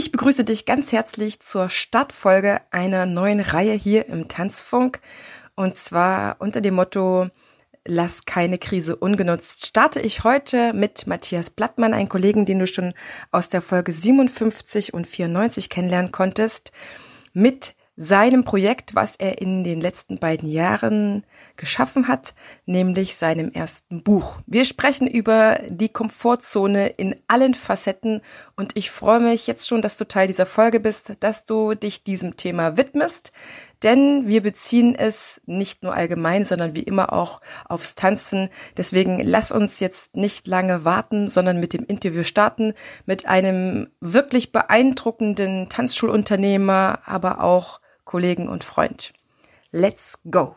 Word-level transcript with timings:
Ich 0.00 0.12
begrüße 0.12 0.44
dich 0.44 0.64
ganz 0.64 0.92
herzlich 0.92 1.40
zur 1.40 1.68
Startfolge 1.68 2.62
einer 2.70 3.04
neuen 3.04 3.40
Reihe 3.40 3.74
hier 3.74 4.08
im 4.08 4.28
Tanzfunk. 4.28 4.98
Und 5.56 5.76
zwar 5.76 6.36
unter 6.38 6.62
dem 6.62 6.72
Motto 6.72 7.28
Lass 7.84 8.24
keine 8.24 8.56
Krise 8.56 8.96
ungenutzt. 8.96 9.66
Starte 9.66 10.00
ich 10.00 10.24
heute 10.24 10.72
mit 10.72 11.06
Matthias 11.06 11.50
Blattmann, 11.50 11.92
einen 11.92 12.08
Kollegen, 12.08 12.46
den 12.46 12.60
du 12.60 12.66
schon 12.66 12.94
aus 13.30 13.50
der 13.50 13.60
Folge 13.60 13.92
57 13.92 14.94
und 14.94 15.06
94 15.06 15.68
kennenlernen 15.68 16.12
konntest, 16.12 16.72
mit 17.34 17.74
seinem 17.94 18.42
Projekt, 18.42 18.94
was 18.94 19.16
er 19.16 19.42
in 19.42 19.64
den 19.64 19.82
letzten 19.82 20.18
beiden 20.18 20.48
Jahren 20.48 21.26
geschaffen 21.60 22.08
hat, 22.08 22.34
nämlich 22.66 23.14
seinem 23.14 23.52
ersten 23.52 24.02
Buch. 24.02 24.38
Wir 24.46 24.64
sprechen 24.64 25.06
über 25.06 25.60
die 25.68 25.90
Komfortzone 25.90 26.88
in 26.88 27.14
allen 27.28 27.54
Facetten 27.54 28.22
und 28.56 28.76
ich 28.76 28.90
freue 28.90 29.20
mich 29.20 29.46
jetzt 29.46 29.68
schon, 29.68 29.82
dass 29.82 29.96
du 29.98 30.08
Teil 30.08 30.26
dieser 30.26 30.46
Folge 30.46 30.80
bist, 30.80 31.12
dass 31.20 31.44
du 31.44 31.74
dich 31.74 32.02
diesem 32.02 32.36
Thema 32.36 32.76
widmest, 32.76 33.30
denn 33.82 34.26
wir 34.26 34.42
beziehen 34.42 34.94
es 34.94 35.40
nicht 35.46 35.82
nur 35.82 35.94
allgemein, 35.94 36.44
sondern 36.44 36.74
wie 36.74 36.82
immer 36.82 37.12
auch 37.12 37.40
aufs 37.66 37.94
Tanzen. 37.94 38.48
Deswegen 38.76 39.20
lass 39.22 39.52
uns 39.52 39.80
jetzt 39.80 40.16
nicht 40.16 40.46
lange 40.46 40.84
warten, 40.84 41.28
sondern 41.28 41.60
mit 41.60 41.72
dem 41.72 41.84
Interview 41.84 42.24
starten 42.24 42.72
mit 43.06 43.26
einem 43.26 43.88
wirklich 44.00 44.52
beeindruckenden 44.52 45.68
Tanzschulunternehmer, 45.68 47.00
aber 47.04 47.42
auch 47.42 47.80
Kollegen 48.04 48.48
und 48.48 48.64
Freund. 48.64 49.12
Let's 49.72 50.18
go! 50.28 50.56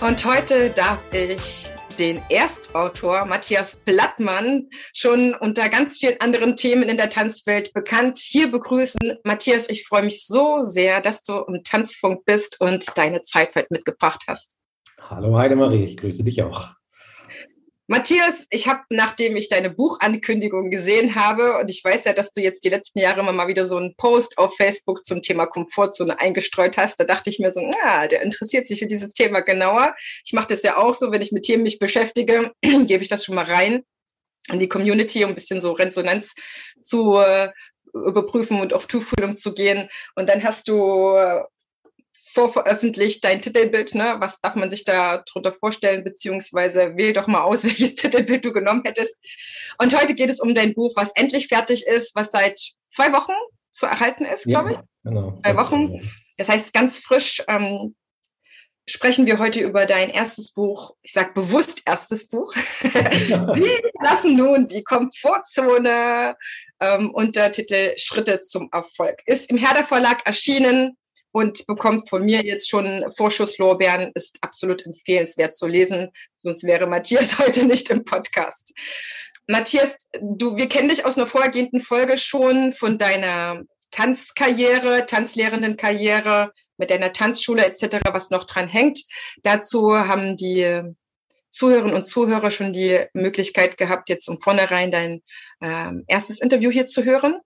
Und 0.00 0.24
heute 0.24 0.70
darf 0.70 0.98
ich 1.12 1.68
den 1.98 2.22
Erstautor 2.30 3.26
Matthias 3.26 3.76
Blattmann, 3.76 4.68
schon 4.94 5.34
unter 5.34 5.68
ganz 5.68 5.98
vielen 5.98 6.18
anderen 6.20 6.56
Themen 6.56 6.84
in 6.84 6.96
der 6.96 7.10
Tanzwelt 7.10 7.74
bekannt, 7.74 8.16
hier 8.18 8.50
begrüßen. 8.50 9.18
Matthias, 9.24 9.68
ich 9.68 9.86
freue 9.86 10.04
mich 10.04 10.26
so 10.26 10.62
sehr, 10.62 11.02
dass 11.02 11.22
du 11.22 11.44
im 11.46 11.62
Tanzfunk 11.62 12.24
bist 12.24 12.60
und 12.60 12.86
deine 12.96 13.20
Zeit 13.20 13.54
heute 13.54 13.68
mitgebracht 13.70 14.22
hast. 14.26 14.56
Hallo 14.98 15.38
Heidemarie, 15.38 15.84
ich 15.84 15.98
grüße 15.98 16.24
dich 16.24 16.42
auch. 16.42 16.70
Matthias, 17.90 18.46
ich 18.50 18.68
habe, 18.68 18.82
nachdem 18.90 19.34
ich 19.34 19.48
deine 19.48 19.68
Buchankündigung 19.68 20.70
gesehen 20.70 21.16
habe, 21.16 21.58
und 21.58 21.68
ich 21.68 21.82
weiß 21.82 22.04
ja, 22.04 22.12
dass 22.12 22.32
du 22.32 22.40
jetzt 22.40 22.64
die 22.64 22.68
letzten 22.68 23.00
Jahre 23.00 23.18
immer 23.18 23.32
mal 23.32 23.48
wieder 23.48 23.66
so 23.66 23.78
einen 23.78 23.96
Post 23.96 24.38
auf 24.38 24.54
Facebook 24.54 25.04
zum 25.04 25.22
Thema 25.22 25.46
Komfortzone 25.46 26.20
eingestreut 26.20 26.76
hast, 26.76 27.00
da 27.00 27.04
dachte 27.04 27.30
ich 27.30 27.40
mir 27.40 27.50
so, 27.50 27.68
ah, 27.82 28.06
der 28.06 28.22
interessiert 28.22 28.68
sich 28.68 28.78
für 28.78 28.86
dieses 28.86 29.12
Thema 29.12 29.40
genauer. 29.40 29.96
Ich 30.24 30.32
mache 30.32 30.46
das 30.46 30.62
ja 30.62 30.76
auch 30.76 30.94
so, 30.94 31.10
wenn 31.10 31.20
ich 31.20 31.32
mit 31.32 31.42
Themen 31.42 31.64
mich 31.64 31.80
beschäftige, 31.80 32.52
gebe 32.62 33.02
ich 33.02 33.08
das 33.08 33.24
schon 33.24 33.34
mal 33.34 33.46
rein 33.46 33.82
in 34.52 34.60
die 34.60 34.68
Community, 34.68 35.24
um 35.24 35.30
ein 35.30 35.34
bisschen 35.34 35.60
so 35.60 35.72
Resonanz 35.72 36.36
zu 36.80 37.16
äh, 37.16 37.50
überprüfen 37.92 38.60
und 38.60 38.72
auf 38.72 38.86
Tuchfühlung 38.86 39.36
zu 39.36 39.52
gehen. 39.52 39.88
Und 40.14 40.28
dann 40.28 40.44
hast 40.44 40.68
du 40.68 41.16
vorveröffentlicht 42.32 43.24
dein 43.24 43.42
Titelbild, 43.42 43.94
ne? 43.94 44.16
Was 44.18 44.40
darf 44.40 44.54
man 44.54 44.70
sich 44.70 44.84
da 44.84 45.18
drunter 45.18 45.52
vorstellen, 45.52 46.04
beziehungsweise 46.04 46.96
wähl 46.96 47.12
doch 47.12 47.26
mal 47.26 47.42
aus, 47.42 47.64
welches 47.64 47.94
Titelbild 47.94 48.44
du 48.44 48.52
genommen 48.52 48.82
hättest. 48.84 49.16
Und 49.78 49.98
heute 49.98 50.14
geht 50.14 50.30
es 50.30 50.40
um 50.40 50.54
dein 50.54 50.74
Buch, 50.74 50.92
was 50.96 51.12
endlich 51.12 51.48
fertig 51.48 51.86
ist, 51.86 52.14
was 52.14 52.30
seit 52.30 52.60
zwei 52.86 53.12
Wochen 53.12 53.32
zu 53.70 53.86
erhalten 53.86 54.24
ist, 54.24 54.44
glaube 54.44 54.72
ich. 54.72 54.78
Genau. 55.04 55.38
Zwei 55.42 55.56
Wochen. 55.56 56.10
Das 56.36 56.48
heißt, 56.48 56.72
ganz 56.72 56.98
frisch 56.98 57.42
ähm, 57.48 57.94
sprechen 58.88 59.26
wir 59.26 59.38
heute 59.38 59.60
über 59.60 59.86
dein 59.86 60.10
erstes 60.10 60.52
Buch. 60.52 60.94
Ich 61.02 61.12
sage 61.12 61.32
bewusst 61.34 61.82
erstes 61.86 62.28
Buch. 62.28 62.52
Sie 62.82 63.70
lassen 64.02 64.36
nun 64.36 64.66
die 64.66 64.82
Komfortzone 64.82 66.36
ähm, 66.80 67.10
unter 67.14 67.52
Titel 67.52 67.94
Schritte 67.96 68.40
zum 68.40 68.68
Erfolg. 68.72 69.22
Ist 69.26 69.50
im 69.50 69.56
Herder 69.56 69.84
Verlag 69.84 70.26
erschienen 70.26 70.96
und 71.32 71.66
bekommt 71.66 72.08
von 72.08 72.24
mir 72.24 72.42
jetzt 72.44 72.68
schon 72.68 73.04
Vorschusslorbeeren, 73.16 74.10
ist 74.14 74.38
absolut 74.40 74.84
empfehlenswert 74.86 75.56
zu 75.56 75.66
lesen, 75.66 76.10
sonst 76.36 76.64
wäre 76.64 76.86
Matthias 76.86 77.38
heute 77.38 77.64
nicht 77.64 77.90
im 77.90 78.04
Podcast. 78.04 78.74
Matthias, 79.46 80.08
du, 80.20 80.56
wir 80.56 80.68
kennen 80.68 80.88
dich 80.88 81.04
aus 81.04 81.16
einer 81.16 81.26
vorhergehenden 81.26 81.80
Folge 81.80 82.16
schon 82.16 82.72
von 82.72 82.98
deiner 82.98 83.62
Tanzkarriere, 83.90 85.06
Tanzlehrendenkarriere 85.06 86.52
mit 86.76 86.90
deiner 86.90 87.12
Tanzschule 87.12 87.64
etc., 87.64 87.98
was 88.12 88.30
noch 88.30 88.44
dran 88.44 88.68
hängt. 88.68 89.00
Dazu 89.42 89.96
haben 89.96 90.36
die 90.36 90.94
Zuhörerinnen 91.48 91.96
und 91.96 92.06
Zuhörer 92.06 92.50
schon 92.52 92.72
die 92.72 93.04
Möglichkeit 93.12 93.76
gehabt, 93.76 94.08
jetzt 94.08 94.28
um 94.28 94.40
vornherein 94.40 94.92
dein 94.92 95.22
äh, 95.60 95.90
erstes 96.06 96.40
Interview 96.40 96.70
hier 96.70 96.86
zu 96.86 97.04
hören. 97.04 97.40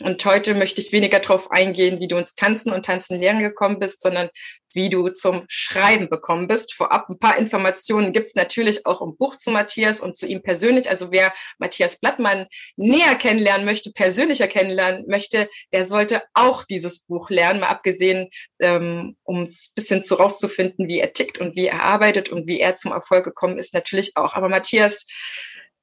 Und 0.00 0.24
heute 0.24 0.54
möchte 0.54 0.80
ich 0.80 0.92
weniger 0.92 1.20
darauf 1.20 1.50
eingehen, 1.50 2.00
wie 2.00 2.08
du 2.08 2.16
ins 2.16 2.34
Tanzen 2.34 2.72
und 2.72 2.84
Tanzen 2.84 3.20
lernen 3.20 3.42
gekommen 3.42 3.78
bist, 3.78 4.02
sondern 4.02 4.30
wie 4.72 4.90
du 4.90 5.08
zum 5.08 5.44
Schreiben 5.48 6.08
bekommen 6.08 6.46
bist. 6.46 6.74
Vorab 6.74 7.08
ein 7.08 7.18
paar 7.18 7.38
Informationen 7.38 8.12
gibt 8.12 8.26
es 8.26 8.34
natürlich 8.34 8.86
auch 8.86 9.00
im 9.00 9.16
Buch 9.16 9.34
zu 9.36 9.50
Matthias 9.50 10.00
und 10.00 10.16
zu 10.16 10.26
ihm 10.26 10.42
persönlich. 10.42 10.88
Also 10.88 11.10
wer 11.10 11.32
Matthias 11.58 11.98
Blattmann 12.00 12.46
näher 12.76 13.14
kennenlernen 13.14 13.64
möchte, 13.64 13.92
persönlicher 13.92 14.46
kennenlernen 14.46 15.04
möchte, 15.06 15.48
der 15.72 15.84
sollte 15.84 16.22
auch 16.34 16.64
dieses 16.64 17.06
Buch 17.06 17.30
lernen, 17.30 17.60
mal 17.60 17.68
abgesehen, 17.68 18.28
ähm, 18.60 19.16
um 19.22 19.44
es 19.44 19.72
bisschen 19.74 20.02
zu 20.02 20.16
rauszufinden, 20.16 20.88
wie 20.88 21.00
er 21.00 21.12
tickt 21.12 21.38
und 21.38 21.56
wie 21.56 21.66
er 21.66 21.82
arbeitet 21.82 22.28
und 22.30 22.46
wie 22.46 22.60
er 22.60 22.76
zum 22.76 22.92
Erfolg 22.92 23.24
gekommen 23.24 23.58
ist, 23.58 23.74
natürlich 23.74 24.16
auch. 24.16 24.34
Aber 24.34 24.48
Matthias, 24.48 25.06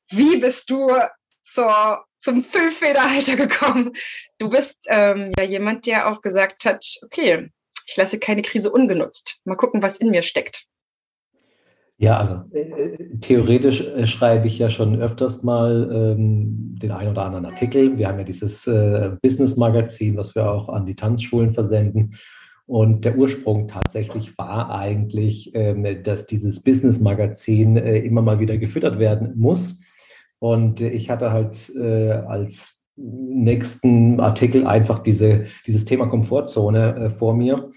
wie 0.09 0.37
bist 0.37 0.69
du 0.69 0.91
zur, 1.43 2.05
zum 2.25 2.43
Füllfederhalter 2.43 3.35
gekommen. 3.47 3.93
Du 4.39 4.49
bist 4.49 4.87
ähm, 4.89 5.31
ja 5.37 5.45
jemand, 5.45 5.85
der 5.85 6.11
auch 6.11 6.21
gesagt 6.21 6.65
hat, 6.65 6.83
okay, 7.03 7.49
ich 7.87 7.95
lasse 7.95 8.19
keine 8.19 8.41
Krise 8.41 8.71
ungenutzt. 8.71 9.39
Mal 9.45 9.55
gucken, 9.55 9.83
was 9.83 9.97
in 9.97 10.09
mir 10.09 10.23
steckt. 10.23 10.65
Ja, 11.97 12.17
also 12.17 12.41
äh, 12.51 12.97
theoretisch 13.21 13.81
äh, 13.81 14.05
schreibe 14.05 14.47
ich 14.47 14.59
ja 14.59 14.69
schon 14.69 15.01
öfters 15.01 15.43
mal 15.43 15.89
ähm, 15.93 16.75
den 16.81 16.91
einen 16.91 17.11
oder 17.11 17.23
anderen 17.23 17.45
Artikel. 17.45 17.97
Wir 17.97 18.09
haben 18.09 18.17
ja 18.17 18.25
dieses 18.25 18.67
äh, 18.67 19.11
Business-Magazin, 19.21 20.17
was 20.17 20.35
wir 20.35 20.51
auch 20.51 20.67
an 20.67 20.85
die 20.85 20.95
Tanzschulen 20.95 21.51
versenden. 21.51 22.09
Und 22.65 23.05
der 23.05 23.15
Ursprung 23.15 23.67
tatsächlich 23.67 24.37
war 24.37 24.71
eigentlich, 24.71 25.53
ähm, 25.53 26.03
dass 26.03 26.25
dieses 26.25 26.63
Business-Magazin 26.63 27.77
äh, 27.77 27.99
immer 27.99 28.23
mal 28.23 28.39
wieder 28.39 28.57
gefüttert 28.57 28.99
werden 28.99 29.33
muss. 29.37 29.79
Und 30.39 30.81
ich 30.81 31.09
hatte 31.09 31.31
halt 31.31 31.71
äh, 31.75 32.11
als 32.11 32.83
nächsten 32.97 34.19
Artikel 34.19 34.65
einfach 34.65 34.99
diese, 34.99 35.45
dieses 35.65 35.85
Thema 35.85 36.07
Komfortzone 36.07 36.95
äh, 36.95 37.09
vor 37.09 37.33
mir 37.33 37.69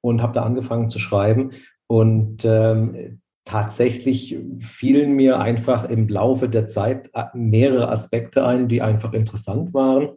und 0.00 0.22
habe 0.22 0.32
da 0.32 0.42
angefangen 0.42 0.88
zu 0.88 0.98
schreiben. 0.98 1.50
Und 1.86 2.44
ähm, 2.44 3.20
tatsächlich 3.44 4.38
fielen 4.58 5.12
mir 5.12 5.38
einfach 5.38 5.88
im 5.88 6.08
Laufe 6.08 6.48
der 6.48 6.66
Zeit 6.66 7.10
äh, 7.14 7.24
mehrere 7.34 7.88
Aspekte 7.90 8.44
ein, 8.44 8.68
die 8.68 8.82
einfach 8.82 9.12
interessant 9.12 9.72
waren 9.72 10.10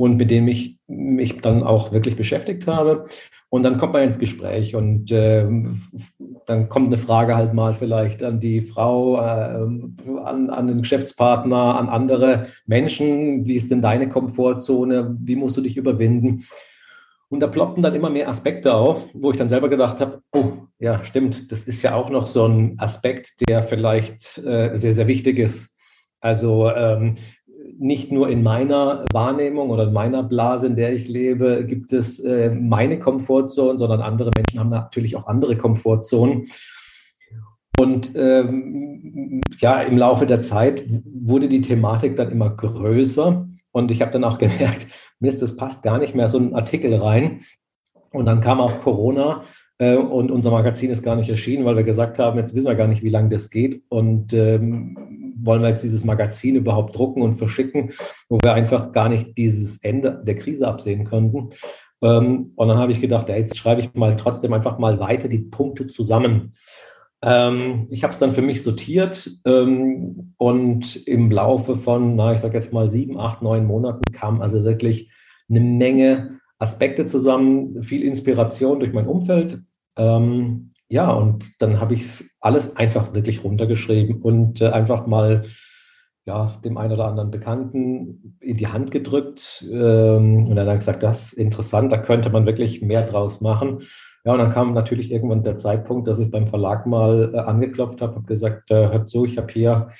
und 0.00 0.16
mit 0.16 0.30
denen 0.30 0.48
ich 0.48 0.78
mich 0.86 1.42
dann 1.42 1.62
auch 1.62 1.92
wirklich 1.92 2.16
beschäftigt 2.16 2.66
habe. 2.66 3.04
Und 3.50 3.64
dann 3.64 3.76
kommt 3.76 3.92
man 3.92 4.02
ins 4.02 4.18
Gespräch 4.18 4.74
und 4.74 5.12
äh, 5.12 5.46
dann 6.46 6.70
kommt 6.70 6.86
eine 6.86 6.96
Frage 6.96 7.36
halt 7.36 7.52
mal 7.52 7.74
vielleicht 7.74 8.22
an 8.22 8.40
die 8.40 8.62
Frau, 8.62 9.16
äh, 9.18 9.20
an, 10.24 10.48
an 10.48 10.66
den 10.68 10.80
Geschäftspartner, 10.80 11.78
an 11.78 11.90
andere 11.90 12.46
Menschen. 12.64 13.46
Wie 13.46 13.56
ist 13.56 13.70
denn 13.70 13.82
deine 13.82 14.08
Komfortzone? 14.08 15.18
Wie 15.20 15.36
musst 15.36 15.58
du 15.58 15.60
dich 15.60 15.76
überwinden? 15.76 16.46
Und 17.28 17.40
da 17.40 17.46
ploppten 17.46 17.82
dann 17.82 17.94
immer 17.94 18.08
mehr 18.08 18.30
Aspekte 18.30 18.72
auf, 18.72 19.10
wo 19.12 19.32
ich 19.32 19.36
dann 19.36 19.50
selber 19.50 19.68
gedacht 19.68 20.00
habe, 20.00 20.22
oh, 20.32 20.52
ja, 20.78 21.04
stimmt, 21.04 21.52
das 21.52 21.64
ist 21.64 21.82
ja 21.82 21.94
auch 21.94 22.08
noch 22.08 22.26
so 22.26 22.46
ein 22.46 22.76
Aspekt, 22.78 23.46
der 23.46 23.64
vielleicht 23.64 24.38
äh, 24.38 24.70
sehr, 24.76 24.94
sehr 24.94 25.08
wichtig 25.08 25.38
ist. 25.38 25.76
Also 26.20 26.70
ähm, 26.70 27.16
nicht 27.80 28.12
nur 28.12 28.28
in 28.28 28.42
meiner 28.42 29.06
Wahrnehmung 29.10 29.70
oder 29.70 29.84
in 29.84 29.94
meiner 29.94 30.22
Blase, 30.22 30.66
in 30.66 30.76
der 30.76 30.92
ich 30.92 31.08
lebe, 31.08 31.64
gibt 31.66 31.94
es 31.94 32.20
äh, 32.20 32.50
meine 32.50 32.98
Komfortzone, 32.98 33.78
sondern 33.78 34.02
andere 34.02 34.30
Menschen 34.36 34.60
haben 34.60 34.68
natürlich 34.68 35.16
auch 35.16 35.26
andere 35.26 35.56
Komfortzonen. 35.56 36.48
Und 37.78 38.12
ähm, 38.14 39.40
ja, 39.56 39.80
im 39.80 39.96
Laufe 39.96 40.26
der 40.26 40.42
Zeit 40.42 40.84
wurde 41.24 41.48
die 41.48 41.62
Thematik 41.62 42.16
dann 42.16 42.30
immer 42.30 42.50
größer. 42.50 43.48
Und 43.72 43.90
ich 43.90 44.02
habe 44.02 44.10
dann 44.10 44.24
auch 44.24 44.36
gemerkt, 44.38 44.86
Mist, 45.18 45.40
das 45.40 45.56
passt 45.56 45.82
gar 45.82 45.98
nicht 45.98 46.14
mehr 46.14 46.28
so 46.28 46.36
ein 46.36 46.54
Artikel 46.54 46.94
rein. 46.96 47.40
Und 48.12 48.26
dann 48.26 48.42
kam 48.42 48.60
auch 48.60 48.80
Corona 48.80 49.42
äh, 49.78 49.96
und 49.96 50.30
unser 50.30 50.50
Magazin 50.50 50.90
ist 50.90 51.02
gar 51.02 51.16
nicht 51.16 51.30
erschienen, 51.30 51.64
weil 51.64 51.76
wir 51.76 51.84
gesagt 51.84 52.18
haben, 52.18 52.38
jetzt 52.38 52.54
wissen 52.54 52.66
wir 52.66 52.74
gar 52.74 52.88
nicht, 52.88 53.02
wie 53.02 53.08
lange 53.08 53.30
das 53.30 53.48
geht. 53.48 53.82
Und 53.88 54.34
ähm, 54.34 54.98
wollen 55.42 55.62
wir 55.62 55.70
jetzt 55.70 55.84
dieses 55.84 56.04
Magazin 56.04 56.56
überhaupt 56.56 56.96
drucken 56.96 57.22
und 57.22 57.34
verschicken, 57.34 57.90
wo 58.28 58.38
wir 58.42 58.54
einfach 58.54 58.92
gar 58.92 59.08
nicht 59.08 59.36
dieses 59.38 59.82
Ende 59.82 60.22
der 60.24 60.34
Krise 60.34 60.68
absehen 60.68 61.04
könnten. 61.04 61.50
Ähm, 62.02 62.52
und 62.54 62.68
dann 62.68 62.78
habe 62.78 62.92
ich 62.92 63.00
gedacht, 63.00 63.28
ja, 63.28 63.36
jetzt 63.36 63.58
schreibe 63.58 63.80
ich 63.80 63.94
mal 63.94 64.16
trotzdem 64.16 64.52
einfach 64.52 64.78
mal 64.78 64.98
weiter 65.00 65.28
die 65.28 65.38
Punkte 65.38 65.86
zusammen. 65.86 66.52
Ähm, 67.22 67.86
ich 67.90 68.02
habe 68.02 68.12
es 68.12 68.18
dann 68.18 68.32
für 68.32 68.42
mich 68.42 68.62
sortiert 68.62 69.30
ähm, 69.44 70.34
und 70.38 70.96
im 71.06 71.30
Laufe 71.30 71.76
von, 71.76 72.16
na, 72.16 72.32
ich 72.32 72.40
sage 72.40 72.54
jetzt 72.54 72.72
mal 72.72 72.88
sieben, 72.88 73.18
acht, 73.18 73.42
neun 73.42 73.66
Monaten 73.66 74.02
kam 74.12 74.40
also 74.40 74.64
wirklich 74.64 75.10
eine 75.48 75.60
Menge 75.60 76.40
Aspekte 76.58 77.06
zusammen, 77.06 77.82
viel 77.82 78.02
Inspiration 78.02 78.80
durch 78.80 78.92
mein 78.92 79.06
Umfeld. 79.06 79.60
Ja, 80.90 81.10
und 81.10 81.62
dann 81.62 81.80
habe 81.80 81.94
ich 81.94 82.02
es 82.02 82.30
alles 82.40 82.76
einfach 82.76 83.14
wirklich 83.14 83.44
runtergeschrieben 83.44 84.20
und 84.20 84.60
äh, 84.60 84.68
einfach 84.68 85.06
mal 85.06 85.42
ja, 86.26 86.58
dem 86.64 86.76
einen 86.76 86.92
oder 86.92 87.06
anderen 87.06 87.30
Bekannten 87.30 88.36
in 88.40 88.56
die 88.56 88.66
Hand 88.66 88.90
gedrückt. 88.90 89.64
Ähm, 89.70 90.46
und 90.46 90.56
dann 90.56 90.78
gesagt, 90.78 91.02
das 91.02 91.28
ist 91.28 91.38
interessant, 91.38 91.92
da 91.92 91.98
könnte 91.98 92.28
man 92.30 92.44
wirklich 92.44 92.82
mehr 92.82 93.02
draus 93.02 93.40
machen. 93.40 93.78
Ja, 94.24 94.32
und 94.32 94.38
dann 94.38 94.50
kam 94.50 94.74
natürlich 94.74 95.10
irgendwann 95.10 95.44
der 95.44 95.58
Zeitpunkt, 95.58 96.08
dass 96.08 96.18
ich 96.18 96.30
beim 96.30 96.46
Verlag 96.46 96.86
mal 96.86 97.32
äh, 97.34 97.38
angeklopft 97.38 98.02
habe, 98.02 98.16
habe 98.16 98.26
gesagt, 98.26 98.70
äh, 98.70 98.90
hört 98.90 99.08
zu, 99.08 99.24
ich 99.24 99.38
habe 99.38 99.52
hier 99.52 99.90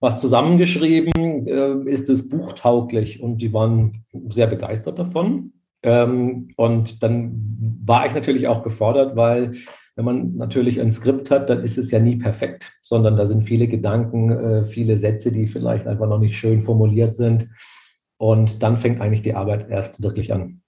was 0.00 0.20
zusammengeschrieben, 0.20 1.46
äh, 1.46 1.90
ist 1.90 2.10
es 2.10 2.28
buchtauglich? 2.28 3.22
Und 3.22 3.38
die 3.38 3.52
waren 3.54 4.04
sehr 4.28 4.46
begeistert 4.46 4.98
davon. 4.98 5.52
Ähm, 5.82 6.48
und 6.56 7.02
dann 7.02 7.42
war 7.84 8.06
ich 8.06 8.14
natürlich 8.14 8.48
auch 8.48 8.62
gefordert, 8.62 9.16
weil 9.16 9.52
wenn 9.96 10.04
man 10.04 10.36
natürlich 10.36 10.80
ein 10.80 10.90
Skript 10.90 11.30
hat, 11.30 11.48
dann 11.48 11.64
ist 11.64 11.78
es 11.78 11.90
ja 11.90 11.98
nie 11.98 12.16
perfekt, 12.16 12.78
sondern 12.82 13.16
da 13.16 13.24
sind 13.24 13.42
viele 13.42 13.66
Gedanken, 13.66 14.30
äh, 14.30 14.64
viele 14.64 14.98
Sätze, 14.98 15.32
die 15.32 15.46
vielleicht 15.46 15.86
einfach 15.86 16.06
noch 16.06 16.18
nicht 16.18 16.36
schön 16.36 16.60
formuliert 16.60 17.14
sind. 17.14 17.48
Und 18.18 18.62
dann 18.62 18.76
fängt 18.76 19.00
eigentlich 19.00 19.22
die 19.22 19.34
Arbeit 19.34 19.70
erst 19.70 20.02
wirklich 20.02 20.34
an. 20.34 20.60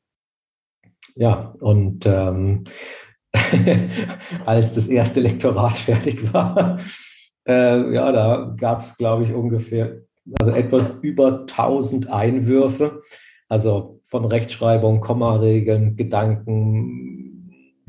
Ja, 1.15 1.55
und 1.61 2.07
ähm, 2.07 2.65
als 4.47 4.75
das 4.75 4.89
erste 4.89 5.21
Lektorat 5.21 5.75
fertig 5.75 6.33
war, 6.33 6.79
äh, 7.47 7.95
ja, 7.95 8.11
da 8.13 8.55
gab 8.59 8.81
es, 8.81 8.97
glaube 8.97 9.25
ich, 9.25 9.33
ungefähr, 9.35 10.03
also 10.39 10.53
etwas 10.53 10.99
über 11.03 11.41
1000 11.41 12.11
Einwürfe, 12.11 13.03
also 13.49 14.01
von 14.05 14.25
Rechtschreibung, 14.25 15.01
Kommaregeln, 15.01 15.97
Gedanken, 15.97 17.18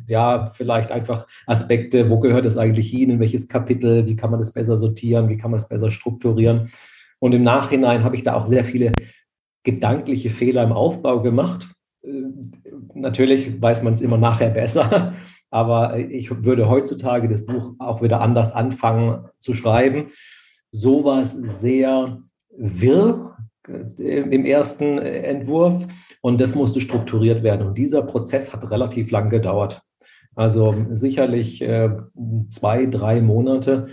ja, 0.10 0.46
vielleicht 0.46 0.92
einfach 0.92 1.28
Aspekte, 1.46 2.10
wo 2.10 2.20
gehört 2.20 2.46
es 2.46 2.58
eigentlich 2.58 2.90
hin, 2.90 3.10
in 3.12 3.20
welches 3.20 3.48
Kapitel, 3.48 4.06
wie 4.08 4.16
kann 4.16 4.32
man 4.32 4.40
das 4.40 4.52
besser 4.52 4.78
sortieren, 4.78 5.30
wie 5.30 5.38
kann 5.38 5.52
man 5.52 5.60
es 5.60 5.68
besser 5.68 5.92
strukturieren. 5.92 6.70
Und 7.20 7.34
im 7.34 7.44
Nachhinein 7.44 8.04
habe 8.04 8.16
ich 8.16 8.24
da 8.24 8.34
auch 8.34 8.46
sehr 8.46 8.64
viele 8.64 8.94
gedankliche 9.64 10.30
Fehler 10.30 10.64
im 10.64 10.72
Aufbau 10.72 11.22
gemacht. 11.22 11.68
Äh, 12.02 12.24
natürlich 12.94 13.62
weiß 13.62 13.84
man 13.84 13.94
es 13.94 14.02
immer 14.02 14.18
nachher 14.18 14.50
besser, 14.50 15.14
aber 15.50 15.98
ich 15.98 16.44
würde 16.44 16.70
heutzutage 16.70 17.28
das 17.28 17.46
Buch 17.46 17.74
auch 17.80 18.02
wieder 18.02 18.22
anders 18.22 18.54
anfangen 18.54 19.28
zu 19.40 19.54
schreiben. 19.54 20.08
So 20.72 21.04
war 21.04 21.22
es 21.22 21.32
sehr 21.32 22.22
wirr 22.58 23.38
äh, 23.68 24.22
im 24.22 24.46
ersten 24.46 24.98
Entwurf 24.98 25.88
und 26.22 26.42
das 26.42 26.56
musste 26.56 26.82
strukturiert 26.82 27.44
werden. 27.44 27.68
Und 27.68 27.78
dieser 27.78 28.02
Prozess 28.02 28.54
hat 28.54 28.70
relativ 28.72 29.12
lang 29.12 29.30
gedauert. 29.30 29.82
Also 30.36 30.76
sicherlich 30.92 31.62
äh, 31.62 31.90
zwei, 32.50 32.86
drei 32.86 33.22
Monate, 33.22 33.88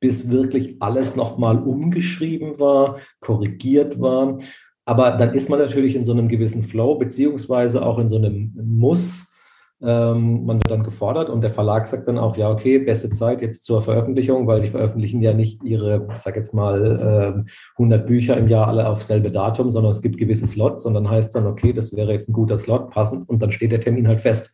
bis 0.00 0.30
wirklich 0.30 0.76
alles 0.80 1.14
nochmal 1.14 1.58
umgeschrieben 1.58 2.58
war, 2.58 2.98
korrigiert 3.20 4.00
war. 4.00 4.38
Aber 4.84 5.12
dann 5.12 5.34
ist 5.34 5.50
man 5.50 5.58
natürlich 5.58 5.94
in 5.94 6.04
so 6.04 6.12
einem 6.12 6.28
gewissen 6.28 6.62
Flow, 6.62 6.96
beziehungsweise 6.96 7.84
auch 7.84 7.98
in 7.98 8.08
so 8.08 8.16
einem 8.16 8.52
Muss. 8.62 9.26
Ähm, 9.82 10.44
man 10.44 10.58
wird 10.58 10.70
dann 10.70 10.82
gefordert 10.82 11.30
und 11.30 11.40
der 11.40 11.50
Verlag 11.50 11.86
sagt 11.86 12.06
dann 12.06 12.18
auch, 12.18 12.36
ja, 12.36 12.50
okay, 12.50 12.78
beste 12.78 13.08
Zeit 13.10 13.40
jetzt 13.40 13.64
zur 13.64 13.80
Veröffentlichung, 13.80 14.46
weil 14.46 14.60
die 14.60 14.68
veröffentlichen 14.68 15.22
ja 15.22 15.32
nicht 15.32 15.62
ihre, 15.64 16.06
ich 16.12 16.18
sage 16.18 16.36
jetzt 16.36 16.52
mal, 16.52 17.44
äh, 17.46 17.50
100 17.78 18.06
Bücher 18.06 18.36
im 18.36 18.48
Jahr 18.48 18.68
alle 18.68 18.86
auf 18.88 19.02
selbe 19.02 19.30
Datum, 19.30 19.70
sondern 19.70 19.92
es 19.92 20.02
gibt 20.02 20.18
gewisse 20.18 20.46
Slots 20.46 20.84
und 20.84 20.94
dann 20.94 21.08
heißt 21.08 21.28
es 21.28 21.32
dann, 21.32 21.46
okay, 21.46 21.72
das 21.72 21.96
wäre 21.96 22.12
jetzt 22.12 22.28
ein 22.28 22.34
guter 22.34 22.58
Slot, 22.58 22.90
passend 22.90 23.26
und 23.28 23.40
dann 23.40 23.52
steht 23.52 23.72
der 23.72 23.80
Termin 23.80 24.06
halt 24.06 24.20
fest. 24.20 24.52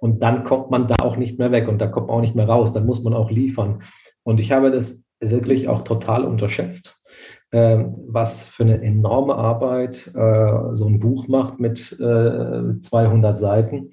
Und 0.00 0.22
dann 0.22 0.44
kommt 0.44 0.70
man 0.70 0.86
da 0.86 0.96
auch 1.02 1.16
nicht 1.16 1.38
mehr 1.38 1.52
weg 1.52 1.68
und 1.68 1.80
da 1.80 1.86
kommt 1.86 2.08
man 2.08 2.16
auch 2.16 2.20
nicht 2.20 2.34
mehr 2.34 2.48
raus, 2.48 2.72
dann 2.72 2.86
muss 2.86 3.02
man 3.02 3.14
auch 3.14 3.30
liefern. 3.30 3.82
Und 4.22 4.40
ich 4.40 4.52
habe 4.52 4.70
das 4.70 5.06
wirklich 5.20 5.68
auch 5.68 5.82
total 5.82 6.24
unterschätzt, 6.24 7.00
äh, 7.50 7.84
was 8.06 8.44
für 8.44 8.62
eine 8.62 8.82
enorme 8.82 9.34
Arbeit 9.34 10.10
äh, 10.14 10.74
so 10.74 10.86
ein 10.86 11.00
Buch 11.00 11.28
macht 11.28 11.60
mit 11.60 11.92
äh, 11.98 12.80
200 12.80 13.38
Seiten 13.38 13.90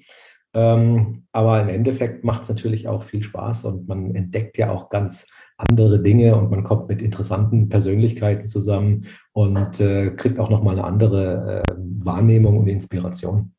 ähm, 0.56 1.24
aber 1.32 1.60
im 1.60 1.68
Endeffekt 1.68 2.24
macht 2.24 2.44
es 2.44 2.48
natürlich 2.48 2.88
auch 2.88 3.02
viel 3.02 3.22
Spaß 3.22 3.66
und 3.66 3.88
man 3.88 4.14
entdeckt 4.14 4.56
ja 4.56 4.70
auch 4.70 4.88
ganz 4.88 5.30
andere 5.58 6.00
Dinge 6.00 6.34
und 6.34 6.50
man 6.50 6.64
kommt 6.64 6.88
mit 6.88 7.02
interessanten 7.02 7.68
Persönlichkeiten 7.68 8.46
zusammen 8.46 9.06
und 9.32 9.80
äh, 9.80 10.12
kriegt 10.12 10.38
auch 10.38 10.48
nochmal 10.48 10.78
eine 10.78 10.84
andere 10.84 11.62
äh, 11.62 11.74
Wahrnehmung 11.76 12.56
und 12.56 12.68
Inspiration. 12.68 13.52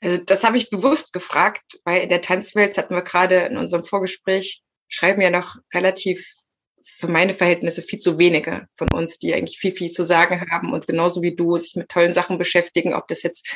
Also 0.00 0.16
das 0.18 0.44
habe 0.44 0.56
ich 0.56 0.70
bewusst 0.70 1.12
gefragt, 1.12 1.78
weil 1.84 2.02
in 2.02 2.08
der 2.08 2.22
Tanzwelt 2.22 2.76
hatten 2.78 2.94
wir 2.94 3.02
gerade 3.02 3.36
in 3.46 3.56
unserem 3.56 3.84
Vorgespräch, 3.84 4.62
schreiben 4.88 5.20
ja 5.20 5.30
noch 5.30 5.56
relativ 5.72 6.26
für 6.82 7.08
meine 7.08 7.34
Verhältnisse 7.34 7.82
viel 7.82 7.98
zu 7.98 8.18
wenige 8.18 8.66
von 8.74 8.88
uns, 8.92 9.18
die 9.18 9.34
eigentlich 9.34 9.58
viel, 9.58 9.72
viel 9.72 9.90
zu 9.90 10.02
sagen 10.02 10.46
haben 10.50 10.72
und 10.72 10.86
genauso 10.86 11.22
wie 11.22 11.34
du 11.34 11.56
sich 11.56 11.74
mit 11.76 11.88
tollen 11.88 12.12
Sachen 12.12 12.38
beschäftigen, 12.38 12.94
ob 12.94 13.08
das 13.08 13.22
jetzt 13.22 13.48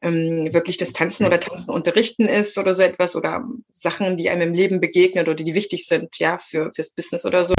ähm, 0.00 0.48
wirklich 0.52 0.78
das 0.78 0.92
Tanzen 0.92 1.26
oder 1.26 1.40
Tanzen 1.40 1.72
unterrichten 1.72 2.28
ist 2.28 2.58
oder 2.58 2.74
so 2.74 2.82
etwas 2.82 3.14
oder 3.14 3.44
Sachen, 3.68 4.16
die 4.16 4.30
einem 4.30 4.48
im 4.48 4.54
Leben 4.54 4.80
begegnen 4.80 5.24
oder 5.24 5.34
die 5.34 5.54
wichtig 5.54 5.86
sind, 5.86 6.18
ja, 6.18 6.38
für, 6.38 6.72
fürs 6.72 6.92
Business 6.92 7.24
oder 7.24 7.44
so. 7.44 7.54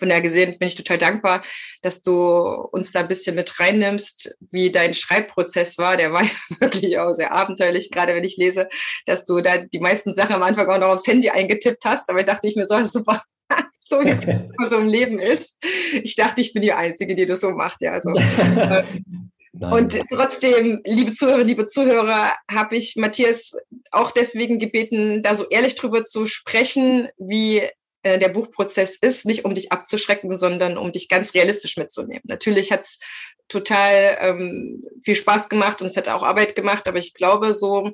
Von 0.00 0.08
daher 0.08 0.22
gesehen 0.22 0.58
bin 0.58 0.66
ich 0.66 0.74
total 0.74 0.98
dankbar, 0.98 1.42
dass 1.82 2.02
du 2.02 2.14
uns 2.72 2.90
da 2.90 3.00
ein 3.00 3.08
bisschen 3.08 3.36
mit 3.36 3.60
reinnimmst, 3.60 4.34
wie 4.50 4.72
dein 4.72 4.94
Schreibprozess 4.94 5.78
war. 5.78 5.96
Der 5.96 6.12
war 6.12 6.22
ja 6.24 6.30
wirklich 6.58 6.98
auch 6.98 7.12
sehr 7.12 7.32
abenteuerlich, 7.32 7.90
gerade 7.90 8.14
wenn 8.14 8.24
ich 8.24 8.36
lese, 8.36 8.68
dass 9.06 9.24
du 9.24 9.40
da 9.40 9.58
die 9.58 9.80
meisten 9.80 10.14
Sachen 10.14 10.34
am 10.34 10.42
Anfang 10.42 10.68
auch 10.68 10.78
noch 10.78 10.88
aufs 10.88 11.06
Handy 11.06 11.30
eingetippt 11.30 11.84
hast. 11.84 12.10
Aber 12.10 12.24
dachte 12.24 12.48
ich 12.48 12.56
mir 12.56 12.64
so, 12.64 12.82
super, 12.84 13.22
so 13.78 14.00
wie 14.00 14.08
es 14.08 14.22
so 14.68 14.78
im 14.78 14.88
Leben 14.88 15.18
ist. 15.18 15.56
Ich 16.02 16.16
dachte, 16.16 16.40
ich 16.40 16.52
bin 16.52 16.62
die 16.62 16.72
Einzige, 16.72 17.14
die 17.14 17.26
das 17.26 17.40
so 17.40 17.50
macht. 17.50 17.82
Ja, 17.82 17.92
also, 17.92 18.14
äh, 18.14 18.82
und 19.52 19.98
trotzdem, 20.08 20.80
liebe 20.86 21.12
Zuhörer, 21.12 21.42
liebe 21.42 21.66
Zuhörer, 21.66 22.32
habe 22.50 22.76
ich 22.76 22.94
Matthias 22.96 23.56
auch 23.90 24.12
deswegen 24.12 24.60
gebeten, 24.60 25.22
da 25.22 25.34
so 25.34 25.46
ehrlich 25.48 25.74
drüber 25.74 26.04
zu 26.04 26.26
sprechen, 26.26 27.08
wie 27.18 27.62
äh, 28.02 28.18
der 28.18 28.28
Buchprozess 28.28 28.96
ist, 28.96 29.26
nicht 29.26 29.44
um 29.44 29.54
dich 29.54 29.72
abzuschrecken, 29.72 30.34
sondern 30.36 30.78
um 30.78 30.90
dich 30.92 31.08
ganz 31.08 31.34
realistisch 31.34 31.76
mitzunehmen. 31.76 32.22
Natürlich 32.24 32.72
hat 32.72 32.80
es 32.80 32.98
total 33.48 34.16
ähm, 34.20 34.84
viel 35.02 35.16
Spaß 35.16 35.48
gemacht 35.48 35.82
und 35.82 35.88
es 35.88 35.96
hat 35.96 36.08
auch 36.08 36.22
Arbeit 36.22 36.54
gemacht, 36.54 36.88
aber 36.88 36.98
ich 36.98 37.14
glaube 37.14 37.52
so, 37.52 37.90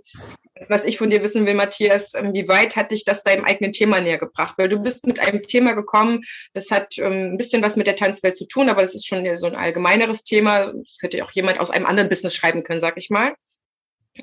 was 0.68 0.84
ich 0.84 0.98
von 0.98 1.10
dir 1.10 1.22
wissen 1.22 1.44
will, 1.44 1.54
Matthias, 1.54 2.14
ähm, 2.14 2.32
wie 2.34 2.46
weit 2.46 2.76
hat 2.76 2.92
dich 2.92 3.04
das 3.04 3.24
deinem 3.24 3.44
eigenen 3.44 3.72
Thema 3.72 4.00
näher 4.00 4.18
gebracht? 4.18 4.54
Weil 4.58 4.68
du 4.68 4.78
bist 4.78 5.06
mit 5.06 5.18
einem 5.18 5.42
Thema 5.42 5.72
gekommen, 5.72 6.22
das 6.54 6.70
hat 6.70 6.98
ähm, 6.98 7.32
ein 7.32 7.36
bisschen 7.36 7.62
was 7.62 7.74
mit 7.76 7.86
der 7.86 7.96
Tanzwelt 7.96 8.36
zu 8.36 8.46
tun, 8.46 8.68
aber 8.68 8.82
das 8.82 8.94
ist 8.94 9.06
schon 9.06 9.36
so 9.36 9.46
ein 9.46 9.56
allgemeineres 9.56 10.22
Thema. 10.22 10.72
Das 10.72 10.98
hätte 11.00 11.24
auch 11.24 11.32
jemand 11.32 11.58
aus 11.58 11.70
einem 11.70 11.86
anderen 11.86 12.08
Business 12.08 12.34
schreiben 12.36 12.62
können, 12.62 12.80
sag 12.80 12.96
ich 12.96 13.10
mal. 13.10 13.34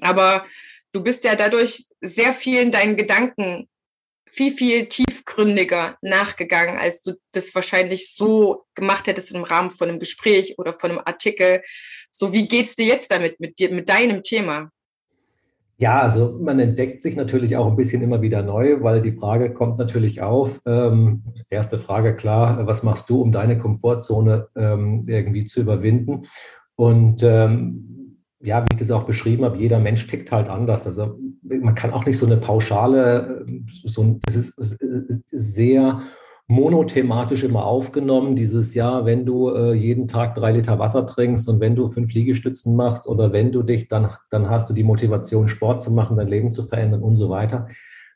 Aber 0.02 0.46
du 0.94 1.04
bist 1.04 1.24
ja 1.24 1.36
dadurch 1.36 1.86
sehr 2.00 2.34
vielen 2.34 2.72
deinen 2.72 2.96
Gedanken 2.96 3.68
viel, 4.34 4.52
viel 4.52 4.88
tiefgründiger 4.88 5.98
nachgegangen, 6.02 6.78
als 6.78 7.02
du 7.04 7.14
das 7.32 7.54
wahrscheinlich 7.54 8.12
so 8.12 8.64
gemacht 8.74 9.08
hättest 9.08 9.34
im 9.34 9.44
Rahmen 9.44 9.70
von 9.70 9.90
einem 9.90 10.00
Gespräch 10.00 10.58
oder 10.58 10.74
von 10.74 10.92
einem 10.92 11.02
Artikel. 11.06 11.62
So, 12.12 12.34
wie 12.34 12.48
geht's 12.48 12.76
dir 12.76 12.86
jetzt 12.86 13.12
damit, 13.12 13.40
mit 13.40 13.60
dir, 13.60 13.72
mit 13.72 13.90
deinem 13.90 14.24
Thema? 14.24 14.72
Ja, 15.78 16.02
also 16.02 16.40
man 16.42 16.60
entdeckt 16.60 17.02
sich 17.02 17.16
natürlich 17.16 17.58
auch 17.58 17.68
ein 17.68 17.76
bisschen 17.76 18.02
immer 18.02 18.22
wieder 18.22 18.42
neu, 18.42 18.82
weil 18.82 19.02
die 19.02 19.12
Frage 19.12 19.54
kommt 19.54 19.78
natürlich 19.78 20.22
auf. 20.22 20.62
Ähm, 20.66 21.24
erste 21.50 21.78
Frage, 21.78 22.16
klar, 22.16 22.66
was 22.66 22.84
machst 22.84 23.10
du, 23.10 23.22
um 23.22 23.32
deine 23.32 23.58
Komfortzone 23.58 24.48
ähm, 24.56 25.04
irgendwie 25.08 25.46
zu 25.46 25.62
überwinden? 25.62 26.22
Und 26.76 27.22
ähm, 27.24 28.03
ja, 28.44 28.62
wie 28.62 28.74
ich 28.74 28.80
das 28.80 28.92
auch 28.92 29.04
beschrieben 29.04 29.46
habe, 29.46 29.58
jeder 29.58 29.80
Mensch 29.80 30.06
tickt 30.08 30.32
halt 30.32 30.50
anders. 30.50 30.86
Also 30.86 31.18
man 31.42 31.76
kann 31.76 31.94
auch 31.94 32.06
nicht 32.06 32.18
so 32.18 32.26
eine 32.26 32.38
pauschale, 32.38 33.46
so, 33.86 34.20
das 34.26 34.36
ist 34.36 34.56
sehr 35.32 36.02
monothematisch 36.48 37.44
immer 37.44 37.66
aufgenommen. 37.66 38.36
Dieses 38.36 38.74
Jahr, 38.74 39.06
wenn 39.06 39.26
du 39.26 39.50
äh, 39.50 39.74
jeden 39.74 40.10
Tag 40.10 40.36
drei 40.36 40.52
Liter 40.52 40.78
Wasser 40.78 41.06
trinkst 41.06 41.48
und 41.48 41.62
wenn 41.62 41.76
du 41.76 41.88
fünf 41.88 42.14
Liegestützen 42.14 42.76
machst 42.76 43.08
oder 43.08 43.32
wenn 43.32 43.54
du 43.54 43.64
dich, 43.64 43.88
dann, 43.88 44.12
dann 44.30 44.50
hast 44.50 44.70
du 44.70 44.74
die 44.74 44.84
Motivation, 44.84 45.48
Sport 45.48 45.82
zu 45.82 45.92
machen, 45.92 46.18
dein 46.18 46.28
Leben 46.28 46.52
zu 46.52 46.64
verändern 46.64 47.02
und 47.02 47.16
so 47.16 47.30
weiter. 47.30 47.68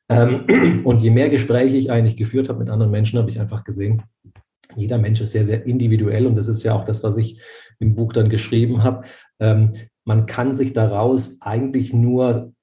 Ähm, 0.10 0.46
und 0.84 1.02
je 1.02 1.10
mehr 1.10 1.30
Gespräche 1.30 1.78
ich 1.78 1.90
eigentlich 1.90 2.18
geführt 2.18 2.50
habe 2.50 2.60
mit 2.60 2.70
anderen 2.70 2.92
Menschen, 2.92 3.18
habe 3.18 3.30
ich 3.30 3.40
einfach 3.40 3.64
gesehen, 3.64 4.04
jeder 4.76 4.98
Mensch 4.98 5.22
ist 5.22 5.32
sehr, 5.32 5.46
sehr 5.46 5.66
individuell 5.66 6.28
und 6.28 6.36
das 6.36 6.50
ist 6.50 6.64
ja 6.64 6.76
auch 6.76 6.84
das, 6.84 7.02
was 7.04 7.16
ich 7.16 7.42
im 7.80 7.96
Buch 7.96 8.12
dann 8.12 8.30
geschrieben 8.30 8.84
habe. 8.84 9.08
Ähm, 9.40 9.72
man 10.08 10.26
kann 10.26 10.56
sich 10.56 10.72
daraus 10.72 11.42
eigentlich 11.42 11.94
nur 11.94 12.54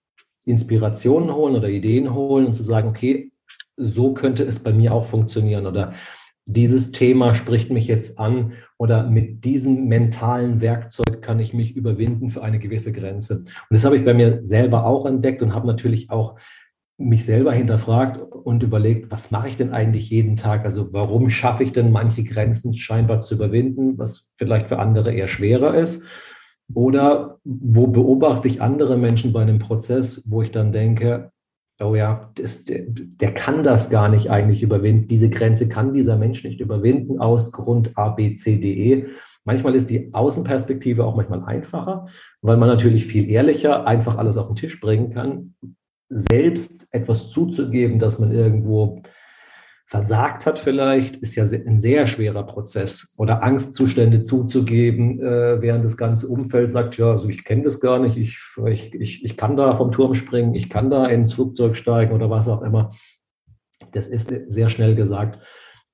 Inspirationen 0.47 1.35
holen 1.35 1.55
oder 1.55 1.69
Ideen 1.69 2.15
holen 2.15 2.47
und 2.47 2.55
zu 2.55 2.63
sagen, 2.63 2.89
okay, 2.89 3.33
so 3.77 4.15
könnte 4.15 4.45
es 4.45 4.61
bei 4.61 4.73
mir 4.73 4.95
auch 4.95 5.05
funktionieren 5.05 5.67
oder 5.67 5.93
dieses 6.47 6.91
Thema 6.93 7.35
spricht 7.35 7.71
mich 7.71 7.87
jetzt 7.87 8.19
an 8.19 8.53
oder 8.79 9.09
mit 9.09 9.45
diesem 9.45 9.89
mentalen 9.89 10.63
Werkzeug 10.63 11.21
kann 11.21 11.39
ich 11.39 11.53
mich 11.53 11.77
überwinden 11.77 12.31
für 12.31 12.43
eine 12.43 12.59
gewisse 12.59 12.93
Grenze. 12.93 13.37
Und 13.39 13.47
das 13.71 13.85
habe 13.85 13.97
ich 13.97 14.05
bei 14.05 14.15
mir 14.15 14.41
selber 14.45 14.87
auch 14.87 15.05
entdeckt 15.05 15.43
und 15.43 15.55
habe 15.55 15.67
natürlich 15.67 16.11
auch 16.11 16.39
mich 16.97 17.27
selber 17.27 17.53
hinterfragt 17.53 18.21
und 18.21 18.63
überlegt, 18.63 19.11
was 19.11 19.31
mache 19.31 19.49
ich 19.49 19.57
denn 19.57 19.73
eigentlich 19.73 20.09
jeden 20.09 20.37
Tag? 20.37 20.65
Also 20.65 20.95
warum 20.95 21.29
schaffe 21.29 21.65
ich 21.65 21.73
denn 21.73 21.93
manche 21.93 22.25
Grenzen 22.25 22.73
scheinbar 22.73 23.21
zu 23.21 23.35
überwinden, 23.35 23.99
was 23.99 24.29
vielleicht 24.37 24.69
für 24.69 24.79
andere 24.79 25.13
eher 25.13 25.29
schwerer 25.29 25.75
ist? 25.75 26.07
Oder 26.73 27.39
wo 27.45 27.87
beobachte 27.89 28.49
ich 28.49 28.63
andere 28.63 28.97
Menschen 28.97 29.33
bei 29.33 29.43
einem 29.43 29.59
Prozess, 29.59 30.23
wo 30.27 30.43
ich 30.43 30.51
dann 30.51 30.73
denke, 30.73 31.31
oh 31.81 31.95
ja, 31.95 32.31
das, 32.37 32.65
der, 32.65 32.85
der, 32.87 33.35
kann 33.35 33.63
das 33.63 33.91
gar 33.91 34.09
nicht 34.09 34.31
eigentlich 34.31 34.63
überwinden. 34.63 35.09
Diese 35.09 35.29
Grenze 35.29 35.69
kann 35.69 35.93
dieser 35.93 36.17
Mensch 36.17 36.45
nicht 36.45 36.61
überwinden 36.61 37.19
aus 37.19 37.53
Grund 37.53 37.97
A, 37.97 38.11
B, 38.11 38.37
C, 38.37 38.59
D, 38.59 38.93
E. 38.93 39.07
Manchmal 39.45 39.75
ist 39.75 39.91
die 39.91 40.15
Außenperspektive 40.15 41.05
auch 41.05 41.17
manchmal 41.17 41.45
einfacher, 41.45 42.07
weil 42.41 42.57
man 42.57 42.69
natürlich 42.69 43.07
viel 43.07 43.29
ehrlicher 43.29 43.87
einfach 43.87 44.17
alles 44.17 44.39
auf 44.39 44.47
den 44.47 44.57
Tisch 44.57 44.81
bringen 44.81 45.11
kann. 45.11 45.55
Selbst 46.09 46.89
etwas 46.93 47.31
zuzugeben, 47.31 47.99
dass 47.99 48.19
man 48.19 48.31
irgendwo 48.31 49.03
versagt 49.95 50.45
hat 50.45 50.59
vielleicht, 50.59 51.19
ist 51.19 51.37
ja 51.37 51.45
ein 51.45 51.79
sehr 51.79 52.09
schwerer 52.09 52.43
Prozess. 52.43 53.15
Oder 53.17 53.45
Angstzustände 53.45 54.23
zuzugeben, 54.23 55.21
äh, 55.21 55.63
während 55.63 55.85
das 55.85 55.97
ganze 55.97 56.27
Umfeld 56.27 56.73
sagt, 56.73 56.97
ja, 56.97 57.13
also 57.13 57.29
ich 57.29 57.45
kenne 57.45 57.63
das 57.63 57.79
gar 57.79 58.01
nicht, 58.01 58.17
ich, 58.17 58.41
ich, 58.67 58.93
ich, 58.93 59.25
ich 59.25 59.37
kann 59.37 59.57
da 59.57 59.77
vom 59.77 59.93
Turm 59.93 60.15
springen, 60.15 60.57
ich 60.57 60.69
kann 60.69 60.91
da 60.91 61.07
ins 61.07 61.35
Flugzeug 61.35 61.77
steigen 61.77 62.13
oder 62.13 62.29
was 62.29 62.49
auch 62.49 62.63
immer. 62.63 62.91
Das 63.93 64.09
ist 64.09 64.35
sehr 64.49 64.69
schnell 64.69 64.97
gesagt. 64.97 65.41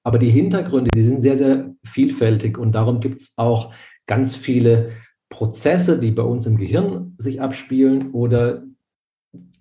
Aber 0.03 0.19
die 0.19 0.31
Hintergründe, 0.31 0.89
die 0.95 1.03
sind 1.03 1.21
sehr, 1.21 1.37
sehr 1.37 1.75
vielfältig 1.85 2.57
und 2.57 2.73
darum 2.73 3.01
gibt 3.01 3.21
es 3.21 3.35
auch 3.37 3.75
ganz 4.07 4.35
viele 4.35 4.93
Prozesse, 5.29 5.99
die 6.01 6.11
bei 6.11 6.23
uns 6.23 6.47
im 6.47 6.57
Gehirn 6.57 7.17
sich 7.19 7.43
abspielen 7.43 8.13
oder 8.13 8.63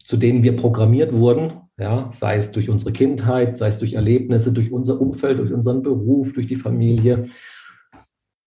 zu 0.06 0.16
denen 0.16 0.44
wir 0.44 0.56
programmiert 0.56 1.12
wurden, 1.12 1.69
ja, 1.80 2.10
sei 2.12 2.36
es 2.36 2.52
durch 2.52 2.70
unsere 2.70 2.92
Kindheit, 2.92 3.58
sei 3.58 3.68
es 3.68 3.80
durch 3.80 3.94
Erlebnisse, 3.94 4.54
durch 4.54 4.72
unser 4.72 5.00
Umfeld, 5.00 5.40
durch 5.40 5.54
unseren 5.54 5.82
Beruf, 5.82 6.34
durch 6.34 6.48
die 6.48 6.56
Familie. 6.56 7.30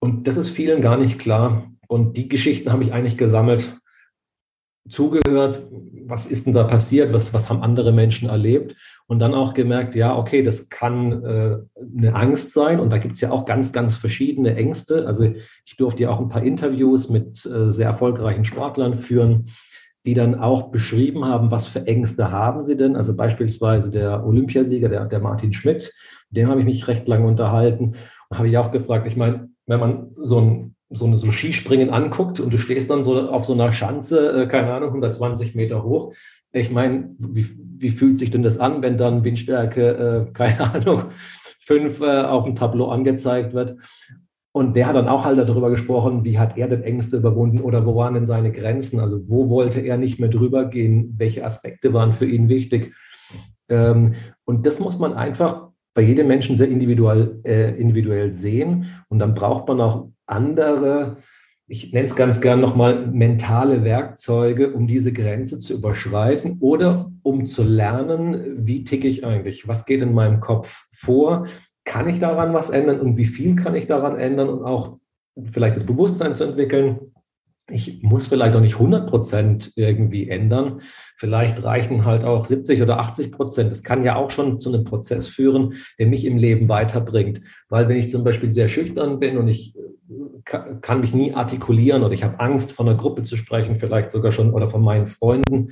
Und 0.01 0.27
das 0.29 0.37
ist 0.37 0.51
vielen 0.51 0.81
gar 0.81 0.97
nicht 0.97 1.19
klar. 1.19 1.71
Und 1.89 2.17
die 2.17 2.29
Geschichten 2.29 2.73
habe 2.73 2.83
ich 2.83 2.93
eigentlich 2.93 3.17
gesammelt, 3.17 3.79
zugehört, 4.89 5.63
was 6.07 6.27
ist 6.27 6.47
denn 6.47 6.53
da 6.53 6.65
passiert, 6.65 7.13
was, 7.13 7.33
was 7.33 7.49
haben 7.49 7.63
andere 7.63 7.93
Menschen 7.93 8.29
erlebt 8.29 8.75
und 9.07 9.21
dann 9.21 9.33
auch 9.33 9.55
gemerkt, 9.55 9.95
ja, 9.95 10.17
okay, 10.17 10.43
das 10.43 10.69
kann 10.69 11.25
äh, 11.25 11.57
eine 11.97 12.15
Angst 12.15 12.53
sein 12.53 12.81
und 12.81 12.91
da 12.91 12.99
gibt 12.99 13.15
es 13.15 13.21
ja 13.21 13.31
auch 13.31 13.45
ganz, 13.45 13.73
ganz 13.73 13.97
verschiedene 13.97 14.57
Ängste. 14.57 15.07
Also 15.07 15.33
ich 15.65 15.77
durfte 15.77 16.03
ja 16.03 16.11
auch 16.11 16.21
ein 16.21 16.29
paar 16.29 16.43
Interviews 16.43 17.09
mit 17.09 17.47
äh, 17.47 17.71
sehr 17.71 17.87
erfolgreichen 17.87 18.45
Sportlern 18.45 18.97
führen 18.97 19.51
die 20.05 20.15
dann 20.15 20.35
auch 20.35 20.71
beschrieben 20.71 21.25
haben, 21.25 21.51
was 21.51 21.67
für 21.67 21.87
Ängste 21.87 22.31
haben 22.31 22.63
sie 22.63 22.77
denn. 22.77 22.97
Also 22.97 23.17
beispielsweise 23.17 23.91
der 23.91 24.27
Olympiasieger, 24.27 24.89
der, 24.89 25.07
der 25.07 25.21
Martin 25.21 25.53
Schmidt, 25.53 25.93
dem 26.31 26.49
habe 26.49 26.61
ich 26.61 26.67
mich 26.67 26.89
recht 26.89 27.07
lange 27.09 27.27
unterhalten 27.27 27.95
und 28.29 28.39
habe 28.39 28.49
ich 28.49 28.59
auch 28.59 28.71
gefragt, 28.71 29.07
ich 29.07 29.17
meine, 29.17 29.49
wenn 29.67 29.81
man 29.81 30.11
so 30.17 30.41
ein 30.41 30.75
so 30.95 31.07
eine 31.07 31.17
so 31.17 31.31
Skispringen 31.31 31.91
anguckt 31.91 32.41
und 32.41 32.53
du 32.53 32.59
stehst 32.59 32.91
dann 32.91 33.03
so 33.03 33.31
auf 33.31 33.45
so 33.45 33.55
einer 33.55 33.73
Schanze, 33.73 34.43
äh, 34.43 34.47
keine 34.47 34.73
Ahnung, 34.73 34.91
120 34.91 35.55
Meter 35.55 35.83
hoch. 35.83 36.15
Ich 36.53 36.71
meine, 36.71 37.15
wie, 37.19 37.47
wie 37.79 37.91
fühlt 37.91 38.19
sich 38.19 38.31
denn 38.31 38.43
das 38.43 38.59
an, 38.59 38.83
wenn 38.83 38.99
dann 38.99 39.25
Windstärke, 39.25 40.27
äh, 40.29 40.33
keine 40.33 40.61
Ahnung, 40.75 41.05
fünf 41.61 42.01
äh, 42.01 42.23
auf 42.23 42.45
dem 42.45 42.55
Tableau 42.55 42.89
angezeigt 42.89 43.55
wird? 43.55 43.77
Und 44.55 44.77
der 44.77 44.87
hat 44.87 44.97
dann 44.97 45.09
auch 45.09 45.25
halt 45.25 45.39
darüber 45.39 45.71
gesprochen, 45.71 46.25
wie 46.25 46.39
hat 46.39 46.59
er 46.59 46.69
denn 46.69 46.83
Ängste 46.83 47.17
überwunden 47.17 47.61
oder 47.61 47.87
wo 47.87 47.97
waren 47.97 48.15
denn 48.15 48.27
seine 48.27 48.53
Grenzen? 48.53 49.01
Also 49.01 49.27
wo 49.27 49.49
wollte 49.49 49.81
er 49.81 49.97
nicht 49.97 50.21
mehr 50.21 50.29
drüber 50.29 50.67
gehen? 50.67 51.15
Welche 51.17 51.45
Aspekte 51.45 51.95
waren 51.95 52.13
für 52.13 52.27
ihn 52.27 52.51
wichtig? 52.51 52.93
Ähm, 53.71 54.13
und 54.45 54.67
das 54.67 54.79
muss 54.79 54.99
man 54.99 55.15
einfach 55.15 55.69
bei 55.95 56.03
jedem 56.03 56.29
Menschen 56.29 56.57
sehr 56.57 56.69
individuell, 56.69 57.41
äh, 57.45 57.75
individuell 57.79 58.31
sehen. 58.31 58.87
Und 59.09 59.19
dann 59.19 59.35
braucht 59.35 59.69
man 59.69 59.81
auch 59.81 60.09
andere, 60.27 61.17
ich 61.67 61.93
nenne 61.93 62.05
es 62.05 62.17
ganz 62.17 62.41
gern 62.43 62.61
nochmal, 62.61 63.07
mentale 63.07 63.85
Werkzeuge, 63.85 64.73
um 64.73 64.87
diese 64.87 65.13
Grenze 65.13 65.59
zu 65.59 65.75
überschreiten 65.75 66.59
oder 66.61 67.11
um 67.23 67.47
zu 67.47 67.63
lernen, 67.63 68.67
wie 68.67 68.85
ticke 68.85 69.09
ich 69.09 69.25
eigentlich? 69.25 69.67
Was 69.69 69.87
geht 69.87 70.03
in 70.03 70.13
meinem 70.13 70.41
Kopf 70.41 70.87
vor? 70.91 71.47
Kann 71.85 72.09
ich 72.09 72.19
daran 72.19 72.55
was 72.55 72.71
ändern 72.71 73.01
und 73.01 73.17
wie 73.17 73.25
viel 73.25 73.57
kann 73.57 73.75
ich 73.75 73.87
daran 73.87 74.19
ändern 74.19 74.49
und 74.49 74.65
auch 74.65 74.99
vielleicht 75.51 75.77
das 75.77 75.85
Bewusstsein 75.85 76.35
zu 76.35 76.45
entwickeln. 76.45 77.13
Ich 77.71 78.03
muss 78.03 78.27
vielleicht 78.27 78.55
auch 78.55 78.61
nicht 78.61 78.75
100 78.75 79.09
Prozent 79.09 79.73
irgendwie 79.77 80.29
ändern. 80.29 80.81
Vielleicht 81.17 81.63
reichen 81.63 82.05
halt 82.05 82.25
auch 82.25 82.45
70 82.45 82.83
oder 82.83 82.99
80 82.99 83.33
Prozent. 83.33 83.71
Das 83.71 83.83
kann 83.83 84.05
ja 84.05 84.17
auch 84.17 84.31
schon 84.31 84.59
zu 84.59 84.73
einem 84.73 84.85
Prozess 84.85 85.29
führen, 85.29 85.75
der 85.99 86.09
mich 86.09 86.25
im 86.25 86.37
Leben 86.37 86.69
weiterbringt. 86.69 87.41
Weil 87.69 87.89
wenn 87.89 87.97
ich 87.97 88.11
zum 88.11 88.25
Beispiel 88.25 88.53
sehr 88.53 88.69
schüchtern 88.69 89.21
bin 89.21 89.39
und 89.39 89.49
ich 89.49 89.77
äh, 89.77 90.59
kann 90.81 91.01
mich 91.01 91.15
nie 91.15 91.33
artikulieren 91.33 92.03
oder 92.03 92.13
ich 92.13 92.25
habe 92.25 92.41
Angst, 92.41 92.73
von 92.73 92.89
einer 92.89 92.99
Gruppe 92.99 93.23
zu 93.23 93.37
sprechen, 93.37 93.77
vielleicht 93.77 94.11
sogar 94.11 94.33
schon 94.33 94.53
oder 94.53 94.69
von 94.69 94.83
meinen 94.83 95.07
Freunden, 95.07 95.69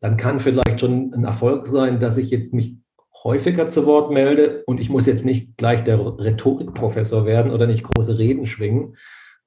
dann 0.00 0.16
kann 0.16 0.40
vielleicht 0.40 0.80
schon 0.80 1.12
ein 1.12 1.24
Erfolg 1.24 1.66
sein, 1.66 2.00
dass 2.00 2.16
ich 2.16 2.30
jetzt 2.30 2.54
mich 2.54 2.76
häufiger 3.24 3.68
zu 3.68 3.86
Wort 3.86 4.10
melde 4.10 4.64
und 4.66 4.78
ich 4.78 4.88
muss 4.88 5.06
jetzt 5.06 5.24
nicht 5.24 5.56
gleich 5.56 5.84
der 5.84 5.98
Rhetorikprofessor 5.98 7.26
werden 7.26 7.52
oder 7.52 7.66
nicht 7.66 7.84
große 7.84 8.18
Reden 8.18 8.46
schwingen 8.46 8.96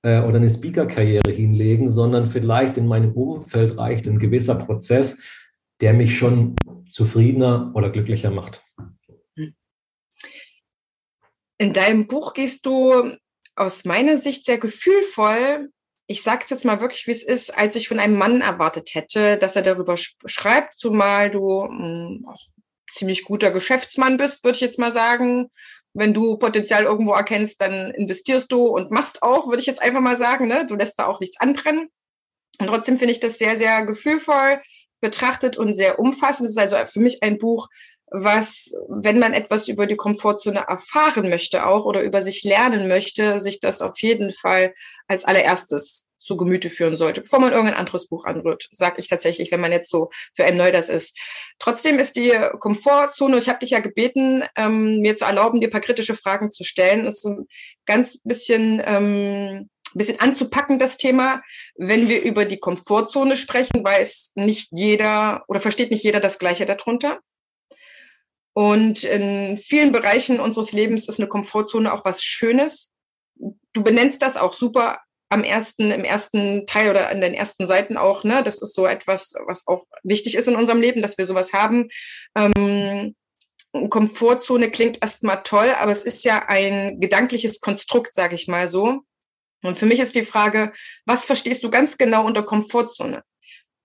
äh, 0.01 0.21
oder 0.21 0.37
eine 0.37 0.49
Speaker-Karriere 0.49 1.31
hinlegen, 1.31 1.89
sondern 1.89 2.27
vielleicht 2.27 2.77
in 2.77 2.87
meinem 2.87 3.13
Umfeld 3.13 3.77
reicht 3.77 4.07
ein 4.07 4.19
gewisser 4.19 4.55
Prozess, 4.55 5.21
der 5.81 5.93
mich 5.93 6.17
schon 6.17 6.55
zufriedener 6.91 7.71
oder 7.75 7.89
glücklicher 7.89 8.31
macht. 8.31 8.63
In 11.57 11.73
deinem 11.73 12.07
Buch 12.07 12.33
gehst 12.33 12.65
du 12.65 13.11
aus 13.55 13.85
meiner 13.85 14.17
Sicht 14.17 14.45
sehr 14.45 14.57
gefühlvoll 14.57 15.69
ich 16.07 16.21
sage 16.21 16.41
es 16.43 16.49
jetzt 16.49 16.65
mal 16.65 16.81
wirklich, 16.81 17.07
wie 17.07 17.11
es 17.11 17.23
ist, 17.23 17.57
als 17.57 17.75
ich 17.75 17.87
von 17.87 17.99
einem 17.99 18.17
Mann 18.17 18.41
erwartet 18.41 18.91
hätte, 18.93 19.37
dass 19.37 19.55
er 19.55 19.63
darüber 19.63 19.95
schreibt, 19.97 20.77
zumal 20.77 21.31
du 21.31 21.65
mh, 21.67 21.77
hm, 21.77 22.25
auch 22.27 22.41
ziemlich 22.91 23.23
guter 23.23 23.51
Geschäftsmann 23.51 24.17
bist, 24.17 24.43
würde 24.43 24.55
ich 24.55 24.61
jetzt 24.61 24.79
mal 24.79 24.91
sagen. 24.91 25.49
Wenn 25.93 26.13
du 26.13 26.37
Potenzial 26.37 26.83
irgendwo 26.83 27.13
erkennst, 27.13 27.61
dann 27.61 27.91
investierst 27.91 28.51
du 28.51 28.67
und 28.67 28.91
machst 28.91 29.23
auch, 29.23 29.47
würde 29.47 29.61
ich 29.61 29.65
jetzt 29.65 29.81
einfach 29.81 30.01
mal 30.01 30.17
sagen. 30.17 30.47
Ne? 30.47 30.65
Du 30.67 30.75
lässt 30.75 30.99
da 30.99 31.05
auch 31.07 31.19
nichts 31.19 31.39
anbrennen. 31.39 31.89
Und 32.59 32.67
trotzdem 32.67 32.97
finde 32.97 33.13
ich 33.13 33.19
das 33.19 33.37
sehr, 33.37 33.55
sehr 33.57 33.85
gefühlvoll 33.85 34.61
betrachtet 35.01 35.57
und 35.57 35.73
sehr 35.73 35.99
umfassend. 35.99 36.47
Es 36.47 36.53
ist 36.53 36.57
also 36.57 36.77
für 36.85 36.99
mich 36.99 37.21
ein 37.21 37.37
Buch, 37.37 37.67
was, 38.07 38.73
wenn 38.87 39.19
man 39.19 39.33
etwas 39.33 39.67
über 39.67 39.87
die 39.87 39.95
Komfortzone 39.95 40.65
erfahren 40.67 41.29
möchte 41.29 41.65
auch 41.65 41.85
oder 41.85 42.01
über 42.01 42.21
sich 42.21 42.43
lernen 42.43 42.87
möchte, 42.87 43.39
sich 43.39 43.59
das 43.59 43.81
auf 43.81 43.99
jeden 43.99 44.31
Fall 44.31 44.73
als 45.07 45.25
allererstes 45.25 46.07
zu 46.25 46.37
Gemüte 46.37 46.69
führen 46.69 46.97
sollte, 46.97 47.21
bevor 47.21 47.39
man 47.39 47.53
irgendein 47.53 47.77
anderes 47.77 48.07
Buch 48.07 48.25
anrührt, 48.25 48.67
sage 48.71 48.95
ich 48.97 49.07
tatsächlich, 49.07 49.51
wenn 49.51 49.61
man 49.61 49.71
jetzt 49.71 49.91
so 49.91 50.09
für 50.33 50.43
einen 50.43 50.57
neu 50.57 50.71
das 50.71 50.89
ist. 50.89 51.17
Trotzdem 51.59 51.99
ist 51.99 52.15
die 52.15 52.33
Komfortzone, 52.59 53.37
ich 53.37 53.47
habe 53.47 53.59
dich 53.59 53.69
ja 53.69 53.79
gebeten, 53.79 54.43
ähm, 54.55 55.01
mir 55.01 55.15
zu 55.15 55.25
erlauben, 55.25 55.61
dir 55.61 55.67
ein 55.67 55.71
paar 55.71 55.81
kritische 55.81 56.15
Fragen 56.15 56.49
zu 56.49 56.63
stellen. 56.63 57.05
Das 57.05 57.19
ist 57.19 57.25
ein 57.25 57.47
ganz 57.85 58.23
bisschen, 58.23 58.81
ähm, 58.83 59.69
bisschen 59.93 60.19
anzupacken, 60.19 60.79
das 60.79 60.97
Thema. 60.97 61.43
Wenn 61.75 62.09
wir 62.09 62.23
über 62.23 62.45
die 62.45 62.59
Komfortzone 62.59 63.35
sprechen, 63.35 63.83
weiß 63.83 64.33
nicht 64.35 64.69
jeder 64.71 65.43
oder 65.47 65.61
versteht 65.61 65.91
nicht 65.91 66.03
jeder 66.03 66.19
das 66.19 66.39
Gleiche 66.39 66.65
darunter. 66.65 67.19
Und 68.53 69.03
in 69.03 69.57
vielen 69.57 69.91
Bereichen 69.91 70.39
unseres 70.39 70.71
Lebens 70.71 71.07
ist 71.07 71.19
eine 71.19 71.29
Komfortzone 71.29 71.93
auch 71.93 72.03
was 72.03 72.23
Schönes. 72.23 72.91
Du 73.73 73.83
benennst 73.83 74.21
das 74.21 74.37
auch 74.37 74.53
super 74.53 75.01
am 75.29 75.43
ersten, 75.43 75.91
im 75.91 76.03
ersten 76.03 76.65
Teil 76.67 76.89
oder 76.89 77.09
an 77.09 77.21
den 77.21 77.33
ersten 77.33 77.65
Seiten 77.67 77.97
auch, 77.97 78.23
ne? 78.23 78.43
Das 78.43 78.61
ist 78.61 78.75
so 78.75 78.85
etwas, 78.85 79.33
was 79.47 79.67
auch 79.67 79.85
wichtig 80.03 80.35
ist 80.35 80.47
in 80.47 80.55
unserem 80.55 80.81
Leben, 80.81 81.01
dass 81.01 81.17
wir 81.17 81.25
sowas 81.25 81.53
haben. 81.53 81.89
Ähm, 82.37 83.15
Komfortzone 83.89 84.71
klingt 84.71 85.01
erstmal 85.01 85.43
toll, 85.43 85.73
aber 85.77 85.91
es 85.91 86.05
ist 86.05 86.23
ja 86.23 86.45
ein 86.47 86.99
gedankliches 86.99 87.59
Konstrukt, 87.59 88.13
sage 88.13 88.35
ich 88.35 88.47
mal 88.47 88.67
so. 88.67 89.01
Und 89.63 89.77
für 89.77 89.85
mich 89.85 89.99
ist 89.99 90.15
die 90.15 90.23
Frage, 90.23 90.71
was 91.05 91.25
verstehst 91.25 91.63
du 91.63 91.69
ganz 91.69 91.97
genau 91.97 92.25
unter 92.25 92.43
Komfortzone? 92.43 93.23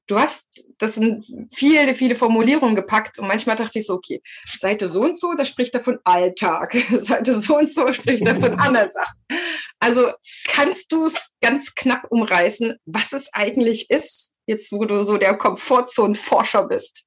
Du 0.07 0.19
hast, 0.19 0.67
das 0.79 0.97
sind 0.97 1.25
viele, 1.53 1.95
viele 1.95 2.17
Formulierungen 2.17 2.75
gepackt 2.75 3.19
und 3.19 3.29
manchmal 3.29 3.55
dachte 3.55 3.79
ich 3.79 3.87
so, 3.87 3.95
okay, 3.95 4.21
Seite 4.45 4.89
so 4.89 5.03
und 5.03 5.17
so, 5.17 5.35
da 5.35 5.45
spricht 5.45 5.73
er 5.75 5.81
von 5.81 6.01
Alltag. 6.05 6.75
Seite 6.97 7.33
so 7.33 7.59
und 7.59 7.71
so 7.71 7.93
spricht 7.93 8.27
er 8.27 8.35
von 8.35 8.55
anderen 8.61 8.91
Sachen. 8.91 9.17
Also 9.81 10.11
kannst 10.47 10.93
du 10.93 11.07
es 11.07 11.37
ganz 11.41 11.75
knapp 11.75 12.07
umreißen, 12.11 12.75
was 12.85 13.13
es 13.13 13.31
eigentlich 13.33 13.91
ist, 13.91 14.41
jetzt 14.47 14.73
wo 14.73 14.85
du 14.85 15.03
so 15.03 15.17
der 15.17 15.37
Komfortzone-Forscher 15.37 16.69
bist? 16.69 17.07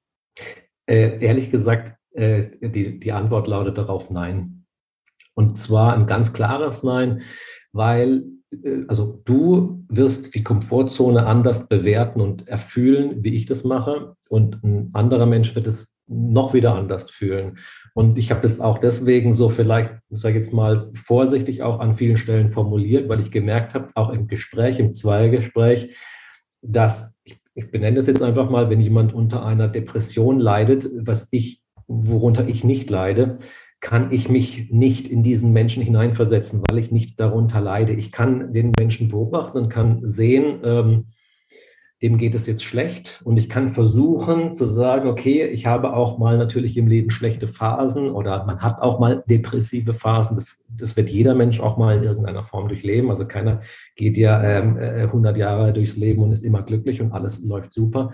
Äh, 0.86 1.24
ehrlich 1.24 1.50
gesagt, 1.50 1.94
äh, 2.12 2.50
die, 2.60 2.98
die 2.98 3.12
Antwort 3.12 3.46
lautet 3.46 3.78
darauf 3.78 4.10
Nein. 4.10 4.66
Und 5.34 5.58
zwar 5.58 5.94
ein 5.94 6.06
ganz 6.06 6.32
klares 6.32 6.82
Nein, 6.82 7.22
weil 7.72 8.24
äh, 8.62 8.84
also 8.88 9.22
du 9.24 9.84
wirst 9.88 10.34
die 10.34 10.42
Komfortzone 10.42 11.26
anders 11.26 11.68
bewerten 11.68 12.20
und 12.20 12.48
erfühlen, 12.48 13.22
wie 13.22 13.34
ich 13.34 13.46
das 13.46 13.62
mache. 13.64 14.16
Und 14.28 14.62
ein 14.64 14.90
anderer 14.94 15.26
Mensch 15.26 15.54
wird 15.54 15.68
es 15.68 15.93
noch 16.06 16.54
wieder 16.54 16.74
anders 16.74 17.10
fühlen. 17.10 17.58
Und 17.94 18.18
ich 18.18 18.30
habe 18.30 18.42
das 18.42 18.60
auch 18.60 18.78
deswegen 18.78 19.34
so 19.34 19.48
vielleicht, 19.48 19.92
sage 20.10 20.38
ich 20.38 20.44
jetzt 20.44 20.52
mal, 20.52 20.90
vorsichtig 20.94 21.62
auch 21.62 21.80
an 21.80 21.94
vielen 21.94 22.16
Stellen 22.16 22.50
formuliert, 22.50 23.08
weil 23.08 23.20
ich 23.20 23.30
gemerkt 23.30 23.74
habe, 23.74 23.90
auch 23.94 24.10
im 24.10 24.26
Gespräch, 24.26 24.78
im 24.78 24.94
Zweiergespräch, 24.94 25.96
dass, 26.60 27.16
ich, 27.24 27.38
ich 27.54 27.70
benenne 27.70 27.96
das 27.96 28.06
jetzt 28.06 28.22
einfach 28.22 28.50
mal, 28.50 28.70
wenn 28.70 28.80
jemand 28.80 29.14
unter 29.14 29.44
einer 29.44 29.68
Depression 29.68 30.40
leidet, 30.40 30.90
was 30.94 31.28
ich, 31.32 31.62
worunter 31.86 32.48
ich 32.48 32.64
nicht 32.64 32.90
leide, 32.90 33.38
kann 33.80 34.10
ich 34.12 34.30
mich 34.30 34.70
nicht 34.70 35.08
in 35.08 35.22
diesen 35.22 35.52
Menschen 35.52 35.82
hineinversetzen, 35.82 36.62
weil 36.70 36.78
ich 36.78 36.90
nicht 36.90 37.20
darunter 37.20 37.60
leide. 37.60 37.92
Ich 37.92 38.12
kann 38.12 38.52
den 38.52 38.72
Menschen 38.78 39.08
beobachten 39.08 39.58
und 39.58 39.68
kann 39.68 40.00
sehen, 40.02 40.60
ähm, 40.64 41.06
dem 42.04 42.18
geht 42.18 42.34
es 42.34 42.46
jetzt 42.46 42.62
schlecht. 42.62 43.22
Und 43.24 43.38
ich 43.38 43.48
kann 43.48 43.70
versuchen 43.70 44.54
zu 44.54 44.66
sagen, 44.66 45.08
okay, 45.08 45.46
ich 45.46 45.64
habe 45.64 45.94
auch 45.94 46.18
mal 46.18 46.36
natürlich 46.36 46.76
im 46.76 46.86
Leben 46.86 47.08
schlechte 47.08 47.46
Phasen 47.46 48.10
oder 48.10 48.44
man 48.44 48.60
hat 48.60 48.82
auch 48.82 49.00
mal 49.00 49.24
depressive 49.26 49.94
Phasen. 49.94 50.36
Das, 50.36 50.62
das 50.68 50.98
wird 50.98 51.08
jeder 51.08 51.34
Mensch 51.34 51.60
auch 51.60 51.78
mal 51.78 51.96
in 51.96 52.04
irgendeiner 52.04 52.42
Form 52.42 52.68
durchleben. 52.68 53.08
Also 53.08 53.26
keiner 53.26 53.60
geht 53.96 54.18
ja 54.18 54.42
ähm, 54.42 54.76
100 54.76 55.34
äh, 55.34 55.40
Jahre 55.40 55.72
durchs 55.72 55.96
Leben 55.96 56.22
und 56.22 56.30
ist 56.30 56.44
immer 56.44 56.62
glücklich 56.62 57.00
und 57.00 57.12
alles 57.12 57.42
läuft 57.42 57.72
super. 57.72 58.12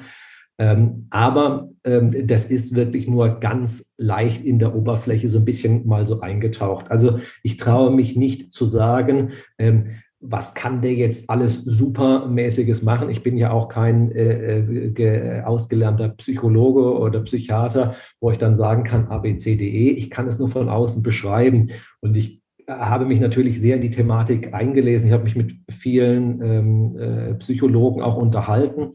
Ähm, 0.60 1.08
aber 1.10 1.70
ähm, 1.82 2.28
das 2.28 2.44
ist 2.44 2.76
wirklich 2.76 3.08
nur 3.08 3.40
ganz 3.40 3.94
leicht 3.98 4.44
in 4.44 4.60
der 4.60 4.76
Oberfläche 4.76 5.28
so 5.28 5.38
ein 5.38 5.44
bisschen 5.44 5.84
mal 5.88 6.06
so 6.06 6.20
eingetaucht. 6.20 6.92
Also 6.92 7.18
ich 7.42 7.56
traue 7.56 7.90
mich 7.90 8.14
nicht 8.14 8.52
zu 8.52 8.66
sagen, 8.66 9.30
ähm, 9.58 9.96
was 10.22 10.52
kann 10.52 10.82
der 10.82 10.92
jetzt 10.92 11.30
alles 11.30 11.64
supermäßiges 11.64 12.82
machen? 12.82 13.08
Ich 13.08 13.22
bin 13.22 13.38
ja 13.38 13.50
auch 13.50 13.68
kein 13.68 14.12
äh, 14.12 14.58
äh, 14.58 15.42
ausgelernter 15.42 16.10
Psychologe 16.10 16.94
oder 16.98 17.20
Psychiater, 17.20 17.94
wo 18.20 18.30
ich 18.30 18.36
dann 18.36 18.54
sagen 18.54 18.84
kann, 18.84 19.08
A, 19.08 19.18
B, 19.18 19.38
C, 19.38 19.56
D, 19.56 19.66
E. 19.66 19.90
Ich 19.92 20.10
kann 20.10 20.28
es 20.28 20.38
nur 20.38 20.48
von 20.48 20.68
außen 20.68 21.02
beschreiben. 21.02 21.70
Und 22.00 22.16
ich 22.18 22.42
habe 22.68 23.06
mich 23.06 23.18
natürlich 23.18 23.60
sehr 23.60 23.76
in 23.76 23.82
die 23.82 23.90
Thematik 23.90 24.52
eingelesen. 24.52 25.06
Ich 25.06 25.12
habe 25.12 25.24
mich 25.24 25.36
mit 25.36 25.54
vielen 25.70 26.42
ähm, 26.42 26.96
äh, 26.98 27.34
Psychologen 27.34 28.02
auch 28.02 28.16
unterhalten. 28.16 28.92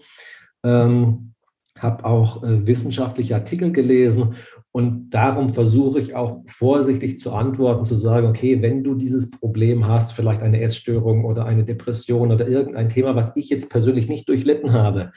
Ähm, 0.63 1.33
habe 1.77 2.05
auch 2.05 2.43
äh, 2.43 2.65
wissenschaftliche 2.67 3.35
Artikel 3.35 3.71
gelesen 3.71 4.35
und 4.75 5.11
darum 5.11 5.51
versuche 5.51 5.99
ich 5.99 6.15
auch 6.15 6.43
vorsichtig 6.47 7.21
zu 7.21 7.31
antworten, 7.31 7.85
zu 7.85 7.95
sagen, 7.95 8.27
okay, 8.27 8.61
wenn 8.61 8.83
du 8.83 8.93
dieses 8.93 9.31
Problem 9.31 9.87
hast, 9.87 10.11
vielleicht 10.11 10.41
eine 10.41 10.59
Essstörung 10.59 11.23
oder 11.23 11.45
eine 11.45 11.63
Depression 11.63 12.29
oder 12.29 12.45
irgendein 12.45 12.89
Thema, 12.89 13.15
was 13.15 13.37
ich 13.37 13.47
jetzt 13.47 13.69
persönlich 13.69 14.09
nicht 14.09 14.27
durchlitten 14.27 14.73
habe, 14.73 15.13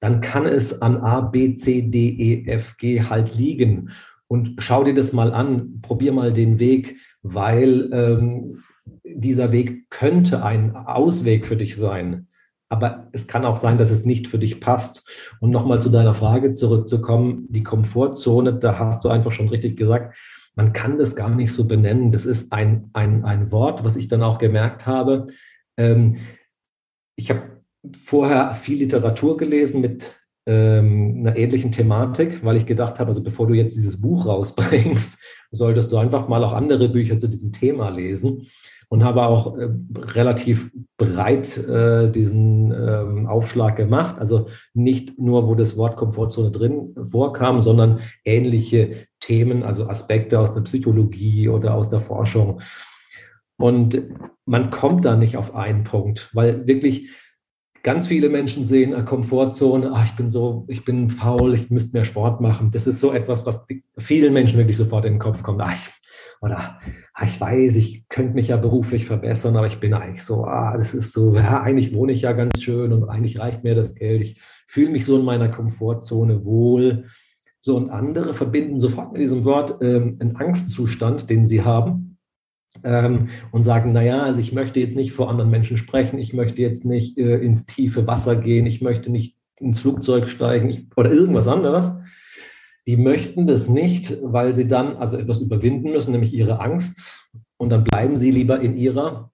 dann 0.00 0.22
kann 0.22 0.46
es 0.46 0.80
an 0.80 0.96
A, 0.96 1.20
B, 1.20 1.56
C, 1.56 1.82
D, 1.82 2.08
E, 2.08 2.46
F, 2.46 2.78
G 2.78 3.02
halt 3.02 3.36
liegen. 3.36 3.90
Und 4.28 4.54
schau 4.56 4.82
dir 4.82 4.94
das 4.94 5.12
mal 5.12 5.34
an, 5.34 5.82
probier 5.82 6.14
mal 6.14 6.32
den 6.32 6.58
Weg, 6.58 6.96
weil 7.20 7.90
ähm, 7.92 8.62
dieser 9.04 9.52
Weg 9.52 9.90
könnte 9.90 10.42
ein 10.42 10.74
Ausweg 10.74 11.44
für 11.44 11.58
dich 11.58 11.76
sein 11.76 12.28
aber 12.72 13.08
es 13.12 13.26
kann 13.26 13.44
auch 13.44 13.58
sein, 13.58 13.76
dass 13.76 13.90
es 13.90 14.06
nicht 14.06 14.28
für 14.28 14.38
dich 14.38 14.58
passt. 14.58 15.06
Und 15.40 15.50
nochmal 15.50 15.82
zu 15.82 15.90
deiner 15.90 16.14
Frage 16.14 16.52
zurückzukommen, 16.52 17.44
die 17.50 17.62
Komfortzone, 17.62 18.54
da 18.54 18.78
hast 18.78 19.04
du 19.04 19.10
einfach 19.10 19.30
schon 19.30 19.50
richtig 19.50 19.76
gesagt, 19.76 20.16
man 20.54 20.72
kann 20.72 20.96
das 20.96 21.14
gar 21.14 21.28
nicht 21.28 21.52
so 21.52 21.66
benennen. 21.66 22.12
Das 22.12 22.24
ist 22.24 22.50
ein, 22.50 22.88
ein, 22.94 23.26
ein 23.26 23.52
Wort, 23.52 23.84
was 23.84 23.96
ich 23.96 24.08
dann 24.08 24.22
auch 24.22 24.38
gemerkt 24.38 24.86
habe. 24.86 25.26
Ähm, 25.76 26.16
ich 27.14 27.28
habe 27.28 27.60
vorher 28.04 28.54
viel 28.54 28.78
Literatur 28.78 29.36
gelesen 29.36 29.82
mit 29.82 30.18
ähm, 30.46 31.18
einer 31.20 31.36
ähnlichen 31.36 31.72
Thematik, 31.72 32.42
weil 32.42 32.56
ich 32.56 32.64
gedacht 32.64 32.98
habe, 32.98 33.08
also 33.08 33.22
bevor 33.22 33.48
du 33.48 33.52
jetzt 33.52 33.76
dieses 33.76 34.00
Buch 34.00 34.24
rausbringst, 34.24 35.18
solltest 35.50 35.92
du 35.92 35.98
einfach 35.98 36.26
mal 36.26 36.42
auch 36.42 36.54
andere 36.54 36.88
Bücher 36.88 37.18
zu 37.18 37.28
diesem 37.28 37.52
Thema 37.52 37.90
lesen 37.90 38.46
und 38.92 39.04
habe 39.04 39.22
auch 39.22 39.56
äh, 39.56 39.70
relativ 39.96 40.70
breit 40.98 41.56
äh, 41.56 42.10
diesen 42.10 42.72
ähm, 42.72 43.26
Aufschlag 43.26 43.76
gemacht. 43.76 44.18
Also 44.18 44.48
nicht 44.74 45.18
nur, 45.18 45.48
wo 45.48 45.54
das 45.54 45.78
Wort 45.78 45.96
Komfortzone 45.96 46.50
drin 46.50 46.94
vorkam, 47.10 47.62
sondern 47.62 48.00
ähnliche 48.22 49.06
Themen, 49.18 49.62
also 49.62 49.88
Aspekte 49.88 50.38
aus 50.38 50.52
der 50.52 50.60
Psychologie 50.60 51.48
oder 51.48 51.72
aus 51.72 51.88
der 51.88 52.00
Forschung. 52.00 52.60
Und 53.56 54.02
man 54.44 54.68
kommt 54.68 55.06
da 55.06 55.16
nicht 55.16 55.38
auf 55.38 55.54
einen 55.54 55.84
Punkt, 55.84 56.28
weil 56.34 56.66
wirklich 56.66 57.08
ganz 57.82 58.08
viele 58.08 58.28
Menschen 58.28 58.62
sehen 58.62 58.92
eine 58.92 59.06
Komfortzone, 59.06 59.90
ach, 59.94 60.04
ich 60.04 60.16
bin 60.16 60.28
so, 60.28 60.66
ich 60.68 60.84
bin 60.84 61.08
faul, 61.08 61.54
ich 61.54 61.70
müsste 61.70 61.96
mehr 61.96 62.04
Sport 62.04 62.42
machen. 62.42 62.70
Das 62.70 62.86
ist 62.86 63.00
so 63.00 63.14
etwas, 63.14 63.46
was 63.46 63.64
vielen 63.96 64.34
Menschen 64.34 64.58
wirklich 64.58 64.76
sofort 64.76 65.06
in 65.06 65.14
den 65.14 65.18
Kopf 65.18 65.42
kommt. 65.42 65.62
Ach, 65.62 65.72
ich 65.72 65.88
oder 66.42 66.80
ah, 67.14 67.24
ich 67.24 67.40
weiß, 67.40 67.76
ich 67.76 68.08
könnte 68.08 68.34
mich 68.34 68.48
ja 68.48 68.56
beruflich 68.56 69.06
verbessern, 69.06 69.56
aber 69.56 69.68
ich 69.68 69.78
bin 69.78 69.94
eigentlich 69.94 70.24
so, 70.24 70.44
ah, 70.44 70.76
das 70.76 70.92
ist 70.92 71.12
so, 71.12 71.36
ja, 71.36 71.62
eigentlich 71.62 71.94
wohne 71.94 72.12
ich 72.12 72.22
ja 72.22 72.32
ganz 72.32 72.60
schön 72.60 72.92
und 72.92 73.08
eigentlich 73.08 73.38
reicht 73.38 73.62
mir 73.62 73.76
das 73.76 73.94
Geld. 73.94 74.20
Ich 74.20 74.40
fühle 74.66 74.90
mich 74.90 75.06
so 75.06 75.18
in 75.18 75.24
meiner 75.24 75.48
Komfortzone 75.48 76.44
wohl. 76.44 77.04
So, 77.60 77.76
und 77.76 77.90
andere 77.90 78.34
verbinden 78.34 78.80
sofort 78.80 79.12
mit 79.12 79.22
diesem 79.22 79.44
Wort 79.44 79.80
ähm, 79.82 80.16
einen 80.18 80.34
Angstzustand, 80.34 81.30
den 81.30 81.46
sie 81.46 81.62
haben. 81.62 82.18
Ähm, 82.82 83.28
und 83.52 83.64
sagen, 83.64 83.92
naja, 83.92 84.22
also 84.22 84.40
ich 84.40 84.52
möchte 84.52 84.80
jetzt 84.80 84.96
nicht 84.96 85.12
vor 85.12 85.28
anderen 85.28 85.50
Menschen 85.50 85.76
sprechen, 85.76 86.18
ich 86.18 86.32
möchte 86.32 86.62
jetzt 86.62 86.86
nicht 86.86 87.18
äh, 87.18 87.36
ins 87.36 87.66
tiefe 87.66 88.06
Wasser 88.06 88.34
gehen, 88.34 88.64
ich 88.64 88.80
möchte 88.80 89.12
nicht 89.12 89.36
ins 89.60 89.80
Flugzeug 89.80 90.26
steigen 90.26 90.70
ich, 90.70 90.86
oder 90.96 91.12
irgendwas 91.12 91.48
anderes. 91.48 91.92
Die 92.86 92.96
möchten 92.96 93.46
das 93.46 93.68
nicht, 93.68 94.18
weil 94.22 94.54
sie 94.54 94.66
dann 94.66 94.96
also 94.96 95.16
etwas 95.16 95.38
überwinden 95.38 95.92
müssen, 95.92 96.12
nämlich 96.12 96.34
ihre 96.34 96.60
Angst. 96.60 97.30
Und 97.56 97.70
dann 97.70 97.84
bleiben 97.84 98.16
sie 98.16 98.32
lieber 98.32 98.60
in 98.60 98.76
ihrer, 98.76 99.30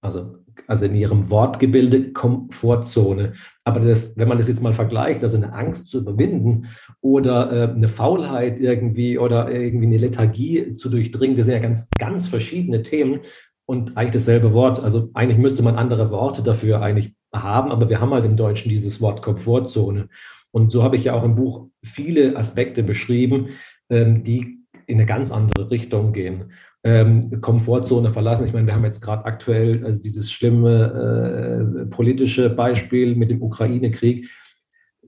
also, 0.00 0.38
also 0.66 0.86
in 0.86 0.94
ihrem 0.94 1.28
Wortgebilde 1.28 2.12
Komfortzone. 2.12 3.34
Aber 3.64 3.80
das, 3.80 4.16
wenn 4.16 4.28
man 4.28 4.38
das 4.38 4.48
jetzt 4.48 4.62
mal 4.62 4.72
vergleicht, 4.72 5.22
also 5.22 5.36
eine 5.36 5.52
Angst 5.52 5.88
zu 5.88 5.98
überwinden 5.98 6.68
oder 7.02 7.52
äh, 7.52 7.70
eine 7.74 7.88
Faulheit 7.88 8.58
irgendwie 8.58 9.18
oder 9.18 9.50
irgendwie 9.50 9.86
eine 9.86 9.98
Lethargie 9.98 10.72
zu 10.74 10.88
durchdringen, 10.88 11.36
das 11.36 11.46
sind 11.46 11.54
ja 11.54 11.60
ganz, 11.60 11.90
ganz 11.98 12.28
verschiedene 12.28 12.82
Themen 12.82 13.20
und 13.66 13.96
eigentlich 13.96 14.12
dasselbe 14.12 14.54
Wort. 14.54 14.80
Also 14.80 15.10
eigentlich 15.12 15.38
müsste 15.38 15.62
man 15.62 15.76
andere 15.76 16.10
Worte 16.10 16.42
dafür 16.42 16.80
eigentlich 16.80 17.14
haben, 17.34 17.70
aber 17.70 17.90
wir 17.90 18.00
haben 18.00 18.14
halt 18.14 18.24
im 18.24 18.36
Deutschen 18.36 18.70
dieses 18.70 19.00
Wort 19.02 19.20
Komfortzone. 19.22 20.08
Und 20.52 20.70
so 20.72 20.82
habe 20.82 20.96
ich 20.96 21.04
ja 21.04 21.14
auch 21.14 21.24
im 21.24 21.34
Buch 21.34 21.68
viele 21.82 22.36
Aspekte 22.36 22.82
beschrieben, 22.82 23.48
ähm, 23.90 24.22
die 24.22 24.64
in 24.86 24.98
eine 24.98 25.06
ganz 25.06 25.32
andere 25.32 25.70
Richtung 25.70 26.12
gehen. 26.12 26.52
Ähm, 26.84 27.40
Komfortzone 27.40 28.10
verlassen. 28.10 28.44
Ich 28.44 28.52
meine, 28.52 28.66
wir 28.66 28.74
haben 28.74 28.84
jetzt 28.84 29.00
gerade 29.00 29.24
aktuell 29.24 29.84
also 29.84 30.00
dieses 30.00 30.30
schlimme 30.30 31.82
äh, 31.82 31.86
politische 31.86 32.48
Beispiel 32.48 33.16
mit 33.16 33.30
dem 33.30 33.42
Ukraine-Krieg. 33.42 34.30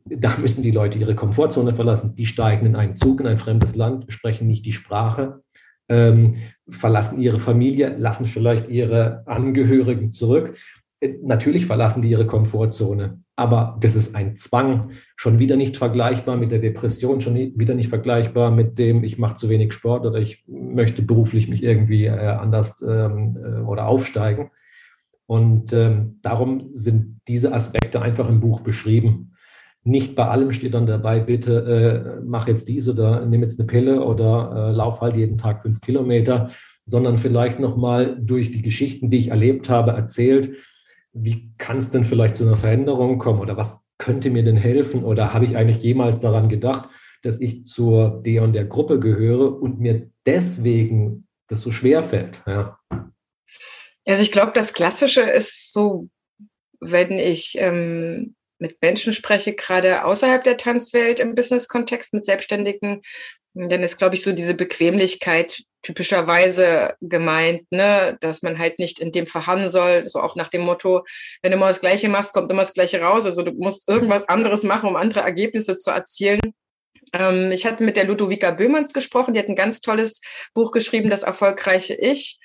Da 0.04 0.36
müssen 0.38 0.62
die 0.62 0.70
Leute 0.70 0.98
ihre 0.98 1.14
Komfortzone 1.14 1.72
verlassen. 1.74 2.16
Die 2.16 2.26
steigen 2.26 2.66
in 2.66 2.76
einen 2.76 2.96
Zug 2.96 3.20
in 3.20 3.26
ein 3.26 3.38
fremdes 3.38 3.76
Land, 3.76 4.06
sprechen 4.08 4.48
nicht 4.48 4.64
die 4.64 4.72
Sprache, 4.72 5.42
ähm, 5.88 6.36
verlassen 6.68 7.20
ihre 7.20 7.38
Familie, 7.38 7.94
lassen 7.96 8.26
vielleicht 8.26 8.68
ihre 8.68 9.22
Angehörigen 9.26 10.10
zurück 10.10 10.56
Natürlich 11.22 11.66
verlassen 11.66 12.02
die 12.02 12.10
ihre 12.10 12.26
Komfortzone, 12.26 13.20
aber 13.36 13.78
das 13.80 13.94
ist 13.94 14.16
ein 14.16 14.36
Zwang, 14.36 14.90
schon 15.14 15.38
wieder 15.38 15.54
nicht 15.54 15.76
vergleichbar 15.76 16.36
mit 16.36 16.50
der 16.50 16.58
Depression, 16.58 17.20
schon 17.20 17.36
wieder 17.36 17.74
nicht 17.76 17.88
vergleichbar 17.88 18.50
mit 18.50 18.78
dem, 18.78 19.04
ich 19.04 19.16
mache 19.16 19.36
zu 19.36 19.48
wenig 19.48 19.72
Sport 19.72 20.06
oder 20.06 20.18
ich 20.18 20.44
möchte 20.48 21.02
beruflich 21.02 21.48
mich 21.48 21.62
irgendwie 21.62 22.06
äh, 22.06 22.18
anders 22.18 22.82
ähm, 22.82 23.38
äh, 23.40 23.60
oder 23.60 23.86
aufsteigen. 23.86 24.50
Und 25.26 25.72
ähm, 25.72 26.18
darum 26.22 26.70
sind 26.72 27.20
diese 27.28 27.52
Aspekte 27.52 28.02
einfach 28.02 28.28
im 28.28 28.40
Buch 28.40 28.62
beschrieben. 28.62 29.34
Nicht 29.84 30.16
bei 30.16 30.26
allem 30.26 30.50
steht 30.50 30.74
dann 30.74 30.86
dabei, 30.86 31.20
bitte 31.20 32.18
äh, 32.18 32.20
mach 32.26 32.48
jetzt 32.48 32.66
dies 32.68 32.88
oder 32.88 33.24
nimm 33.24 33.42
jetzt 33.42 33.60
eine 33.60 33.68
Pille 33.68 34.02
oder 34.02 34.72
lauf 34.72 35.00
halt 35.00 35.14
jeden 35.16 35.38
Tag 35.38 35.62
fünf 35.62 35.80
Kilometer, 35.80 36.50
sondern 36.84 37.18
vielleicht 37.18 37.60
nochmal 37.60 38.16
durch 38.20 38.50
die 38.50 38.62
Geschichten, 38.62 39.10
die 39.10 39.18
ich 39.18 39.28
erlebt 39.28 39.68
habe, 39.68 39.92
erzählt, 39.92 40.56
wie 41.22 41.52
kann 41.58 41.78
es 41.78 41.90
denn 41.90 42.04
vielleicht 42.04 42.36
zu 42.36 42.44
einer 42.44 42.56
Veränderung 42.56 43.18
kommen 43.18 43.40
oder 43.40 43.56
was 43.56 43.88
könnte 43.98 44.30
mir 44.30 44.44
denn 44.44 44.56
helfen 44.56 45.04
oder 45.04 45.34
habe 45.34 45.44
ich 45.44 45.56
eigentlich 45.56 45.82
jemals 45.82 46.18
daran 46.18 46.48
gedacht, 46.48 46.88
dass 47.22 47.40
ich 47.40 47.64
zur 47.64 48.22
der 48.24 48.42
und 48.42 48.52
der 48.52 48.64
Gruppe 48.64 49.00
gehöre 49.00 49.60
und 49.60 49.80
mir 49.80 50.10
deswegen 50.26 51.26
das 51.48 51.62
so 51.62 51.72
schwer 51.72 52.02
fällt. 52.02 52.42
Ja. 52.46 52.78
Also 54.04 54.22
ich 54.22 54.32
glaube, 54.32 54.52
das 54.54 54.72
Klassische 54.72 55.22
ist 55.22 55.72
so, 55.72 56.08
wenn 56.80 57.12
ich 57.12 57.56
ähm, 57.58 58.36
mit 58.58 58.80
Menschen 58.82 59.12
spreche, 59.12 59.54
gerade 59.54 60.04
außerhalb 60.04 60.42
der 60.44 60.56
Tanzwelt 60.56 61.20
im 61.20 61.34
Business-Kontext 61.34 62.12
mit 62.14 62.24
Selbstständigen, 62.24 63.02
dann 63.58 63.82
ist, 63.82 63.98
glaube 63.98 64.14
ich, 64.14 64.22
so 64.22 64.32
diese 64.32 64.54
Bequemlichkeit 64.54 65.62
typischerweise 65.82 66.94
gemeint, 67.00 67.62
ne, 67.70 68.16
dass 68.20 68.42
man 68.42 68.58
halt 68.58 68.78
nicht 68.78 69.00
in 69.00 69.12
dem 69.12 69.26
verharren 69.26 69.68
soll, 69.68 70.08
so 70.08 70.20
auch 70.20 70.36
nach 70.36 70.48
dem 70.48 70.62
Motto, 70.62 71.04
wenn 71.42 71.50
du 71.50 71.56
immer 71.56 71.68
das 71.68 71.80
Gleiche 71.80 72.08
machst, 72.08 72.32
kommt 72.32 72.50
immer 72.50 72.62
das 72.62 72.74
Gleiche 72.74 73.00
raus. 73.00 73.26
Also 73.26 73.42
du 73.42 73.52
musst 73.52 73.88
irgendwas 73.88 74.28
anderes 74.28 74.62
machen, 74.62 74.88
um 74.88 74.96
andere 74.96 75.20
Ergebnisse 75.20 75.76
zu 75.76 75.90
erzielen. 75.90 76.40
Ähm, 77.12 77.50
ich 77.52 77.64
hatte 77.64 77.82
mit 77.82 77.96
der 77.96 78.06
Ludovica 78.06 78.50
Böhmanns 78.50 78.92
gesprochen, 78.92 79.34
die 79.34 79.40
hat 79.40 79.48
ein 79.48 79.56
ganz 79.56 79.80
tolles 79.80 80.20
Buch 80.54 80.72
geschrieben, 80.72 81.10
Das 81.10 81.22
erfolgreiche 81.22 81.94
Ich. 81.94 82.38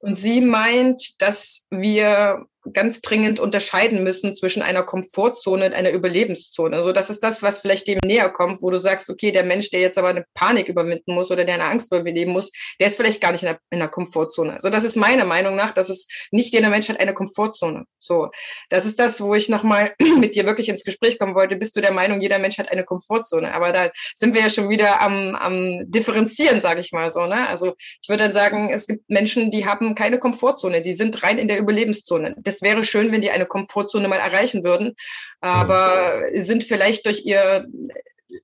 Und 0.00 0.14
sie 0.14 0.40
meint, 0.40 1.20
dass 1.20 1.66
wir 1.70 2.46
ganz 2.72 3.00
dringend 3.00 3.40
unterscheiden 3.40 4.02
müssen 4.02 4.34
zwischen 4.34 4.62
einer 4.62 4.82
Komfortzone 4.82 5.66
und 5.66 5.74
einer 5.74 5.90
Überlebenszone. 5.90 6.76
Also 6.76 6.92
das 6.92 7.10
ist 7.10 7.22
das, 7.22 7.42
was 7.42 7.60
vielleicht 7.60 7.86
dem 7.86 7.98
näher 8.04 8.28
kommt, 8.30 8.62
wo 8.62 8.70
du 8.70 8.78
sagst, 8.78 9.08
okay, 9.10 9.32
der 9.32 9.44
Mensch, 9.44 9.70
der 9.70 9.80
jetzt 9.80 9.98
aber 9.98 10.08
eine 10.08 10.24
Panik 10.34 10.68
überwinden 10.68 11.14
muss 11.14 11.30
oder 11.30 11.44
der 11.44 11.54
eine 11.54 11.64
Angst 11.64 11.92
überleben 11.92 12.32
muss, 12.32 12.50
der 12.80 12.88
ist 12.88 12.96
vielleicht 12.96 13.20
gar 13.20 13.32
nicht 13.32 13.42
in 13.42 13.56
einer, 13.70 13.88
Komfortzone. 13.88 14.54
Also 14.54 14.70
das 14.70 14.84
ist 14.84 14.96
meiner 14.96 15.24
Meinung 15.24 15.56
nach, 15.56 15.72
dass 15.72 15.88
es 15.88 16.08
nicht 16.30 16.52
jeder 16.52 16.68
Mensch 16.68 16.88
hat 16.88 17.00
eine 17.00 17.14
Komfortzone. 17.14 17.84
So, 17.98 18.28
das 18.68 18.84
ist 18.84 18.98
das, 18.98 19.20
wo 19.20 19.34
ich 19.34 19.48
nochmal 19.48 19.94
mit 20.18 20.36
dir 20.36 20.44
wirklich 20.44 20.68
ins 20.68 20.84
Gespräch 20.84 21.18
kommen 21.18 21.34
wollte. 21.34 21.56
Bist 21.56 21.74
du 21.76 21.80
der 21.80 21.92
Meinung, 21.92 22.20
jeder 22.20 22.38
Mensch 22.38 22.58
hat 22.58 22.70
eine 22.70 22.84
Komfortzone? 22.84 23.54
Aber 23.54 23.72
da 23.72 23.90
sind 24.14 24.34
wir 24.34 24.42
ja 24.42 24.50
schon 24.50 24.68
wieder 24.68 25.00
am, 25.00 25.34
am 25.34 25.90
Differenzieren, 25.90 26.60
sage 26.60 26.80
ich 26.80 26.92
mal 26.92 27.08
so. 27.08 27.24
Ne? 27.26 27.48
Also 27.48 27.74
ich 28.02 28.08
würde 28.08 28.24
dann 28.24 28.32
sagen, 28.32 28.70
es 28.70 28.86
gibt 28.86 29.08
Menschen, 29.08 29.50
die 29.50 29.66
haben 29.66 29.94
keine 29.94 30.18
Komfortzone, 30.18 30.82
die 30.82 30.92
sind 30.92 31.22
rein 31.22 31.38
in 31.38 31.48
der 31.48 31.58
Überlebenszone. 31.58 32.36
Das 32.48 32.62
es 32.62 32.62
wäre 32.62 32.82
schön, 32.82 33.12
wenn 33.12 33.20
die 33.20 33.30
eine 33.30 33.46
Komfortzone 33.46 34.08
mal 34.08 34.18
erreichen 34.18 34.64
würden, 34.64 34.96
aber 35.40 36.22
sind 36.32 36.64
vielleicht 36.64 37.04
durch 37.06 37.24
ihr 37.24 37.66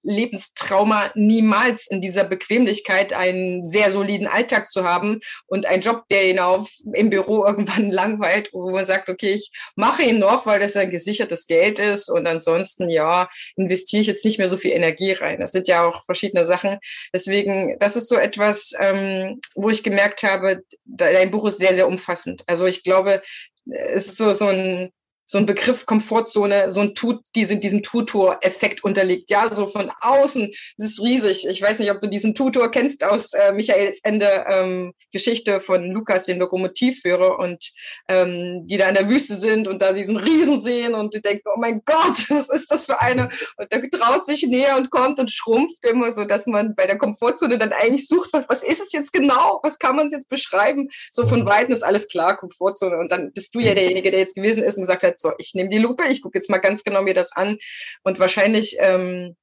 Lebenstrauma 0.03 1.11
niemals 1.15 1.87
in 1.87 2.01
dieser 2.01 2.25
Bequemlichkeit 2.25 3.13
einen 3.13 3.65
sehr 3.65 3.91
soliden 3.91 4.27
Alltag 4.27 4.71
zu 4.71 4.85
haben 4.85 5.21
und 5.47 5.67
einen 5.67 5.83
Job, 5.83 6.05
der 6.11 6.29
ihn 6.29 6.39
auf, 6.39 6.71
im 6.95 7.11
Büro 7.11 7.45
irgendwann 7.45 7.91
langweilt, 7.91 8.51
wo 8.53 8.71
man 8.71 8.87
sagt, 8.87 9.09
okay, 9.09 9.35
ich 9.35 9.51
mache 9.77 10.03
ihn 10.03 10.19
noch, 10.19 10.47
weil 10.47 10.61
das 10.61 10.77
ein 10.77 10.91
gesichertes 10.91 11.47
Geld 11.47 11.79
ist 11.79 12.09
und 12.09 12.27
ansonsten, 12.27 12.89
ja, 12.89 13.29
investiere 13.57 14.03
ich 14.03 14.07
jetzt 14.07 14.25
nicht 14.25 14.39
mehr 14.39 14.49
so 14.49 14.57
viel 14.57 14.73
Energie 14.73 15.13
rein. 15.13 15.41
Das 15.41 15.53
sind 15.53 15.69
ja 15.69 15.87
auch 15.87 16.05
verschiedene 16.05 16.45
Sachen. 16.45 16.79
Deswegen, 17.13 17.77
das 17.79 17.97
ist 17.97 18.09
so 18.09 18.17
etwas, 18.17 18.73
ähm, 18.79 19.41
wo 19.55 19.71
ich 19.71 19.83
gemerkt 19.83 20.23
habe, 20.23 20.63
dein 20.85 21.31
Buch 21.31 21.47
ist 21.47 21.59
sehr, 21.59 21.75
sehr 21.75 21.89
umfassend. 21.89 22.43
Also 22.47 22.67
ich 22.67 22.83
glaube, 22.83 23.23
es 23.67 24.07
ist 24.07 24.19
so, 24.19 24.33
so 24.33 24.47
ein 24.47 24.91
so 25.27 25.39
ein 25.39 25.47
Begriff 25.47 25.87
Komfortzone, 25.87 26.71
so 26.71 26.81
ein 26.81 26.95
Tut, 26.95 27.23
die 27.35 27.45
diesem 27.61 27.83
Tutor-Effekt 27.83 28.85
unterliegt. 28.85 29.31
Ja, 29.31 29.53
so 29.55 29.67
von 29.67 29.91
außen, 30.01 30.51
das 30.77 30.89
ist 30.89 31.03
riesig. 31.03 31.47
Ich 31.49 31.63
weiß 31.63 31.79
nicht, 31.79 31.91
ob 31.91 32.01
du 32.01 32.09
diesen 32.09 32.35
Tutor 32.35 32.71
kennst 32.71 33.05
aus 33.05 33.33
äh, 33.33 33.53
Michaels 33.53 34.01
Ende 34.05 34.45
ähm, 34.51 34.93
Geschichte 35.13 35.61
von 35.61 35.91
Lukas, 35.91 36.25
den 36.25 36.39
Lokomotivführer, 36.39 37.39
und 37.39 37.73
ähm, 38.09 38.67
die 38.67 38.77
da 38.77 38.89
in 38.89 38.95
der 38.95 39.09
Wüste 39.09 39.35
sind 39.37 39.69
und 39.69 39.81
da 39.81 39.93
diesen 39.93 40.17
Riesen 40.17 40.61
sehen 40.61 40.95
und 40.95 41.15
die 41.15 41.23
denken, 41.23 41.49
oh 41.55 41.59
mein 41.59 41.83
Gott, 41.85 42.27
was 42.29 42.51
ist 42.51 42.71
das 42.71 42.87
für 42.87 43.01
eine? 43.01 43.29
Und 43.57 43.73
der 43.73 43.89
traut 43.91 44.27
sich 44.27 44.47
näher 44.47 44.77
und 44.77 44.91
kommt 44.91 45.19
und 45.19 45.31
schrumpft 45.31 45.85
immer 45.85 46.13
so, 46.13 46.25
dass 46.25 46.47
man 46.47 46.75
bei 46.75 46.87
der 46.87 46.99
Komfortzone 46.99 47.59
dann 47.59 47.73
eigentlich 47.73 48.09
sucht, 48.09 48.31
was, 48.33 48.49
was 48.49 48.63
ist 48.63 48.81
es 48.81 48.93
jetzt 48.93 49.13
genau? 49.13 49.61
Was 49.63 49.79
kann 49.79 49.97
man 49.97 50.11
jetzt 50.11 50.29
beschreiben? 50.29 50.89
So 51.11 51.27
von 51.27 51.47
Weitem 51.47 51.73
ist 51.73 51.83
alles 51.83 52.09
klar, 52.09 52.37
Komfortzone. 52.37 52.99
Und 52.99 53.13
dann 53.13 53.33
bist 53.33 53.55
du 53.55 53.61
ja 53.61 53.75
derjenige, 53.75 54.11
der 54.11 54.21
jetzt 54.21 54.35
gewesen 54.35 54.63
ist 54.63 54.77
und 54.77 54.83
gesagt 54.83 55.03
hat, 55.03 55.14
jetzt 55.15 55.23
so, 55.23 55.33
ich 55.39 55.55
nehme 55.55 55.71
die 55.71 55.79
Lupe, 55.79 56.05
ich 56.11 56.23
gucke 56.23 56.39
jetzt 56.39 56.51
mal 56.51 56.59
ganz 56.59 56.85
genau 56.85 57.03
mir 57.03 57.15
das 57.15 57.33
an. 57.33 57.57
Und 58.03 58.19
wahrscheinlich 58.19 58.77
ähm, 58.81 59.37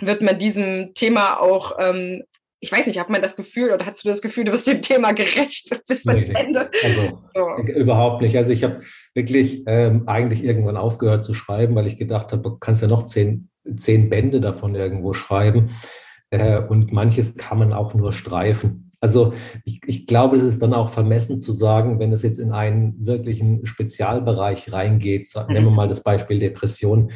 wird 0.00 0.22
man 0.22 0.38
diesem 0.38 0.92
Thema 0.94 1.40
auch 1.40 1.72
ähm, 1.78 2.22
ich 2.60 2.72
weiß 2.72 2.86
nicht, 2.86 2.98
hat 2.98 3.10
man 3.10 3.22
das 3.22 3.36
Gefühl 3.36 3.70
oder 3.70 3.86
hast 3.86 4.04
du 4.04 4.08
das 4.08 4.20
Gefühl, 4.20 4.44
du 4.44 4.52
wirst 4.52 4.66
dem 4.66 4.82
Thema 4.82 5.12
gerecht 5.12 5.80
bis 5.86 6.04
nee, 6.04 6.12
ans 6.12 6.28
Ende? 6.28 6.70
Also 6.82 7.22
so. 7.34 7.72
überhaupt 7.72 8.22
nicht. 8.22 8.36
Also 8.36 8.50
ich 8.50 8.64
habe 8.64 8.80
wirklich 9.14 9.62
ähm, 9.66 10.08
eigentlich 10.08 10.42
irgendwann 10.42 10.76
aufgehört 10.76 11.24
zu 11.24 11.34
schreiben, 11.34 11.74
weil 11.76 11.86
ich 11.86 11.96
gedacht 11.96 12.32
habe, 12.32 12.42
du 12.42 12.56
kannst 12.58 12.82
ja 12.82 12.88
noch 12.88 13.06
zehn, 13.06 13.48
zehn 13.76 14.08
Bände 14.08 14.40
davon 14.40 14.74
irgendwo 14.74 15.14
schreiben. 15.14 15.70
Äh, 16.30 16.58
und 16.60 16.92
manches 16.92 17.36
kann 17.36 17.58
man 17.58 17.72
auch 17.72 17.94
nur 17.94 18.12
streifen. 18.12 18.87
Also 19.00 19.32
ich, 19.64 19.80
ich 19.86 20.06
glaube, 20.06 20.36
es 20.36 20.42
ist 20.42 20.60
dann 20.62 20.74
auch 20.74 20.90
vermessen 20.90 21.40
zu 21.40 21.52
sagen, 21.52 21.98
wenn 22.00 22.12
es 22.12 22.22
jetzt 22.22 22.38
in 22.38 22.52
einen 22.52 23.06
wirklichen 23.06 23.64
Spezialbereich 23.64 24.72
reingeht, 24.72 25.28
sagen, 25.28 25.52
nehmen 25.52 25.66
wir 25.66 25.72
mal 25.72 25.88
das 25.88 26.02
Beispiel 26.02 26.38
Depression, 26.38 27.10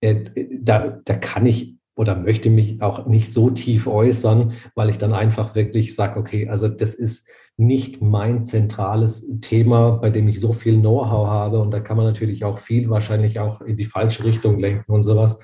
äh, 0.00 0.24
da, 0.60 1.00
da 1.04 1.14
kann 1.14 1.46
ich 1.46 1.74
oder 1.96 2.16
möchte 2.16 2.50
mich 2.50 2.82
auch 2.82 3.06
nicht 3.06 3.32
so 3.32 3.50
tief 3.50 3.86
äußern, 3.86 4.52
weil 4.74 4.90
ich 4.90 4.98
dann 4.98 5.12
einfach 5.12 5.54
wirklich 5.54 5.94
sage, 5.94 6.18
okay, 6.18 6.48
also 6.48 6.68
das 6.68 6.94
ist 6.94 7.28
nicht 7.56 8.02
mein 8.02 8.44
zentrales 8.44 9.24
Thema, 9.40 9.92
bei 9.92 10.10
dem 10.10 10.26
ich 10.26 10.40
so 10.40 10.52
viel 10.52 10.80
Know-how 10.80 11.28
habe 11.28 11.60
und 11.60 11.70
da 11.70 11.78
kann 11.78 11.96
man 11.96 12.06
natürlich 12.06 12.44
auch 12.44 12.58
viel 12.58 12.90
wahrscheinlich 12.90 13.38
auch 13.38 13.60
in 13.60 13.76
die 13.76 13.84
falsche 13.84 14.24
Richtung 14.24 14.58
lenken 14.58 14.90
und 14.90 15.04
sowas. 15.04 15.38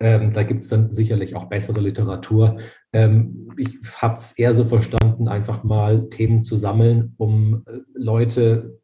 Ähm, 0.00 0.32
da 0.32 0.42
gibt 0.42 0.64
es 0.64 0.68
dann 0.68 0.90
sicherlich 0.90 1.36
auch 1.36 1.44
bessere 1.44 1.80
Literatur. 1.80 2.58
Ähm, 2.94 3.50
ich 3.56 3.76
habe 4.00 4.16
es 4.16 4.32
eher 4.32 4.54
so 4.54 4.64
verstanden, 4.64 5.28
einfach 5.28 5.64
mal 5.64 6.08
Themen 6.08 6.44
zu 6.44 6.56
sammeln, 6.56 7.14
um 7.18 7.64
äh, 7.66 7.78
Leute 7.94 8.78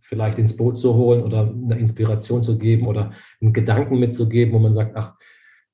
vielleicht 0.00 0.38
ins 0.38 0.56
Boot 0.56 0.78
zu 0.78 0.94
holen 0.94 1.22
oder 1.22 1.42
eine 1.42 1.78
Inspiration 1.78 2.42
zu 2.42 2.58
geben 2.58 2.86
oder 2.86 3.12
einen 3.40 3.52
Gedanken 3.52 3.98
mitzugeben, 3.98 4.52
wo 4.54 4.58
man 4.58 4.72
sagt, 4.72 4.96
ach, 4.96 5.14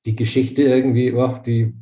die 0.05 0.15
Geschichte 0.15 0.63
irgendwie, 0.63 1.13
ach, 1.17 1.39
die, 1.39 1.73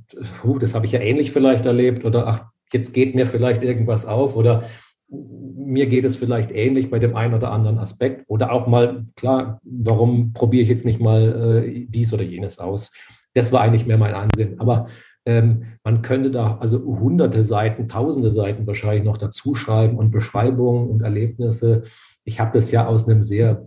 uh, 0.44 0.58
das 0.58 0.74
habe 0.74 0.86
ich 0.86 0.92
ja 0.92 1.00
ähnlich 1.00 1.32
vielleicht 1.32 1.66
erlebt 1.66 2.06
oder 2.06 2.28
ach, 2.28 2.46
jetzt 2.74 2.94
geht 2.94 3.14
mir 3.14 3.28
vielleicht 3.28 3.62
irgendwas 3.62 4.06
auf 4.06 4.36
oder 4.36 4.64
mir 5.10 5.86
geht 5.86 6.06
es 6.06 6.16
vielleicht 6.16 6.52
ähnlich 6.52 6.90
bei 6.90 6.98
dem 6.98 7.16
einen 7.16 7.36
oder 7.36 7.52
anderen 7.52 7.78
Aspekt 7.78 8.24
oder 8.28 8.52
auch 8.52 8.66
mal, 8.66 9.06
klar, 9.16 9.60
warum 9.64 10.34
probiere 10.34 10.64
ich 10.64 10.70
jetzt 10.70 10.86
nicht 10.86 11.00
mal 11.00 11.64
äh, 11.64 11.86
dies 11.88 12.12
oder 12.14 12.24
jenes 12.24 12.60
aus? 12.60 12.92
Das 13.34 13.52
war 13.52 13.62
eigentlich 13.62 13.86
mehr 13.86 13.98
mein 13.98 14.16
Ansinn. 14.16 14.60
Aber 14.60 14.88
man 15.28 16.02
könnte 16.04 16.30
da 16.30 16.58
also 16.58 16.84
hunderte 16.86 17.44
Seiten, 17.44 17.88
tausende 17.88 18.30
Seiten 18.30 18.68
wahrscheinlich 18.68 19.04
noch 19.04 19.18
dazu 19.18 19.56
schreiben 19.56 19.98
und 19.98 20.12
Beschreibungen 20.12 20.90
und 20.90 21.02
Erlebnisse. 21.02 21.84
Ich 22.24 22.40
habe 22.40 22.52
das 22.54 22.72
ja 22.72 22.86
aus 22.86 23.10
einem 23.10 23.24
sehr 23.24 23.66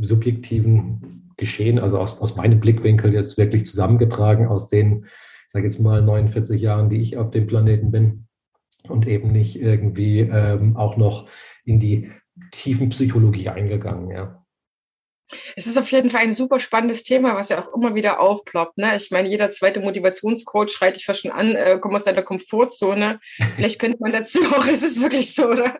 subjektiven 0.00 1.32
Geschehen, 1.36 1.78
also 1.78 1.98
aus, 1.98 2.20
aus 2.20 2.34
meinem 2.36 2.60
Blickwinkel 2.60 3.12
jetzt 3.12 3.38
wirklich 3.38 3.66
zusammengetragen, 3.66 4.48
aus 4.48 4.68
den, 4.68 5.04
ich 5.04 5.52
sage 5.52 5.66
jetzt 5.66 5.80
mal, 5.80 6.02
49 6.02 6.60
Jahren, 6.60 6.88
die 6.88 7.00
ich 7.00 7.16
auf 7.18 7.30
dem 7.30 7.46
Planeten 7.46 7.90
bin 7.92 8.26
und 8.88 9.06
eben 9.06 9.30
nicht 9.30 9.60
irgendwie 9.60 10.20
ähm, 10.20 10.76
auch 10.76 10.96
noch 10.96 11.28
in 11.64 11.78
die 11.78 12.10
tiefen 12.50 12.88
Psychologie 12.88 13.48
eingegangen, 13.48 14.10
ja. 14.10 14.35
Es 15.56 15.66
ist 15.66 15.78
auf 15.78 15.90
jeden 15.90 16.10
Fall 16.10 16.22
ein 16.22 16.32
super 16.32 16.60
spannendes 16.60 17.02
Thema, 17.02 17.34
was 17.34 17.48
ja 17.48 17.58
auch 17.58 17.74
immer 17.74 17.94
wieder 17.94 18.20
aufploppt. 18.20 18.78
Ne? 18.78 18.96
Ich 18.96 19.10
meine, 19.10 19.28
jeder 19.28 19.50
zweite 19.50 19.80
Motivationscoach 19.80 20.70
schreit 20.70 20.96
dich 20.96 21.04
fast 21.04 21.22
schon 21.22 21.32
an, 21.32 21.54
äh, 21.54 21.78
komm 21.80 21.94
aus 21.94 22.04
deiner 22.04 22.22
Komfortzone. 22.22 23.20
Vielleicht 23.56 23.80
könnte 23.80 23.98
man 24.00 24.12
dazu 24.12 24.40
auch, 24.56 24.66
ist 24.66 24.84
es 24.84 25.00
wirklich 25.00 25.34
so, 25.34 25.46
oder? 25.48 25.78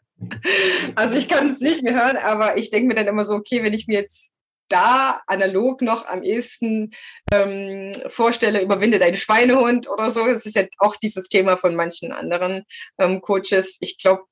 Also 0.95 1.17
ich 1.17 1.29
kann 1.29 1.51
es 1.51 1.61
nicht 1.61 1.83
mehr 1.83 1.95
hören, 1.95 2.17
aber 2.17 2.57
ich 2.57 2.71
denke 2.71 2.89
mir 2.89 2.95
dann 2.95 3.07
immer 3.07 3.25
so, 3.25 3.35
okay, 3.35 3.63
wenn 3.63 3.75
ich 3.75 3.87
mir 3.87 4.01
jetzt 4.01 4.33
da 4.69 5.21
analog 5.27 5.83
noch 5.83 6.07
am 6.07 6.23
ehesten 6.23 6.91
ähm, 7.33 7.93
vorstelle, 8.09 8.63
überwinde 8.63 8.99
deinen 8.99 9.15
Schweinehund 9.15 9.89
oder 9.89 10.11
so. 10.11 10.27
Das 10.27 10.47
ist 10.47 10.57
ja 10.57 10.65
auch 10.79 10.97
dieses 10.97 11.29
Thema 11.29 11.57
von 11.57 11.77
manchen 11.77 12.13
anderen 12.13 12.65
ähm, 12.99 13.21
Coaches. 13.21 13.79
Ich 13.81 13.99
glaube, 13.99 14.25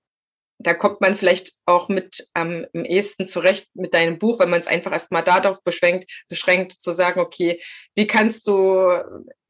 da 0.67 0.75
kommt 0.75 1.01
man 1.01 1.15
vielleicht 1.15 1.53
auch 1.67 1.89
mit 1.89 2.29
ähm, 2.35 2.67
im 2.73 2.85
ehesten 2.85 3.27
zurecht 3.27 3.69
mit 3.75 3.95
deinem 3.95 4.19
Buch, 4.19 4.41
wenn 4.41 4.51
man 4.51 4.61
es 4.61 4.67
einfach 4.67 4.93
erstmal 4.93 5.23
darauf 5.23 5.63
beschränkt, 5.63 6.11
beschränkt 6.29 6.73
zu 6.73 6.93
sagen, 6.93 7.21
okay, 7.21 7.61
wie 7.95 8.07
kannst 8.07 8.47
du 8.47 8.89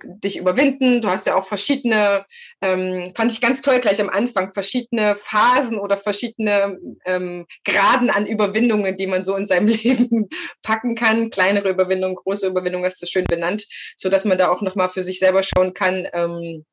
dich 0.03 0.37
überwinden? 0.37 1.01
Du 1.01 1.09
hast 1.09 1.27
ja 1.27 1.37
auch 1.37 1.47
verschiedene, 1.47 2.27
ähm, 2.61 3.13
fand 3.15 3.33
ich 3.33 3.41
ganz 3.41 3.63
toll 3.63 3.81
gleich 3.81 4.01
am 4.01 4.11
Anfang, 4.11 4.53
verschiedene 4.53 5.17
Phasen 5.17 5.79
oder 5.79 5.97
verschiedene 5.97 6.79
ähm, 7.07 7.47
Graden 7.65 8.11
an 8.11 8.27
Überwindungen, 8.27 8.97
die 8.97 9.07
man 9.07 9.25
so 9.25 9.37
in 9.37 9.47
seinem 9.47 9.69
Leben 9.69 10.29
packen 10.63 10.95
kann. 10.95 11.31
Kleinere 11.31 11.71
Überwindungen, 11.71 12.17
große 12.17 12.49
Überwindungen, 12.49 12.87
hast 12.87 13.03
du 13.03 13.07
schön 13.07 13.25
benannt, 13.25 13.67
so 13.97 14.09
dass 14.09 14.25
man 14.25 14.39
da 14.39 14.51
auch 14.51 14.63
nochmal 14.63 14.89
für 14.89 15.03
sich 15.03 15.19
selber 15.19 15.43
schauen 15.43 15.75
kann, 15.75 16.07
ähm, 16.13 16.65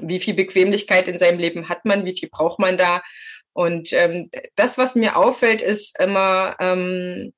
wie 0.00 0.20
viel 0.20 0.34
Bequemlichkeit 0.34 1.08
in 1.08 1.18
seinem 1.18 1.38
Leben 1.38 1.68
hat 1.68 1.84
man, 1.84 2.04
wie 2.04 2.16
viel 2.18 2.28
braucht 2.28 2.58
man 2.58 2.76
da. 2.76 3.02
Und 3.58 3.92
ähm, 3.92 4.30
das, 4.54 4.78
was 4.78 4.94
mir 4.94 5.16
auffällt, 5.16 5.62
ist 5.62 5.98
immer 5.98 6.54
ähm, 6.60 7.32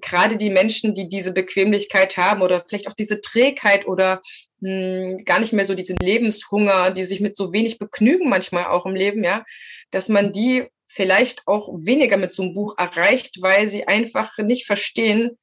gerade 0.00 0.38
die 0.38 0.48
Menschen, 0.48 0.94
die 0.94 1.10
diese 1.10 1.34
Bequemlichkeit 1.34 2.16
haben 2.16 2.40
oder 2.40 2.64
vielleicht 2.66 2.88
auch 2.88 2.94
diese 2.94 3.20
Trägheit 3.20 3.86
oder 3.86 4.22
mh, 4.60 4.70
hm, 4.70 5.24
gar 5.26 5.38
nicht 5.38 5.52
mehr 5.52 5.66
so 5.66 5.74
diesen 5.74 5.98
Lebenshunger, 5.98 6.92
die 6.92 7.02
sich 7.02 7.20
mit 7.20 7.36
so 7.36 7.52
wenig 7.52 7.78
begnügen 7.78 8.30
manchmal 8.30 8.64
auch 8.68 8.86
im 8.86 8.94
Leben, 8.94 9.22
ja, 9.22 9.44
dass 9.90 10.08
man 10.08 10.32
die 10.32 10.64
vielleicht 10.88 11.46
auch 11.46 11.68
weniger 11.74 12.16
mit 12.16 12.32
so 12.32 12.44
einem 12.44 12.54
Buch 12.54 12.76
erreicht, 12.78 13.42
weil 13.42 13.68
sie 13.68 13.86
einfach 13.86 14.38
nicht 14.38 14.64
verstehen, 14.64 15.36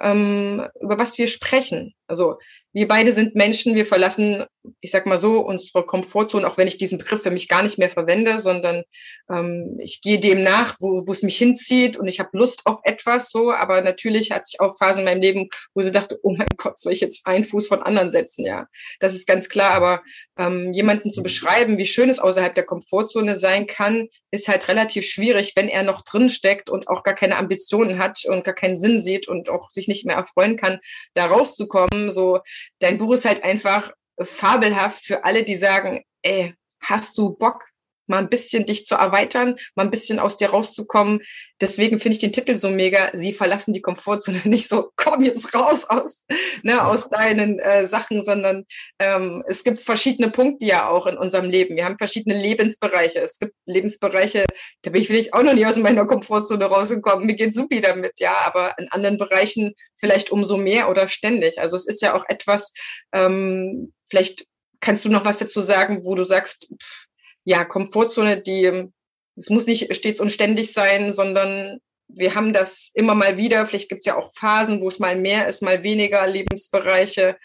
ähm, 0.00 0.66
über 0.80 0.98
was 0.98 1.18
wir 1.18 1.26
sprechen. 1.26 1.92
Also 2.06 2.38
wir 2.74 2.88
beide 2.88 3.12
sind 3.12 3.36
Menschen, 3.36 3.76
wir 3.76 3.86
verlassen, 3.86 4.44
ich 4.80 4.90
sag 4.90 5.06
mal 5.06 5.16
so, 5.16 5.38
unsere 5.38 5.86
Komfortzone, 5.86 6.46
auch 6.46 6.58
wenn 6.58 6.66
ich 6.66 6.76
diesen 6.76 6.98
Begriff 6.98 7.22
für 7.22 7.30
mich 7.30 7.48
gar 7.48 7.62
nicht 7.62 7.78
mehr 7.78 7.88
verwende, 7.88 8.38
sondern 8.40 8.82
ähm, 9.30 9.78
ich 9.80 10.00
gehe 10.00 10.18
dem 10.18 10.42
nach, 10.42 10.76
wo, 10.80 11.04
wo 11.06 11.12
es 11.12 11.22
mich 11.22 11.38
hinzieht 11.38 11.96
und 11.96 12.08
ich 12.08 12.18
habe 12.18 12.36
Lust 12.36 12.62
auf 12.66 12.80
etwas 12.82 13.30
so, 13.30 13.52
aber 13.52 13.80
natürlich 13.80 14.32
hatte 14.32 14.48
ich 14.50 14.60
auch 14.60 14.76
Phasen 14.76 15.00
in 15.00 15.04
meinem 15.04 15.22
Leben, 15.22 15.48
wo 15.72 15.82
sie 15.82 15.92
dachte, 15.92 16.18
oh 16.22 16.34
mein 16.36 16.48
Gott, 16.56 16.78
soll 16.78 16.92
ich 16.92 17.00
jetzt 17.00 17.26
einen 17.26 17.44
Fuß 17.44 17.68
von 17.68 17.82
anderen 17.82 18.10
setzen? 18.10 18.44
Ja, 18.44 18.66
das 18.98 19.14
ist 19.14 19.28
ganz 19.28 19.48
klar, 19.48 19.70
aber 19.70 20.02
ähm, 20.36 20.72
jemanden 20.72 21.12
zu 21.12 21.22
beschreiben, 21.22 21.78
wie 21.78 21.86
schön 21.86 22.08
es 22.08 22.18
außerhalb 22.18 22.54
der 22.54 22.66
Komfortzone 22.66 23.36
sein 23.36 23.68
kann, 23.68 24.08
ist 24.32 24.48
halt 24.48 24.68
relativ 24.68 25.06
schwierig, 25.06 25.52
wenn 25.54 25.68
er 25.68 25.84
noch 25.84 26.02
drin 26.02 26.28
steckt 26.28 26.68
und 26.68 26.88
auch 26.88 27.04
gar 27.04 27.14
keine 27.14 27.36
Ambitionen 27.38 27.98
hat 27.98 28.24
und 28.24 28.44
gar 28.44 28.54
keinen 28.54 28.74
Sinn 28.74 29.00
sieht 29.00 29.28
und 29.28 29.48
auch 29.48 29.70
sich 29.70 29.86
nicht 29.86 30.04
mehr 30.04 30.16
erfreuen 30.16 30.56
kann, 30.56 30.80
da 31.14 31.26
rauszukommen. 31.26 32.10
So, 32.10 32.40
dein 32.78 32.98
Buch 32.98 33.12
ist 33.12 33.24
halt 33.24 33.42
einfach 33.42 33.92
fabelhaft 34.20 35.04
für 35.04 35.24
alle, 35.24 35.44
die 35.44 35.56
sagen, 35.56 36.04
ey, 36.22 36.54
hast 36.80 37.18
du 37.18 37.30
Bock, 37.30 37.64
mal 38.06 38.18
ein 38.18 38.28
bisschen 38.28 38.66
dich 38.66 38.86
zu 38.86 38.94
erweitern, 38.94 39.56
mal 39.74 39.84
ein 39.84 39.90
bisschen 39.90 40.18
aus 40.18 40.36
dir 40.36 40.50
rauszukommen. 40.50 41.20
Deswegen 41.60 42.00
finde 42.00 42.16
ich 42.16 42.20
den 42.20 42.32
Titel 42.32 42.56
so 42.56 42.68
mega. 42.68 43.10
Sie 43.12 43.32
verlassen 43.32 43.72
die 43.72 43.80
Komfortzone 43.80 44.40
nicht 44.44 44.68
so, 44.68 44.90
komm 44.96 45.22
jetzt 45.22 45.54
raus 45.54 45.84
aus, 45.84 46.26
ne, 46.62 46.84
aus 46.84 47.08
deinen 47.08 47.58
äh, 47.58 47.86
Sachen, 47.86 48.22
sondern 48.22 48.64
ähm, 48.98 49.42
es 49.46 49.64
gibt 49.64 49.78
verschiedene 49.78 50.30
Punkte 50.30 50.66
ja 50.66 50.88
auch 50.88 51.06
in 51.06 51.16
unserem 51.16 51.48
Leben. 51.48 51.76
Wir 51.76 51.84
haben 51.84 51.98
verschiedene 51.98 52.40
Lebensbereiche. 52.40 53.20
Es 53.20 53.38
gibt 53.38 53.54
Lebensbereiche, 53.66 54.44
da 54.82 54.90
bin 54.90 55.00
ich 55.00 55.08
vielleicht 55.08 55.32
auch 55.32 55.42
noch 55.42 55.54
nie 55.54 55.66
aus 55.66 55.76
meiner 55.76 56.06
Komfortzone 56.06 56.64
rausgekommen. 56.64 57.26
Mir 57.26 57.36
geht 57.36 57.54
supi 57.54 57.80
damit, 57.80 58.18
ja, 58.18 58.34
aber 58.44 58.74
in 58.78 58.88
anderen 58.90 59.16
Bereichen 59.16 59.74
vielleicht 59.96 60.30
umso 60.30 60.56
mehr 60.56 60.90
oder 60.90 61.08
ständig. 61.08 61.60
Also 61.60 61.76
es 61.76 61.86
ist 61.86 62.02
ja 62.02 62.14
auch 62.14 62.24
etwas, 62.28 62.72
ähm, 63.12 63.92
vielleicht 64.08 64.46
kannst 64.80 65.04
du 65.04 65.08
noch 65.08 65.24
was 65.24 65.38
dazu 65.38 65.60
sagen, 65.60 66.04
wo 66.04 66.14
du 66.14 66.24
sagst, 66.24 66.68
pff, 66.80 67.06
ja, 67.44 67.64
Komfortzone, 67.64 68.42
die, 68.42 68.88
es 69.36 69.50
muss 69.50 69.66
nicht 69.66 69.94
stets 69.94 70.20
und 70.20 70.32
ständig 70.32 70.72
sein, 70.72 71.12
sondern 71.12 71.78
wir 72.08 72.34
haben 72.34 72.52
das 72.52 72.90
immer 72.94 73.14
mal 73.14 73.36
wieder. 73.36 73.66
Vielleicht 73.66 73.88
gibt 73.88 74.00
es 74.00 74.06
ja 74.06 74.16
auch 74.16 74.30
Phasen, 74.34 74.80
wo 74.80 74.88
es 74.88 74.98
mal 74.98 75.16
mehr 75.16 75.48
ist, 75.48 75.62
mal 75.62 75.82
weniger 75.82 76.26
Lebensbereiche. 76.26 77.36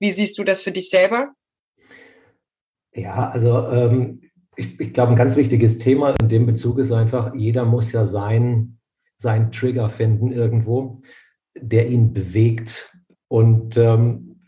Wie 0.00 0.10
siehst 0.10 0.38
du 0.38 0.44
das 0.44 0.62
für 0.62 0.72
dich 0.72 0.90
selber? 0.90 1.32
Ja, 2.92 3.30
also 3.30 3.68
ähm, 3.68 4.22
ich, 4.56 4.78
ich 4.80 4.92
glaube, 4.92 5.12
ein 5.12 5.16
ganz 5.16 5.36
wichtiges 5.36 5.78
Thema 5.78 6.14
in 6.20 6.28
dem 6.28 6.46
Bezug 6.46 6.78
ist 6.78 6.92
einfach, 6.92 7.34
jeder 7.34 7.64
muss 7.64 7.92
ja 7.92 8.04
sein, 8.04 8.78
sein 9.16 9.52
Trigger 9.52 9.88
finden 9.88 10.32
irgendwo, 10.32 11.00
der 11.54 11.88
ihn 11.88 12.12
bewegt. 12.12 12.92
Und 13.28 13.76
ähm, 13.76 14.40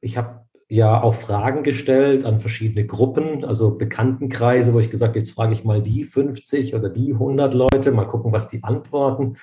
ich 0.00 0.16
habe 0.16 0.45
ja 0.68 1.00
auch 1.00 1.14
Fragen 1.14 1.62
gestellt 1.62 2.24
an 2.24 2.40
verschiedene 2.40 2.86
Gruppen, 2.86 3.44
also 3.44 3.76
Bekanntenkreise, 3.76 4.74
wo 4.74 4.80
ich 4.80 4.90
gesagt, 4.90 5.16
jetzt 5.16 5.30
frage 5.30 5.52
ich 5.52 5.64
mal 5.64 5.82
die 5.82 6.04
50 6.04 6.74
oder 6.74 6.88
die 6.88 7.12
100 7.12 7.54
Leute, 7.54 7.92
mal 7.92 8.06
gucken, 8.06 8.32
was 8.32 8.48
die 8.48 8.64
antworten. 8.64 9.36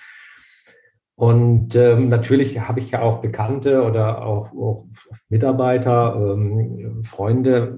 Und 1.16 1.76
ähm, 1.76 2.10
natürlich 2.10 2.60
habe 2.60 2.80
ich 2.80 2.92
ja 2.92 3.02
auch 3.02 3.22
Bekannte 3.22 3.84
oder 3.84 4.26
auch, 4.26 4.52
auch 4.52 4.86
Mitarbeiter, 5.30 6.16
ähm, 6.16 7.04
Freunde, 7.04 7.78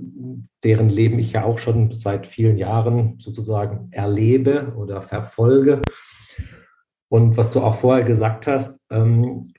deren 0.63 0.89
Leben 0.89 1.19
ich 1.19 1.33
ja 1.33 1.43
auch 1.43 1.59
schon 1.59 1.91
seit 1.91 2.27
vielen 2.27 2.57
Jahren 2.57 3.19
sozusagen 3.19 3.89
erlebe 3.91 4.73
oder 4.77 5.01
verfolge. 5.01 5.81
Und 7.09 7.37
was 7.37 7.51
du 7.51 7.61
auch 7.61 7.75
vorher 7.75 8.05
gesagt 8.05 8.47
hast, 8.47 8.81
ähm, 8.89 9.49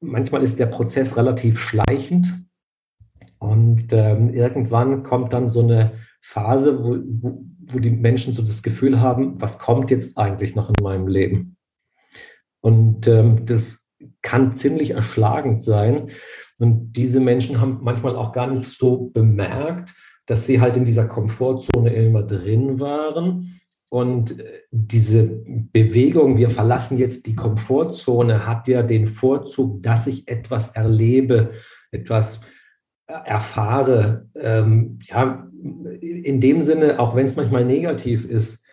manchmal 0.00 0.42
ist 0.42 0.58
der 0.58 0.66
Prozess 0.66 1.16
relativ 1.16 1.58
schleichend. 1.58 2.44
Und 3.42 3.88
ähm, 3.90 4.32
irgendwann 4.32 5.02
kommt 5.02 5.32
dann 5.32 5.48
so 5.48 5.62
eine 5.62 5.94
Phase, 6.20 6.78
wo, 6.84 6.96
wo, 7.04 7.44
wo 7.72 7.80
die 7.80 7.90
Menschen 7.90 8.32
so 8.32 8.40
das 8.40 8.62
Gefühl 8.62 9.00
haben, 9.00 9.40
was 9.40 9.58
kommt 9.58 9.90
jetzt 9.90 10.16
eigentlich 10.16 10.54
noch 10.54 10.68
in 10.68 10.76
meinem 10.80 11.08
Leben? 11.08 11.56
Und 12.60 13.08
ähm, 13.08 13.44
das 13.44 13.88
kann 14.22 14.54
ziemlich 14.54 14.92
erschlagend 14.92 15.60
sein. 15.60 16.06
Und 16.60 16.92
diese 16.92 17.18
Menschen 17.18 17.60
haben 17.60 17.80
manchmal 17.82 18.14
auch 18.14 18.30
gar 18.30 18.46
nicht 18.46 18.68
so 18.68 19.10
bemerkt, 19.12 19.92
dass 20.26 20.46
sie 20.46 20.60
halt 20.60 20.76
in 20.76 20.84
dieser 20.84 21.08
Komfortzone 21.08 21.92
immer 21.92 22.22
drin 22.22 22.78
waren. 22.78 23.60
Und 23.90 24.38
äh, 24.38 24.60
diese 24.70 25.24
Bewegung, 25.24 26.36
wir 26.36 26.50
verlassen 26.50 26.96
jetzt 26.96 27.26
die 27.26 27.34
Komfortzone, 27.34 28.46
hat 28.46 28.68
ja 28.68 28.84
den 28.84 29.08
Vorzug, 29.08 29.82
dass 29.82 30.06
ich 30.06 30.28
etwas 30.28 30.76
erlebe, 30.76 31.50
etwas 31.90 32.42
erfahre. 33.06 34.26
Ähm, 34.34 34.98
ja, 35.02 35.48
in 36.00 36.40
dem 36.40 36.62
Sinne, 36.62 36.98
auch 36.98 37.14
wenn 37.14 37.26
es 37.26 37.36
manchmal 37.36 37.64
negativ 37.64 38.28
ist, 38.28 38.64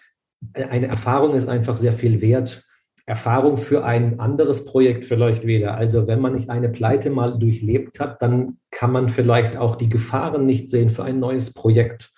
eine 0.54 0.88
Erfahrung 0.88 1.36
ist 1.36 1.48
einfach 1.48 1.78
sehr 1.78 1.94
viel 1.94 2.22
wert. 2.22 2.66
Erfahrung 3.06 3.58
für 3.58 3.84
ein 3.84 4.20
anderes 4.20 4.66
Projekt 4.66 5.04
vielleicht 5.04 5.46
wieder. 5.46 5.76
Also 5.76 6.08
wenn 6.08 6.22
man 6.22 6.34
nicht 6.34 6.50
eine 6.50 6.70
Pleite 6.70 7.10
mal 7.10 7.40
durchlebt 7.40 8.00
hat, 8.00 8.22
dann 8.22 8.60
kann 8.70 8.92
man 8.92 9.10
vielleicht 9.10 9.58
auch 9.58 9.76
die 9.76 9.90
Gefahren 9.90 10.46
nicht 10.46 10.70
sehen 10.70 10.92
für 10.92 11.04
ein 11.04 11.20
neues 11.20 11.54
Projekt. 11.54 12.12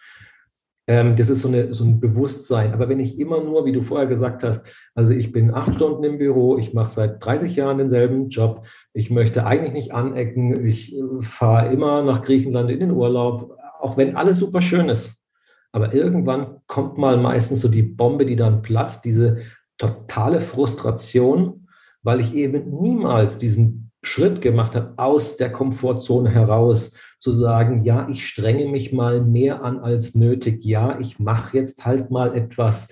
Ähm, 0.92 1.16
das 1.16 1.30
ist 1.30 1.40
so, 1.40 1.48
eine, 1.48 1.74
so 1.74 1.86
ein 1.86 2.02
Bewusstsein. 2.02 2.74
Aber 2.74 2.90
wenn 2.90 3.00
ich 3.00 3.18
immer 3.18 3.42
nur, 3.42 3.64
wie 3.64 3.72
du 3.72 3.82
vorher 3.82 4.08
gesagt 4.08 4.44
hast, 4.44 4.68
also 4.94 5.14
ich 5.14 5.32
bin 5.32 5.54
acht 5.54 5.76
Stunden 5.76 6.04
im 6.04 6.18
Büro, 6.18 6.58
ich 6.58 6.74
mache 6.74 6.92
seit 6.92 7.26
30 7.26 7.56
Jahren 7.56 7.78
denselben 7.78 8.28
Job, 8.28 8.66
ich 8.92 9.10
möchte 9.10 9.46
eigentlich 9.46 9.72
nicht 9.72 9.94
anecken, 9.94 10.66
ich 10.66 10.94
äh, 10.94 11.02
fahre 11.22 11.72
immer 11.72 12.04
nach 12.04 12.22
Griechenland 12.22 12.70
in 12.70 12.82
den 12.82 12.92
Urlaub, 12.92 13.58
auch 13.80 13.96
wenn 13.96 14.18
alles 14.18 14.40
super 14.40 14.60
schön 14.60 14.90
ist. 14.90 15.24
Aber 15.72 15.94
irgendwann 15.94 16.58
kommt 16.68 16.98
mal 16.98 17.16
meistens 17.16 17.62
so 17.62 17.70
die 17.70 17.84
Bombe, 17.84 18.26
die 18.26 18.36
dann 18.36 18.62
platzt, 18.62 19.06
diese 19.06 19.38
totale 19.78 20.42
Frustration, 20.42 21.68
weil 22.04 22.20
ich 22.20 22.34
eben 22.34 22.82
niemals 22.82 23.38
diesen 23.38 23.92
Schritt 24.04 24.42
gemacht 24.42 24.76
habe 24.76 24.92
aus 24.98 25.38
der 25.38 25.54
Komfortzone 25.54 26.32
heraus 26.32 26.96
zu 27.22 27.32
sagen, 27.32 27.84
ja, 27.84 28.08
ich 28.10 28.28
strenge 28.28 28.66
mich 28.66 28.92
mal 28.92 29.22
mehr 29.22 29.64
an 29.64 29.80
als 29.80 30.16
nötig, 30.16 30.66
ja, 30.66 31.00
ich 31.00 31.20
mache 31.20 31.58
jetzt 31.58 31.86
halt 31.86 32.10
mal 32.10 32.36
etwas, 32.36 32.90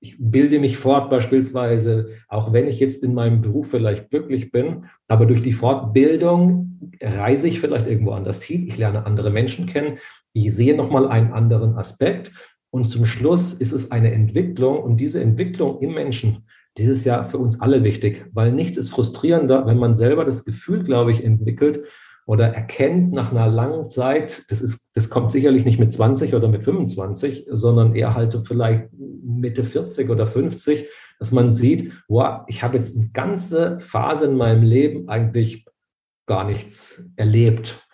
ich 0.00 0.16
bilde 0.18 0.60
mich 0.60 0.76
fort 0.76 1.10
beispielsweise, 1.10 2.10
auch 2.28 2.52
wenn 2.52 2.68
ich 2.68 2.78
jetzt 2.78 3.02
in 3.02 3.14
meinem 3.14 3.40
Beruf 3.40 3.70
vielleicht 3.70 4.10
glücklich 4.10 4.52
bin, 4.52 4.84
aber 5.08 5.26
durch 5.26 5.42
die 5.42 5.52
Fortbildung 5.52 6.92
reise 7.00 7.48
ich 7.48 7.60
vielleicht 7.60 7.86
irgendwo 7.86 8.12
anders 8.12 8.42
hin, 8.42 8.66
ich 8.66 8.78
lerne 8.78 9.06
andere 9.06 9.30
Menschen 9.30 9.66
kennen, 9.66 9.98
ich 10.32 10.54
sehe 10.54 10.76
nochmal 10.76 11.08
einen 11.08 11.32
anderen 11.32 11.76
Aspekt. 11.76 12.32
Und 12.70 12.90
zum 12.90 13.04
Schluss 13.04 13.52
ist 13.54 13.72
es 13.72 13.90
eine 13.90 14.12
Entwicklung. 14.12 14.80
Und 14.80 14.98
diese 14.98 15.20
Entwicklung 15.20 15.80
im 15.80 15.92
Menschen, 15.92 16.44
das 16.76 16.86
ist 16.86 17.04
ja 17.04 17.24
für 17.24 17.38
uns 17.38 17.60
alle 17.60 17.82
wichtig, 17.82 18.26
weil 18.32 18.52
nichts 18.52 18.76
ist 18.76 18.90
frustrierender, 18.90 19.66
wenn 19.66 19.78
man 19.78 19.96
selber 19.96 20.24
das 20.24 20.44
Gefühl, 20.44 20.84
glaube 20.84 21.10
ich, 21.10 21.24
entwickelt, 21.24 21.84
oder 22.26 22.54
erkennt 22.54 23.12
nach 23.12 23.32
einer 23.32 23.48
langen 23.48 23.88
Zeit, 23.88 24.44
das, 24.50 24.60
ist, 24.60 24.90
das 24.94 25.10
kommt 25.10 25.32
sicherlich 25.32 25.64
nicht 25.64 25.78
mit 25.78 25.92
20 25.92 26.34
oder 26.34 26.48
mit 26.48 26.64
25, 26.64 27.46
sondern 27.50 27.94
eher 27.94 28.14
halt 28.14 28.38
vielleicht 28.44 28.88
Mitte 28.92 29.64
40 29.64 30.10
oder 30.10 30.26
50, 30.26 30.86
dass 31.18 31.32
man 31.32 31.52
sieht, 31.52 31.92
wow, 32.08 32.42
ich 32.46 32.62
habe 32.62 32.76
jetzt 32.76 32.96
eine 32.96 33.10
ganze 33.10 33.80
Phase 33.80 34.26
in 34.26 34.36
meinem 34.36 34.62
Leben 34.62 35.08
eigentlich 35.08 35.66
gar 36.26 36.44
nichts 36.44 37.10
erlebt. 37.16 37.86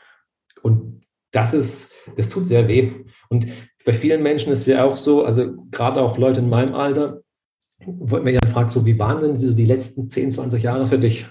Und 0.62 1.03
das 1.33 1.55
ist, 1.55 1.93
das 2.17 2.29
tut 2.29 2.47
sehr 2.47 2.69
weh. 2.69 2.93
Und 3.29 3.47
bei 3.85 3.93
vielen 3.93 4.23
Menschen 4.23 4.53
ist 4.53 4.61
es 4.61 4.67
ja 4.67 4.85
auch 4.85 4.97
so, 4.97 5.25
also 5.25 5.55
gerade 5.71 6.01
auch 6.01 6.19
Leute 6.19 6.41
in 6.41 6.49
meinem 6.49 6.75
Alter, 6.75 7.23
wenn 7.79 8.25
man 8.25 8.49
fragt, 8.49 8.71
so 8.71 8.87
wie 8.87 8.99
waren 8.99 9.23
denn 9.23 9.57
die 9.57 9.67
letzten 9.67 10.09
10, 10.09 10.33
20 10.33 10.62
Jahre 10.62 10.87
für 10.87 10.99
dich? 10.99 11.29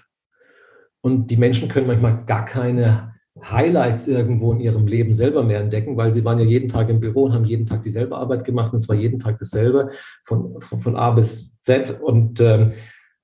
Und 1.05 1.29
die 1.29 1.37
Menschen 1.37 1.69
können 1.69 1.85
manchmal 1.85 2.25
gar 2.25 2.45
keine 2.45 3.13
Highlights 3.39 4.07
irgendwo 4.07 4.51
in 4.53 4.59
ihrem 4.59 4.87
Leben 4.87 5.13
selber 5.13 5.43
mehr 5.43 5.59
entdecken, 5.59 5.97
weil 5.97 6.11
sie 6.15 6.25
waren 6.25 6.39
ja 6.39 6.45
jeden 6.45 6.67
Tag 6.67 6.89
im 6.89 6.99
Büro 6.99 7.25
und 7.25 7.33
haben 7.33 7.45
jeden 7.45 7.67
Tag 7.67 7.83
dieselbe 7.83 8.15
Arbeit 8.15 8.43
gemacht 8.43 8.73
und 8.73 8.77
es 8.77 8.89
war 8.89 8.95
jeden 8.95 9.19
Tag 9.19 9.37
dasselbe 9.37 9.91
von, 10.23 10.59
von, 10.59 10.79
von 10.79 10.95
A 10.95 11.11
bis 11.11 11.61
Z. 11.61 12.01
Und 12.01 12.41
ähm, 12.41 12.71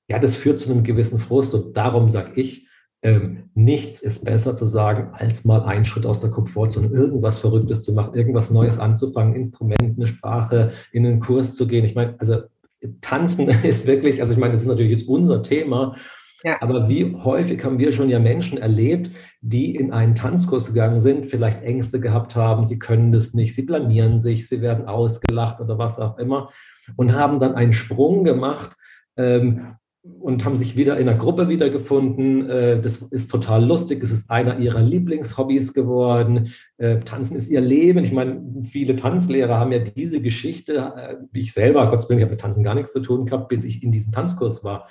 ja, 0.07 0.19
das 0.19 0.35
führt 0.35 0.59
zu 0.59 0.71
einem 0.71 0.83
gewissen 0.83 1.17
Frust. 1.17 1.55
Und 1.55 1.75
darum 1.75 2.11
sage 2.11 2.33
ich, 2.35 2.67
ähm, 3.01 3.49
nichts 3.55 4.03
ist 4.03 4.25
besser 4.25 4.55
zu 4.55 4.67
sagen, 4.67 5.09
als 5.13 5.43
mal 5.43 5.63
einen 5.63 5.83
Schritt 5.83 6.05
aus 6.05 6.19
der 6.19 6.29
Komfortzone, 6.29 6.85
irgendwas 6.85 7.39
Verrücktes 7.39 7.81
zu 7.81 7.93
machen, 7.93 8.13
irgendwas 8.13 8.51
Neues 8.51 8.77
anzufangen, 8.77 9.33
Instrument, 9.33 9.97
eine 9.97 10.05
Sprache, 10.05 10.69
in 10.91 11.03
einen 11.03 11.19
Kurs 11.19 11.55
zu 11.55 11.65
gehen. 11.65 11.83
Ich 11.85 11.95
meine, 11.95 12.13
also 12.19 12.41
Tanzen 13.01 13.49
ist 13.63 13.87
wirklich, 13.87 14.19
also 14.19 14.33
ich 14.33 14.39
meine, 14.39 14.53
das 14.53 14.61
ist 14.61 14.67
natürlich 14.67 14.91
jetzt 14.91 15.07
unser 15.07 15.41
Thema, 15.41 15.95
ja. 16.43 16.57
Aber 16.61 16.89
wie 16.89 17.15
häufig 17.23 17.63
haben 17.63 17.79
wir 17.79 17.91
schon 17.91 18.09
ja 18.09 18.19
Menschen 18.19 18.57
erlebt, 18.57 19.11
die 19.41 19.75
in 19.75 19.91
einen 19.91 20.15
Tanzkurs 20.15 20.67
gegangen 20.67 20.99
sind, 20.99 21.27
vielleicht 21.27 21.61
Ängste 21.61 21.99
gehabt 21.99 22.35
haben, 22.35 22.65
sie 22.65 22.79
können 22.79 23.11
das 23.11 23.33
nicht, 23.33 23.55
sie 23.55 23.63
blamieren 23.63 24.19
sich, 24.19 24.47
sie 24.47 24.61
werden 24.61 24.85
ausgelacht 24.85 25.59
oder 25.59 25.77
was 25.77 25.99
auch 25.99 26.17
immer 26.17 26.49
und 26.95 27.13
haben 27.13 27.39
dann 27.39 27.55
einen 27.55 27.73
Sprung 27.73 28.23
gemacht 28.23 28.75
ähm, 29.17 29.75
und 30.19 30.43
haben 30.45 30.55
sich 30.55 30.75
wieder 30.75 30.97
in 30.97 31.07
einer 31.07 31.17
Gruppe 31.17 31.47
wiedergefunden. 31.47 32.49
Äh, 32.49 32.81
das 32.81 32.97
ist 32.97 33.29
total 33.29 33.63
lustig. 33.63 34.01
Es 34.03 34.11
ist 34.11 34.31
einer 34.31 34.57
ihrer 34.57 34.81
Lieblingshobbys 34.81 35.73
geworden. 35.73 36.49
Äh, 36.77 36.99
Tanzen 37.01 37.37
ist 37.37 37.49
ihr 37.49 37.61
Leben. 37.61 38.03
Ich 38.03 38.11
meine, 38.11 38.41
viele 38.63 38.95
Tanzlehrer 38.95 39.59
haben 39.59 39.71
ja 39.71 39.79
diese 39.79 40.21
Geschichte. 40.21 40.93
Äh, 40.95 41.15
ich 41.33 41.53
selber, 41.53 41.87
Gott 41.87 42.01
sei 42.01 42.09
Dank, 42.09 42.19
ich 42.19 42.23
habe 42.23 42.31
mit 42.31 42.41
Tanzen 42.41 42.63
gar 42.63 42.75
nichts 42.75 42.93
zu 42.93 42.99
tun 42.99 43.25
gehabt, 43.27 43.49
bis 43.49 43.63
ich 43.63 43.83
in 43.83 43.91
diesem 43.91 44.11
Tanzkurs 44.11 44.63
war. 44.63 44.87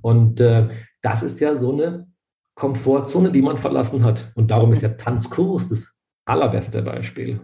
Und 0.00 0.40
äh, 0.40 0.68
das 1.02 1.22
ist 1.22 1.40
ja 1.40 1.56
so 1.56 1.72
eine 1.72 2.08
Komfortzone, 2.54 3.30
die 3.30 3.42
man 3.42 3.58
verlassen 3.58 4.04
hat. 4.04 4.32
Und 4.34 4.50
darum 4.50 4.72
ist 4.72 4.82
ja 4.82 4.90
Tanzkurs 4.90 5.68
das 5.68 5.94
allerbeste 6.24 6.82
Beispiel. 6.82 7.40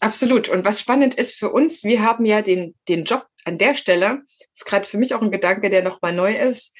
Absolut. 0.00 0.48
Und 0.48 0.64
was 0.64 0.80
spannend 0.80 1.14
ist 1.14 1.36
für 1.36 1.50
uns, 1.50 1.84
wir 1.84 2.02
haben 2.02 2.24
ja 2.24 2.42
den, 2.42 2.74
den 2.88 3.04
Job 3.04 3.26
an 3.44 3.58
der 3.58 3.74
Stelle, 3.74 4.22
ist 4.52 4.66
gerade 4.66 4.86
für 4.86 4.98
mich 4.98 5.14
auch 5.14 5.22
ein 5.22 5.30
Gedanke, 5.30 5.70
der 5.70 5.82
nochmal 5.82 6.14
neu 6.14 6.34
ist, 6.34 6.76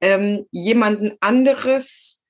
ähm, 0.00 0.46
jemanden 0.50 1.12
anderes 1.20 2.21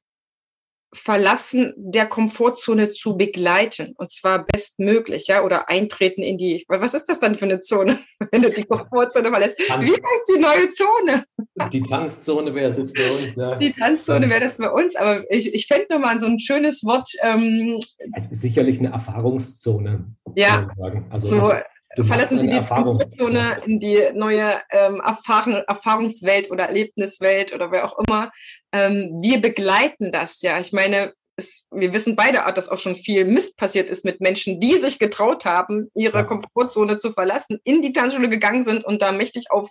Verlassen 0.94 1.72
der 1.76 2.06
Komfortzone 2.06 2.90
zu 2.90 3.16
begleiten 3.16 3.94
und 3.96 4.10
zwar 4.10 4.44
bestmöglich, 4.44 5.26
ja, 5.26 5.42
oder 5.42 5.68
eintreten 5.70 6.22
in 6.22 6.36
die, 6.36 6.64
was 6.68 6.94
ist 6.94 7.08
das 7.08 7.18
dann 7.20 7.36
für 7.36 7.46
eine 7.46 7.60
Zone, 7.60 7.98
wenn 8.30 8.42
du 8.42 8.50
die 8.50 8.64
Komfortzone 8.64 9.30
verlässt? 9.30 9.58
Wie 9.58 9.92
heißt 9.92 10.32
die 10.34 10.40
neue 10.40 10.68
Zone? 10.68 11.24
Die 11.72 11.82
Tanzzone 11.82 12.54
wäre 12.54 12.70
es 12.70 12.76
jetzt 12.76 12.94
bei 12.94 13.10
uns, 13.10 13.36
ja. 13.36 13.56
Die 13.56 13.72
Tanzzone 13.72 14.28
wäre 14.28 14.40
das 14.40 14.58
bei 14.58 14.70
uns, 14.70 14.96
aber 14.96 15.22
ich, 15.30 15.54
ich 15.54 15.66
fände 15.66 15.86
nochmal 15.90 16.20
so 16.20 16.26
ein 16.26 16.38
schönes 16.38 16.84
Wort. 16.84 17.08
Ähm, 17.22 17.80
es 18.14 18.30
ist 18.30 18.40
sicherlich 18.42 18.78
eine 18.78 18.92
Erfahrungszone. 18.92 20.14
Ja, 20.34 20.68
also 21.10 21.26
so, 21.26 21.52
verlassen 22.00 22.38
Sie 22.38 22.48
die 22.48 22.64
Komfortzone 22.64 23.62
in 23.66 23.78
die 23.78 24.10
neue 24.14 24.60
ähm, 24.70 25.00
Erfahrung, 25.04 25.54
Erfahrungswelt 25.66 26.50
oder 26.50 26.64
Erlebniswelt 26.64 27.54
oder 27.54 27.70
wer 27.70 27.84
auch 27.84 27.98
immer. 27.98 28.30
Ähm, 28.72 29.20
wir 29.22 29.40
begleiten 29.40 30.12
das 30.12 30.40
ja. 30.42 30.58
Ich 30.58 30.72
meine, 30.72 31.12
es, 31.36 31.64
wir 31.70 31.92
wissen 31.92 32.16
beide, 32.16 32.40
dass 32.54 32.68
auch 32.68 32.78
schon 32.78 32.96
viel 32.96 33.24
Mist 33.24 33.56
passiert 33.56 33.90
ist 33.90 34.04
mit 34.04 34.20
Menschen, 34.20 34.60
die 34.60 34.76
sich 34.76 34.98
getraut 34.98 35.44
haben, 35.44 35.90
ihre 35.94 36.18
ja. 36.18 36.24
Komfortzone 36.24 36.98
zu 36.98 37.12
verlassen, 37.12 37.58
in 37.64 37.82
die 37.82 37.92
Tanzschule 37.92 38.28
gegangen 38.28 38.64
sind 38.64 38.84
und 38.84 39.02
da 39.02 39.12
mächtig 39.12 39.50
auf, 39.50 39.70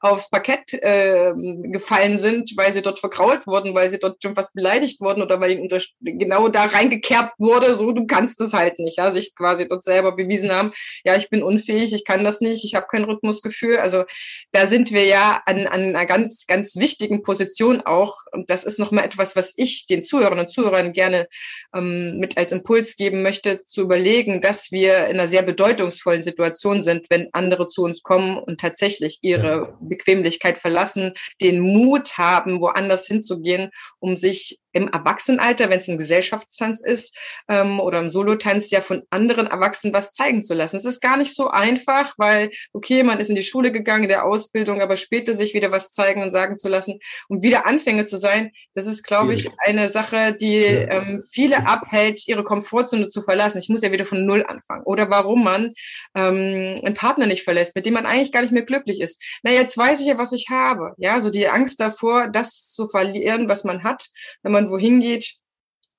aufs 0.00 0.30
Parkett 0.30 0.74
äh, 0.74 1.32
gefallen 1.62 2.18
sind, 2.18 2.52
weil 2.56 2.72
sie 2.72 2.82
dort 2.82 2.98
verkrault 2.98 3.46
wurden, 3.46 3.74
weil 3.74 3.90
sie 3.90 3.98
dort 3.98 4.22
schon 4.22 4.34
fast 4.34 4.54
beleidigt 4.54 5.00
wurden 5.00 5.22
oder 5.22 5.40
weil 5.40 5.52
ihnen 5.52 5.68
genau 6.00 6.48
da 6.48 6.64
reingekerbt 6.64 7.34
wurde, 7.38 7.74
so 7.74 7.92
du 7.92 8.06
kannst 8.06 8.40
es 8.40 8.52
halt 8.52 8.78
nicht, 8.78 8.98
ja, 8.98 9.10
sich 9.10 9.34
quasi 9.34 9.66
dort 9.66 9.84
selber 9.84 10.12
bewiesen 10.12 10.52
haben, 10.52 10.72
ja, 11.04 11.16
ich 11.16 11.30
bin 11.30 11.42
unfähig, 11.42 11.92
ich 11.94 12.04
kann 12.04 12.24
das 12.24 12.40
nicht, 12.40 12.64
ich 12.64 12.74
habe 12.74 12.86
kein 12.90 13.04
Rhythmusgefühl. 13.04 13.78
Also 13.78 14.04
da 14.52 14.66
sind 14.66 14.92
wir 14.92 15.04
ja 15.04 15.42
an, 15.46 15.66
an 15.66 15.80
einer 15.80 16.06
ganz, 16.06 16.46
ganz 16.46 16.76
wichtigen 16.76 17.22
Position 17.22 17.80
auch. 17.80 18.16
Und 18.32 18.50
das 18.50 18.64
ist 18.64 18.78
nochmal 18.78 19.04
etwas, 19.04 19.36
was 19.36 19.54
ich 19.56 19.86
den 19.86 20.02
Zuhörern 20.02 20.38
und 20.38 20.50
Zuhörern 20.50 20.92
gerne 20.98 21.28
ähm, 21.74 22.18
mit 22.18 22.36
als 22.36 22.50
Impuls 22.50 22.96
geben 22.96 23.22
möchte, 23.22 23.60
zu 23.60 23.82
überlegen, 23.82 24.40
dass 24.42 24.72
wir 24.72 25.06
in 25.06 25.18
einer 25.18 25.28
sehr 25.28 25.42
bedeutungsvollen 25.42 26.24
Situation 26.24 26.82
sind, 26.82 27.06
wenn 27.08 27.28
andere 27.32 27.66
zu 27.66 27.84
uns 27.84 28.02
kommen 28.02 28.36
und 28.36 28.58
tatsächlich 28.58 29.20
ihre 29.22 29.78
Bequemlichkeit 29.80 30.58
verlassen, 30.58 31.12
den 31.40 31.60
Mut 31.60 32.18
haben, 32.18 32.60
woanders 32.60 33.06
hinzugehen, 33.06 33.70
um 34.00 34.16
sich 34.16 34.58
im 34.78 34.88
Erwachsenenalter, 34.88 35.68
wenn 35.70 35.78
es 35.78 35.88
ein 35.88 35.98
Gesellschaftstanz 35.98 36.82
ist 36.82 37.18
ähm, 37.48 37.80
oder 37.80 37.98
im 37.98 38.10
Solotanz, 38.10 38.70
ja 38.70 38.80
von 38.80 39.02
anderen 39.10 39.46
Erwachsenen 39.46 39.92
was 39.92 40.12
zeigen 40.12 40.42
zu 40.42 40.54
lassen. 40.54 40.76
Es 40.76 40.84
ist 40.84 41.00
gar 41.00 41.16
nicht 41.16 41.34
so 41.34 41.48
einfach, 41.48 42.14
weil, 42.16 42.50
okay, 42.72 43.02
man 43.02 43.18
ist 43.18 43.28
in 43.28 43.36
die 43.36 43.42
Schule 43.42 43.72
gegangen, 43.72 44.08
der 44.08 44.24
Ausbildung, 44.24 44.80
aber 44.80 44.96
später 44.96 45.34
sich 45.34 45.52
wieder 45.54 45.72
was 45.72 45.92
zeigen 45.92 46.22
und 46.22 46.30
sagen 46.30 46.56
zu 46.56 46.68
lassen 46.68 47.00
und 47.28 47.42
wieder 47.42 47.66
Anfänger 47.66 48.06
zu 48.06 48.16
sein, 48.16 48.52
das 48.74 48.86
ist, 48.86 49.02
glaube 49.02 49.34
ich, 49.34 49.50
eine 49.58 49.88
Sache, 49.88 50.34
die 50.34 50.62
ähm, 50.62 51.20
viele 51.32 51.66
abhält, 51.66 52.26
ihre 52.28 52.44
Komfortzone 52.44 53.08
zu 53.08 53.22
verlassen. 53.22 53.58
Ich 53.58 53.68
muss 53.68 53.82
ja 53.82 53.90
wieder 53.90 54.06
von 54.06 54.24
Null 54.24 54.44
anfangen. 54.46 54.84
Oder 54.84 55.10
warum 55.10 55.42
man 55.42 55.72
ähm, 56.14 56.76
einen 56.84 56.94
Partner 56.94 57.26
nicht 57.26 57.42
verlässt, 57.42 57.74
mit 57.74 57.84
dem 57.84 57.94
man 57.94 58.06
eigentlich 58.06 58.32
gar 58.32 58.42
nicht 58.42 58.52
mehr 58.52 58.62
glücklich 58.62 59.00
ist. 59.00 59.22
Na, 59.42 59.50
jetzt 59.50 59.76
weiß 59.76 60.00
ich 60.00 60.06
ja, 60.06 60.18
was 60.18 60.32
ich 60.32 60.46
habe. 60.50 60.94
Ja, 60.98 61.20
so 61.20 61.30
die 61.30 61.48
Angst 61.48 61.80
davor, 61.80 62.28
das 62.28 62.70
zu 62.70 62.88
verlieren, 62.88 63.48
was 63.48 63.64
man 63.64 63.82
hat, 63.82 64.08
wenn 64.42 64.52
man 64.52 64.67
wohin 64.70 65.00
geht, 65.00 65.34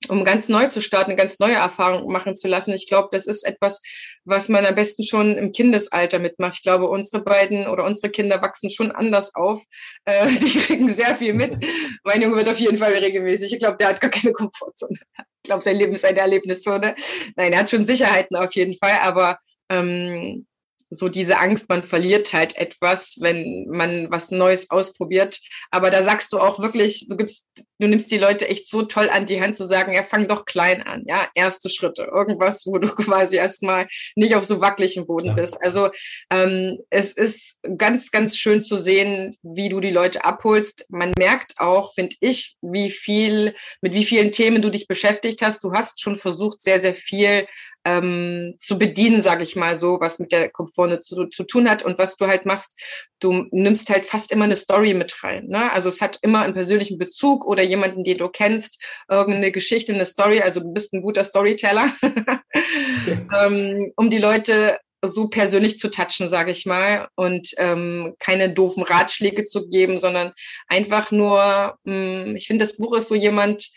um 0.07 0.23
ganz 0.23 0.47
neu 0.47 0.67
zu 0.67 0.81
starten, 0.81 1.17
ganz 1.17 1.39
neue 1.39 1.55
Erfahrung 1.55 2.11
machen 2.11 2.35
zu 2.35 2.47
lassen. 2.47 2.73
Ich 2.73 2.87
glaube, 2.87 3.09
das 3.11 3.27
ist 3.27 3.43
etwas, 3.43 3.81
was 4.23 4.47
man 4.47 4.65
am 4.65 4.75
besten 4.75 5.03
schon 5.03 5.35
im 5.37 5.51
Kindesalter 5.51 6.19
mitmacht. 6.19 6.53
Ich 6.55 6.63
glaube, 6.63 6.87
unsere 6.87 7.21
beiden 7.21 7.67
oder 7.67 7.83
unsere 7.83 8.09
Kinder 8.09 8.41
wachsen 8.41 8.69
schon 8.69 8.91
anders 8.91 9.35
auf. 9.35 9.61
Äh, 10.05 10.27
die 10.39 10.57
kriegen 10.57 10.87
sehr 10.87 11.15
viel 11.17 11.33
mit. 11.33 11.57
mein 12.03 12.21
Junge 12.21 12.37
wird 12.37 12.49
auf 12.49 12.59
jeden 12.59 12.77
Fall 12.77 12.93
regelmäßig. 12.93 13.51
Ich 13.53 13.59
glaube, 13.59 13.77
der 13.77 13.89
hat 13.89 14.01
gar 14.01 14.11
keine 14.11 14.31
Komfortzone. 14.31 14.97
Ich 15.17 15.43
glaube, 15.43 15.63
sein 15.63 15.77
Leben 15.77 15.93
ist 15.93 16.05
eine 16.05 16.19
Erlebniszone. 16.19 16.95
Nein, 17.35 17.53
er 17.53 17.59
hat 17.59 17.69
schon 17.69 17.85
Sicherheiten 17.85 18.37
auf 18.37 18.53
jeden 18.55 18.77
Fall, 18.77 18.99
aber 19.01 19.37
ähm, 19.69 20.45
so 20.89 21.07
diese 21.07 21.37
Angst, 21.37 21.69
man 21.69 21.83
verliert 21.83 22.33
halt 22.33 22.57
etwas, 22.57 23.17
wenn 23.19 23.67
man 23.69 24.09
was 24.09 24.31
Neues 24.31 24.71
ausprobiert. 24.71 25.39
Aber 25.71 25.91
da 25.91 26.03
sagst 26.03 26.33
du 26.33 26.39
auch 26.39 26.59
wirklich, 26.59 27.07
du 27.07 27.15
gibst, 27.15 27.65
du 27.79 27.87
nimmst 27.87 28.11
die 28.11 28.17
Leute 28.17 28.47
echt 28.47 28.67
so 28.67 28.83
toll 28.83 29.09
an 29.09 29.27
die 29.27 29.39
Hand 29.41 29.55
zu 29.55 29.65
sagen, 29.65 29.93
ja, 29.93 30.03
fang 30.03 30.27
doch 30.27 30.45
klein 30.45 30.81
an, 30.81 31.03
ja, 31.05 31.29
erste 31.35 31.69
Schritte, 31.69 32.03
irgendwas, 32.03 32.65
wo 32.65 32.77
du 32.79 32.87
quasi 32.95 33.37
erstmal 33.37 33.87
nicht 34.15 34.35
auf 34.35 34.43
so 34.43 34.61
wackeligem 34.61 35.05
Boden 35.05 35.27
ja. 35.27 35.33
bist. 35.33 35.61
Also 35.61 35.89
ähm, 36.31 36.79
es 36.89 37.13
ist 37.13 37.59
ganz, 37.77 38.11
ganz 38.11 38.37
schön 38.37 38.63
zu 38.63 38.77
sehen, 38.77 39.35
wie 39.43 39.69
du 39.69 39.79
die 39.79 39.91
Leute 39.91 40.25
abholst. 40.25 40.85
Man 40.89 41.13
merkt 41.17 41.59
auch, 41.59 41.93
finde 41.93 42.15
ich, 42.19 42.57
wie 42.61 42.89
viel, 42.89 43.55
mit 43.81 43.93
wie 43.93 44.05
vielen 44.05 44.31
Themen 44.31 44.61
du 44.61 44.69
dich 44.69 44.87
beschäftigt 44.87 45.41
hast. 45.41 45.63
Du 45.63 45.71
hast 45.73 46.01
schon 46.01 46.15
versucht, 46.15 46.61
sehr, 46.61 46.79
sehr 46.79 46.95
viel 46.95 47.47
ähm, 47.89 48.55
zu 48.59 48.77
bedienen, 48.77 49.21
sage 49.21 49.43
ich 49.43 49.55
mal 49.55 49.75
so, 49.75 49.99
was 49.99 50.19
mit 50.19 50.31
der 50.31 50.49
Komfortzone 50.49 50.99
zu, 50.99 51.25
zu 51.27 51.43
tun 51.43 51.69
hat 51.69 51.83
und 51.83 51.97
was 51.97 52.15
du 52.17 52.27
halt 52.27 52.45
machst, 52.45 52.79
du 53.19 53.47
nimmst 53.51 53.89
halt 53.89 54.05
fast 54.05 54.31
immer 54.31 54.45
eine 54.45 54.55
Story 54.55 54.93
mit 54.93 55.23
rein. 55.23 55.47
Ne? 55.47 55.71
Also 55.71 55.89
es 55.89 56.01
hat 56.01 56.19
immer 56.21 56.41
einen 56.41 56.53
persönlichen 56.53 56.97
Bezug 56.97 57.45
oder 57.45 57.63
jemanden, 57.63 58.03
den 58.03 58.17
du 58.17 58.29
kennst, 58.29 58.81
irgendeine 59.09 59.51
Geschichte, 59.51 59.93
eine 59.93 60.05
Story. 60.05 60.41
Also 60.41 60.59
du 60.59 60.71
bist 60.71 60.93
ein 60.93 61.01
guter 61.01 61.23
Storyteller, 61.23 61.91
okay. 62.01 63.25
ähm, 63.35 63.91
um 63.95 64.09
die 64.09 64.19
Leute 64.19 64.77
so 65.01 65.29
persönlich 65.29 65.77
zu 65.77 65.89
touchen, 65.89 66.27
sage 66.27 66.51
ich 66.51 66.65
mal, 66.65 67.07
und 67.15 67.51
ähm, 67.57 68.15
keine 68.19 68.49
doofen 68.49 68.83
Ratschläge 68.83 69.45
zu 69.45 69.69
geben, 69.69 69.97
sondern 69.97 70.33
einfach 70.67 71.11
nur, 71.11 71.77
mh, 71.85 72.25
hm, 72.25 72.35
ich 72.35 72.47
finde, 72.47 72.65
das 72.65 72.77
Buch 72.77 72.97
ist 72.97 73.07
so 73.07 73.15
jemand, 73.15 73.69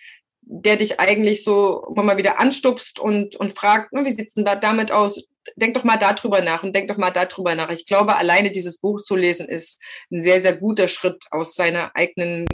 der 0.43 0.77
dich 0.77 1.01
eigentlich 1.01 1.45
so 1.45 1.87
immer 1.89 2.03
mal 2.03 2.17
wieder 2.17 2.41
anstupst 2.41 2.99
und, 2.99 3.37
und 3.37 3.53
fragt, 3.53 3.93
wie 3.93 4.13
sieht's 4.13 4.35
denn 4.35 4.45
da 4.45 4.57
damit 4.57 4.93
aus? 4.93 5.23
Denk 5.57 5.75
doch 5.75 5.85
mal 5.85 5.97
darüber 5.97 6.41
nach 6.41 6.63
und 6.63 6.75
denk 6.75 6.89
doch 6.89 6.97
mal 6.97 7.11
darüber 7.11 7.55
nach. 7.55 7.71
Ich 7.71 7.87
glaube, 7.87 8.17
alleine 8.17 8.51
dieses 8.51 8.79
Buch 8.79 9.03
zu 9.03 9.17
lesen 9.17 9.49
ist 9.49 9.81
ein 10.11 10.21
sehr, 10.21 10.41
sehr 10.41 10.55
guter 10.55 10.89
Schritt 10.89 11.25
aus 11.31 11.55
seiner 11.55 11.91
eigenen 11.95 12.47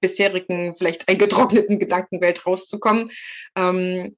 bisherigen, 0.00 0.74
vielleicht 0.76 1.08
eingetrockneten 1.08 1.78
Gedankenwelt 1.78 2.46
rauszukommen. 2.46 3.10
Ähm, 3.56 4.16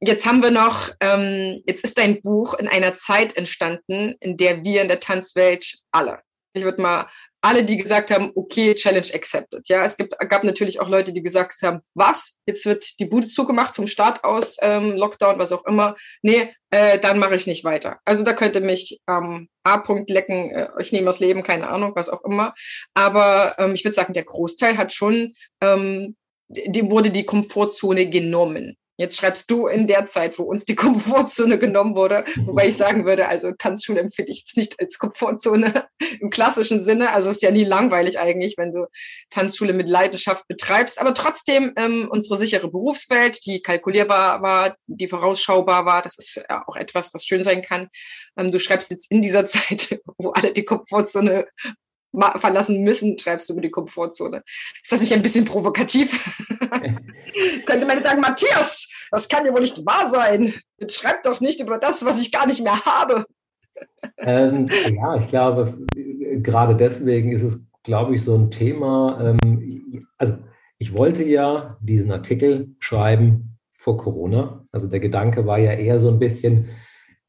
jetzt 0.00 0.26
haben 0.26 0.42
wir 0.42 0.50
noch, 0.50 0.90
ähm, 1.00 1.62
jetzt 1.66 1.84
ist 1.84 1.98
dein 1.98 2.20
Buch 2.20 2.54
in 2.54 2.68
einer 2.68 2.94
Zeit 2.94 3.36
entstanden, 3.36 4.16
in 4.20 4.36
der 4.36 4.64
wir 4.64 4.82
in 4.82 4.88
der 4.88 5.00
Tanzwelt 5.00 5.78
alle, 5.92 6.20
ich 6.52 6.64
würde 6.64 6.82
mal 6.82 7.08
alle, 7.42 7.64
die 7.64 7.78
gesagt 7.78 8.10
haben, 8.10 8.32
okay, 8.34 8.74
Challenge 8.74 9.06
accepted. 9.14 9.68
Ja, 9.68 9.82
es 9.82 9.96
gibt, 9.96 10.18
gab 10.28 10.44
natürlich 10.44 10.80
auch 10.80 10.88
Leute, 10.88 11.12
die 11.12 11.22
gesagt 11.22 11.56
haben, 11.62 11.80
was? 11.94 12.40
Jetzt 12.46 12.66
wird 12.66 13.00
die 13.00 13.06
Bude 13.06 13.26
zugemacht 13.26 13.76
vom 13.76 13.86
Start 13.86 14.24
aus, 14.24 14.56
ähm, 14.60 14.92
Lockdown, 14.92 15.38
was 15.38 15.52
auch 15.52 15.64
immer. 15.64 15.96
Nee, 16.22 16.54
äh, 16.70 16.98
dann 16.98 17.18
mache 17.18 17.36
ich 17.36 17.46
nicht 17.46 17.64
weiter. 17.64 17.98
Also 18.04 18.24
da 18.24 18.32
könnte 18.32 18.60
mich 18.60 19.00
ähm, 19.08 19.48
A-Punkt 19.64 20.10
lecken, 20.10 20.50
äh, 20.50 20.68
ich 20.80 20.92
nehme 20.92 21.06
das 21.06 21.20
Leben, 21.20 21.42
keine 21.42 21.68
Ahnung, 21.68 21.92
was 21.94 22.10
auch 22.10 22.24
immer. 22.24 22.54
Aber 22.94 23.54
ähm, 23.58 23.74
ich 23.74 23.84
würde 23.84 23.94
sagen, 23.94 24.12
der 24.12 24.24
Großteil 24.24 24.76
hat 24.76 24.92
schon, 24.92 25.34
ähm, 25.62 26.16
dem 26.48 26.90
wurde 26.90 27.10
die 27.10 27.24
Komfortzone 27.24 28.08
genommen. 28.10 28.76
Jetzt 29.00 29.16
schreibst 29.16 29.50
du 29.50 29.66
in 29.66 29.86
der 29.86 30.04
Zeit, 30.04 30.38
wo 30.38 30.42
uns 30.42 30.66
die 30.66 30.74
Komfortzone 30.76 31.58
genommen 31.58 31.94
wurde, 31.94 32.22
wobei 32.44 32.68
ich 32.68 32.76
sagen 32.76 33.06
würde, 33.06 33.28
also 33.28 33.50
Tanzschule 33.52 33.98
empfinde 33.98 34.30
ich 34.30 34.40
jetzt 34.40 34.58
nicht 34.58 34.78
als 34.78 34.98
Komfortzone 34.98 35.88
im 36.20 36.28
klassischen 36.28 36.78
Sinne. 36.78 37.10
Also 37.10 37.30
es 37.30 37.36
ist 37.36 37.42
ja 37.42 37.50
nie 37.50 37.64
langweilig 37.64 38.18
eigentlich, 38.18 38.58
wenn 38.58 38.74
du 38.74 38.88
Tanzschule 39.30 39.72
mit 39.72 39.88
Leidenschaft 39.88 40.46
betreibst. 40.48 41.00
Aber 41.00 41.14
trotzdem 41.14 41.72
ähm, 41.76 42.08
unsere 42.10 42.36
sichere 42.36 42.70
Berufswelt, 42.70 43.46
die 43.46 43.62
kalkulierbar 43.62 44.42
war, 44.42 44.76
die 44.86 45.08
vorausschaubar 45.08 45.86
war, 45.86 46.02
das 46.02 46.18
ist 46.18 46.34
ja 46.36 46.62
auch 46.66 46.76
etwas, 46.76 47.14
was 47.14 47.24
schön 47.24 47.42
sein 47.42 47.62
kann. 47.62 47.88
Ähm, 48.36 48.52
du 48.52 48.58
schreibst 48.58 48.90
jetzt 48.90 49.10
in 49.10 49.22
dieser 49.22 49.46
Zeit, 49.46 49.98
wo 50.18 50.32
alle 50.32 50.52
die 50.52 50.66
Komfortzone 50.66 51.46
verlassen 52.36 52.82
müssen, 52.82 53.18
schreibst 53.18 53.48
du 53.48 53.54
über 53.54 53.62
die 53.62 53.70
Komfortzone. 53.70 54.42
Ist 54.82 54.92
das 54.92 55.00
nicht 55.00 55.12
ein 55.12 55.22
bisschen 55.22 55.44
provokativ? 55.44 56.42
Könnte 57.66 57.86
man 57.86 58.02
sagen, 58.02 58.20
Matthias, 58.20 58.88
das 59.10 59.28
kann 59.28 59.46
ja 59.46 59.52
wohl 59.52 59.60
nicht 59.60 59.84
wahr 59.86 60.08
sein. 60.08 60.54
Jetzt 60.78 60.96
schreib 60.96 61.22
doch 61.22 61.40
nicht 61.40 61.60
über 61.60 61.78
das, 61.78 62.04
was 62.04 62.20
ich 62.20 62.32
gar 62.32 62.46
nicht 62.46 62.62
mehr 62.62 62.84
habe. 62.84 63.26
Ähm, 64.18 64.68
ja, 64.92 65.16
ich 65.16 65.28
glaube, 65.28 65.78
gerade 66.42 66.76
deswegen 66.76 67.32
ist 67.32 67.42
es, 67.42 67.64
glaube 67.82 68.14
ich, 68.16 68.24
so 68.24 68.36
ein 68.36 68.50
Thema. 68.50 69.18
Ähm, 69.22 70.06
also 70.18 70.34
ich 70.78 70.96
wollte 70.96 71.24
ja 71.24 71.78
diesen 71.80 72.10
Artikel 72.10 72.74
schreiben 72.78 73.58
vor 73.70 73.96
Corona. 73.96 74.64
Also 74.72 74.88
der 74.88 75.00
Gedanke 75.00 75.46
war 75.46 75.58
ja 75.58 75.72
eher 75.72 75.98
so 75.98 76.08
ein 76.08 76.18
bisschen, 76.18 76.68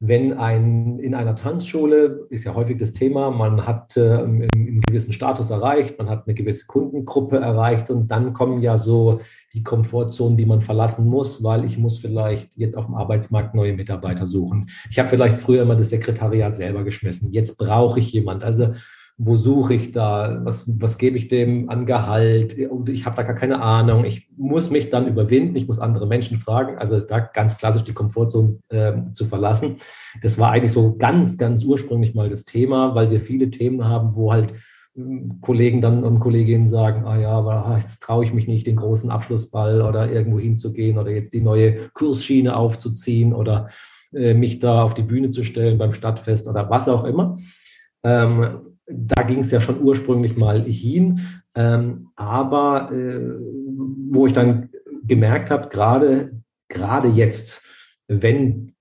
wenn 0.04 0.36
ein 0.36 0.98
in 0.98 1.14
einer 1.14 1.36
Tanzschule 1.36 2.26
ist 2.28 2.42
ja 2.42 2.56
häufig 2.56 2.76
das 2.76 2.92
Thema, 2.92 3.30
man 3.30 3.64
hat 3.68 3.96
äh, 3.96 4.14
einen, 4.18 4.80
gewissen 4.80 5.12
Status 5.12 5.50
erreicht, 5.50 5.96
man 5.96 6.10
hat 6.10 6.26
eine 6.26 6.34
gewisse 6.34 6.66
Kundengruppe 6.66 7.36
erreicht 7.36 7.88
und 7.88 8.10
dann 8.10 8.32
kommen 8.32 8.62
ja 8.62 8.76
so 8.76 9.20
die 9.54 9.62
Komfortzonen, 9.62 10.36
die 10.36 10.44
man 10.44 10.60
verlassen 10.60 11.06
muss, 11.06 11.44
weil 11.44 11.64
ich 11.64 11.78
muss 11.78 11.98
vielleicht 11.98 12.56
jetzt 12.56 12.76
auf 12.76 12.86
dem 12.86 12.96
Arbeitsmarkt 12.96 13.54
neue 13.54 13.74
Mitarbeiter 13.74 14.26
suchen. 14.26 14.68
Ich 14.90 14.98
habe 14.98 15.08
vielleicht 15.08 15.38
früher 15.38 15.62
immer 15.62 15.76
das 15.76 15.90
Sekretariat 15.90 16.56
selber 16.56 16.82
geschmissen. 16.82 17.30
Jetzt 17.30 17.56
brauche 17.56 18.00
ich 18.00 18.10
jemand. 18.10 18.42
Also 18.42 18.72
wo 19.18 19.36
suche 19.36 19.74
ich 19.74 19.92
da, 19.92 20.40
was, 20.44 20.68
was 20.80 20.98
gebe 20.98 21.16
ich 21.16 21.28
dem 21.28 21.68
an 21.68 21.86
Gehalt 21.86 22.58
und 22.58 22.88
ich 22.88 23.04
habe 23.06 23.16
da 23.16 23.22
gar 23.22 23.34
keine 23.34 23.62
Ahnung. 23.62 24.04
Ich 24.04 24.28
muss 24.36 24.70
mich 24.70 24.90
dann 24.90 25.06
überwinden, 25.06 25.54
ich 25.56 25.68
muss 25.68 25.78
andere 25.78 26.06
Menschen 26.06 26.38
fragen, 26.38 26.78
also 26.78 26.98
da 26.98 27.20
ganz 27.20 27.58
klassisch 27.58 27.84
die 27.84 27.92
Komfortzone 27.92 28.58
äh, 28.70 28.92
zu 29.12 29.26
verlassen. 29.26 29.76
Das 30.22 30.38
war 30.38 30.50
eigentlich 30.50 30.72
so 30.72 30.96
ganz, 30.96 31.36
ganz 31.36 31.64
ursprünglich 31.64 32.14
mal 32.14 32.28
das 32.28 32.44
Thema, 32.44 32.94
weil 32.94 33.10
wir 33.10 33.20
viele 33.20 33.50
Themen 33.50 33.84
haben, 33.84 34.14
wo 34.16 34.32
halt 34.32 34.54
hm, 34.94 35.40
Kollegen 35.40 35.80
dann 35.80 36.04
und 36.04 36.18
Kolleginnen 36.18 36.68
sagen, 36.68 37.04
ah 37.04 37.18
ja, 37.18 37.30
aber 37.30 37.66
ah, 37.66 37.78
jetzt 37.78 38.02
traue 38.02 38.24
ich 38.24 38.32
mich 38.32 38.48
nicht, 38.48 38.66
den 38.66 38.76
großen 38.76 39.10
Abschlussball 39.10 39.82
oder 39.82 40.10
irgendwo 40.10 40.38
hinzugehen 40.38 40.98
oder 40.98 41.10
jetzt 41.10 41.34
die 41.34 41.42
neue 41.42 41.90
Kursschiene 41.92 42.56
aufzuziehen 42.56 43.34
oder 43.34 43.68
äh, 44.14 44.34
mich 44.34 44.58
da 44.58 44.82
auf 44.82 44.94
die 44.94 45.02
Bühne 45.02 45.30
zu 45.30 45.44
stellen 45.44 45.78
beim 45.78 45.92
Stadtfest 45.92 46.48
oder 46.48 46.68
was 46.70 46.88
auch 46.88 47.04
immer. 47.04 47.38
Ähm, 48.04 48.71
da 48.86 49.22
ging 49.22 49.40
es 49.40 49.50
ja 49.50 49.60
schon 49.60 49.82
ursprünglich 49.82 50.36
mal 50.36 50.62
hin, 50.64 51.20
ähm, 51.54 52.08
aber 52.16 52.90
äh, 52.92 53.36
wo 54.10 54.26
ich 54.26 54.32
dann 54.32 54.70
gemerkt 55.04 55.50
habe, 55.50 55.68
gerade 55.68 56.42
gerade 56.68 57.08
jetzt, 57.08 57.62
wenn 58.08 58.74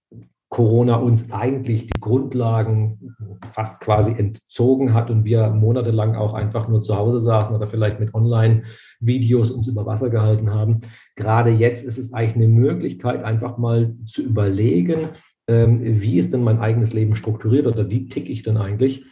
Corona 0.50 0.96
uns 0.96 1.32
eigentlich 1.32 1.88
die 1.88 2.00
Grundlagen 2.00 3.16
fast 3.54 3.80
quasi 3.80 4.12
entzogen 4.12 4.94
hat 4.94 5.10
und 5.10 5.24
wir 5.24 5.50
monatelang 5.50 6.16
auch 6.16 6.34
einfach 6.34 6.68
nur 6.68 6.84
zu 6.84 6.98
Hause 6.98 7.22
saßen 7.22 7.56
oder 7.56 7.68
vielleicht 7.68 8.02
mit 8.02 8.14
Online-Videos 8.14 9.50
uns 9.52 9.68
über 9.68 9.86
Wasser 9.86 10.10
gehalten 10.10 10.54
haben. 10.54 10.82
Gerade 11.16 11.52
jetzt 11.52 11.86
ist 11.86 11.98
es 11.98 12.12
eigentlich 12.12 12.36
eine 12.36 12.50
Möglichkeit, 12.50 13.24
einfach 13.24 13.58
mal 13.58 13.96
zu 14.06 14.24
überlegen, 14.24 15.10
ähm, 15.48 15.80
wie 16.02 16.20
ist 16.20 16.34
denn 16.34 16.44
mein 16.44 16.60
eigenes 16.60 16.94
Leben 16.94 17.16
strukturiert 17.16 17.66
oder 17.66 17.90
wie 17.90 18.08
ticke 18.10 18.30
ich 18.30 18.44
denn 18.44 18.58
eigentlich? 18.58 19.06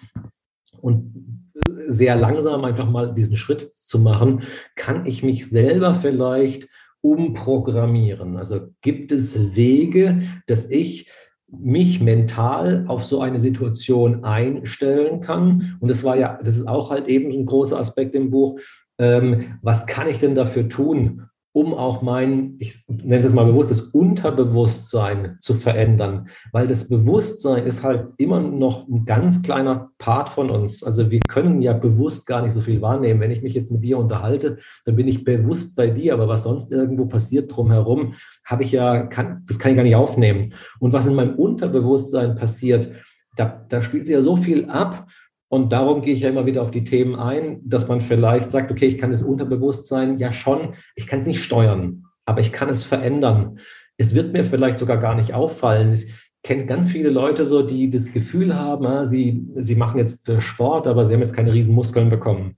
Und 0.82 1.45
sehr 1.88 2.15
langsam 2.15 2.63
einfach 2.65 2.89
mal 2.89 3.13
diesen 3.13 3.36
Schritt 3.36 3.71
zu 3.75 3.99
machen, 3.99 4.41
kann 4.75 5.05
ich 5.05 5.23
mich 5.23 5.49
selber 5.49 5.95
vielleicht 5.95 6.67
umprogrammieren. 7.01 8.38
Also 8.38 8.67
gibt 8.82 9.11
es 9.11 9.55
Wege, 9.55 10.21
dass 10.47 10.69
ich 10.69 11.09
mich 11.51 11.99
mental 11.99 12.86
auf 12.88 13.05
so 13.05 13.21
eine 13.21 13.39
Situation 13.39 14.23
einstellen 14.23 15.21
kann. 15.21 15.77
Und 15.80 15.89
das 15.89 16.03
war 16.03 16.15
ja, 16.15 16.39
das 16.43 16.57
ist 16.57 16.67
auch 16.67 16.91
halt 16.91 17.07
eben 17.07 17.32
ein 17.32 17.45
großer 17.45 17.80
Aspekt 17.80 18.13
im 18.15 18.30
Buch. 18.30 18.59
Ähm, 18.99 19.57
was 19.61 19.88
kann 19.88 20.07
ich 20.07 20.19
denn 20.19 20.36
dafür 20.36 20.69
tun, 20.69 21.28
um 21.51 21.73
auch 21.73 22.01
mein, 22.01 22.55
ich 22.59 22.83
nenne 22.87 23.25
es 23.25 23.33
mal 23.33 23.45
bewusst, 23.45 23.71
das 23.71 23.81
Unterbewusstsein 23.81 25.37
zu 25.39 25.55
verändern. 25.55 26.27
Weil 26.51 26.67
das 26.67 26.89
Bewusstsein 26.89 27.65
ist 27.65 27.83
halt 27.83 28.13
immer 28.17 28.39
noch 28.39 28.87
ein 28.87 29.03
ganz 29.05 29.41
kleiner 29.41 29.89
Part 29.97 30.29
von 30.29 30.51
uns. 30.51 30.83
Also 30.83 31.09
wir 31.09 31.19
können 31.21 31.61
ja 31.61 31.73
bewusst 31.73 32.27
gar 32.27 32.43
nicht 32.43 32.53
so 32.53 32.61
viel 32.61 32.81
wahrnehmen. 32.81 33.19
Wenn 33.19 33.31
ich 33.31 33.41
mich 33.41 33.55
jetzt 33.55 33.71
mit 33.71 33.83
dir 33.83 33.97
unterhalte, 33.97 34.57
dann 34.85 34.95
bin 34.95 35.07
ich 35.07 35.23
bewusst 35.23 35.75
bei 35.75 35.89
dir, 35.89 36.13
aber 36.13 36.27
was 36.27 36.43
sonst 36.43 36.71
irgendwo 36.71 37.07
passiert 37.07 37.55
drumherum, 37.55 38.13
habe 38.45 38.63
ich 38.63 38.71
ja, 38.71 39.07
kann, 39.07 39.43
das 39.47 39.57
kann 39.57 39.71
ich 39.71 39.77
gar 39.77 39.83
nicht 39.83 39.95
aufnehmen. 39.95 40.53
Und 40.79 40.93
was 40.93 41.07
in 41.07 41.15
meinem 41.15 41.35
Unterbewusstsein 41.35 42.35
passiert, 42.35 42.91
da, 43.35 43.65
da 43.69 43.81
spielt 43.81 44.05
sie 44.05 44.13
ja 44.13 44.21
so 44.21 44.35
viel 44.35 44.69
ab 44.69 45.07
und 45.49 45.73
darum 45.73 46.03
gehe 46.03 46.13
ich 46.13 46.21
ja 46.21 46.29
immer 46.29 46.45
wieder 46.45 46.61
auf 46.61 46.71
die 46.71 46.83
Themen 46.83 47.15
ein, 47.15 47.59
dass 47.63 47.87
man 47.87 48.01
vielleicht 48.01 48.51
sagt, 48.51 48.71
okay, 48.71 48.85
ich 48.85 48.99
kann 48.99 49.11
das 49.11 49.23
Unterbewusstsein 49.23 50.17
ja 50.17 50.31
schon, 50.31 50.75
ich 50.95 51.07
kann 51.07 51.19
es 51.19 51.25
nicht 51.25 51.43
steuern, 51.43 52.05
aber 52.25 52.39
ich 52.39 52.53
kann 52.53 52.69
es 52.69 52.83
verändern. 52.83 53.59
Es 53.97 54.13
wird 54.13 54.31
mir 54.31 54.43
vielleicht 54.43 54.77
sogar 54.77 54.97
gar 54.97 55.15
nicht 55.15 55.33
auffallen. 55.33 55.93
Ich 55.93 56.13
kenne 56.43 56.67
ganz 56.67 56.89
viele 56.89 57.09
Leute 57.09 57.45
so, 57.45 57.63
die 57.63 57.89
das 57.89 58.13
Gefühl 58.13 58.55
haben, 58.55 58.85
ah, 58.85 59.05
sie, 59.07 59.47
sie 59.55 59.75
machen 59.75 59.97
jetzt 59.97 60.29
äh, 60.29 60.39
Sport, 60.39 60.85
aber 60.85 61.03
sie 61.03 61.13
haben 61.13 61.21
jetzt 61.21 61.35
keine 61.35 61.53
riesen 61.53 61.73
Muskeln 61.73 62.09
bekommen. 62.09 62.55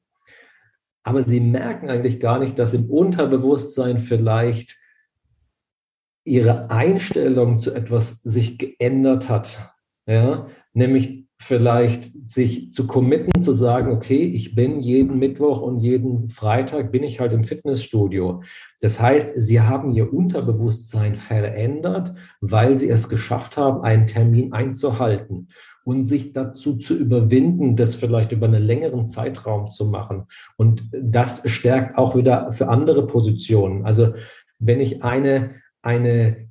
Aber 1.03 1.23
sie 1.23 1.39
merken 1.39 1.89
eigentlich 1.89 2.19
gar 2.19 2.39
nicht, 2.39 2.59
dass 2.59 2.73
im 2.73 2.89
Unterbewusstsein 2.89 3.99
vielleicht 3.99 4.77
ihre 6.25 6.69
Einstellung 6.69 7.59
zu 7.59 7.73
etwas 7.73 8.21
sich 8.21 8.59
geändert 8.59 9.29
hat. 9.29 9.73
Ja, 10.05 10.47
nämlich 10.73 11.20
vielleicht 11.41 12.11
sich 12.29 12.71
zu 12.71 12.85
committen, 12.85 13.41
zu 13.41 13.51
sagen, 13.51 13.91
okay, 13.91 14.23
ich 14.25 14.53
bin 14.53 14.79
jeden 14.79 15.17
Mittwoch 15.17 15.61
und 15.61 15.79
jeden 15.79 16.29
Freitag 16.29 16.91
bin 16.91 17.01
ich 17.01 17.19
halt 17.19 17.33
im 17.33 17.43
Fitnessstudio. 17.43 18.43
Das 18.79 19.01
heißt, 19.01 19.41
sie 19.41 19.59
haben 19.59 19.91
ihr 19.91 20.13
Unterbewusstsein 20.13 21.17
verändert, 21.17 22.13
weil 22.41 22.77
sie 22.77 22.89
es 22.89 23.09
geschafft 23.09 23.57
haben, 23.57 23.81
einen 23.81 24.05
Termin 24.05 24.53
einzuhalten 24.53 25.47
und 25.83 26.03
sich 26.03 26.31
dazu 26.31 26.77
zu 26.77 26.95
überwinden, 26.95 27.75
das 27.75 27.95
vielleicht 27.95 28.31
über 28.31 28.45
einen 28.45 28.61
längeren 28.61 29.07
Zeitraum 29.07 29.71
zu 29.71 29.87
machen. 29.87 30.27
Und 30.57 30.91
das 30.93 31.49
stärkt 31.49 31.97
auch 31.97 32.15
wieder 32.15 32.51
für 32.51 32.67
andere 32.67 33.07
Positionen. 33.07 33.83
Also 33.83 34.13
wenn 34.59 34.79
ich 34.79 35.01
eine, 35.01 35.55
eine 35.81 36.50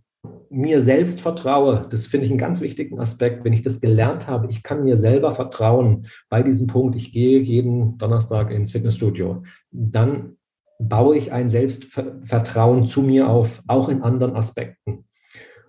mir 0.50 0.82
selbst 0.82 1.20
vertraue, 1.20 1.86
das 1.90 2.06
finde 2.06 2.26
ich 2.26 2.32
einen 2.32 2.38
ganz 2.38 2.60
wichtigen 2.60 2.98
Aspekt, 2.98 3.44
wenn 3.44 3.52
ich 3.52 3.62
das 3.62 3.80
gelernt 3.80 4.26
habe, 4.26 4.48
ich 4.50 4.62
kann 4.62 4.84
mir 4.84 4.96
selber 4.96 5.32
vertrauen 5.32 6.06
bei 6.28 6.42
diesem 6.42 6.66
Punkt, 6.66 6.96
ich 6.96 7.12
gehe 7.12 7.40
jeden 7.40 7.96
Donnerstag 7.98 8.50
ins 8.50 8.72
Fitnessstudio, 8.72 9.44
dann 9.70 10.36
baue 10.80 11.16
ich 11.16 11.32
ein 11.32 11.50
Selbstvertrauen 11.50 12.86
zu 12.86 13.02
mir 13.02 13.28
auf, 13.28 13.62
auch 13.68 13.88
in 13.88 14.02
anderen 14.02 14.34
Aspekten. 14.34 15.04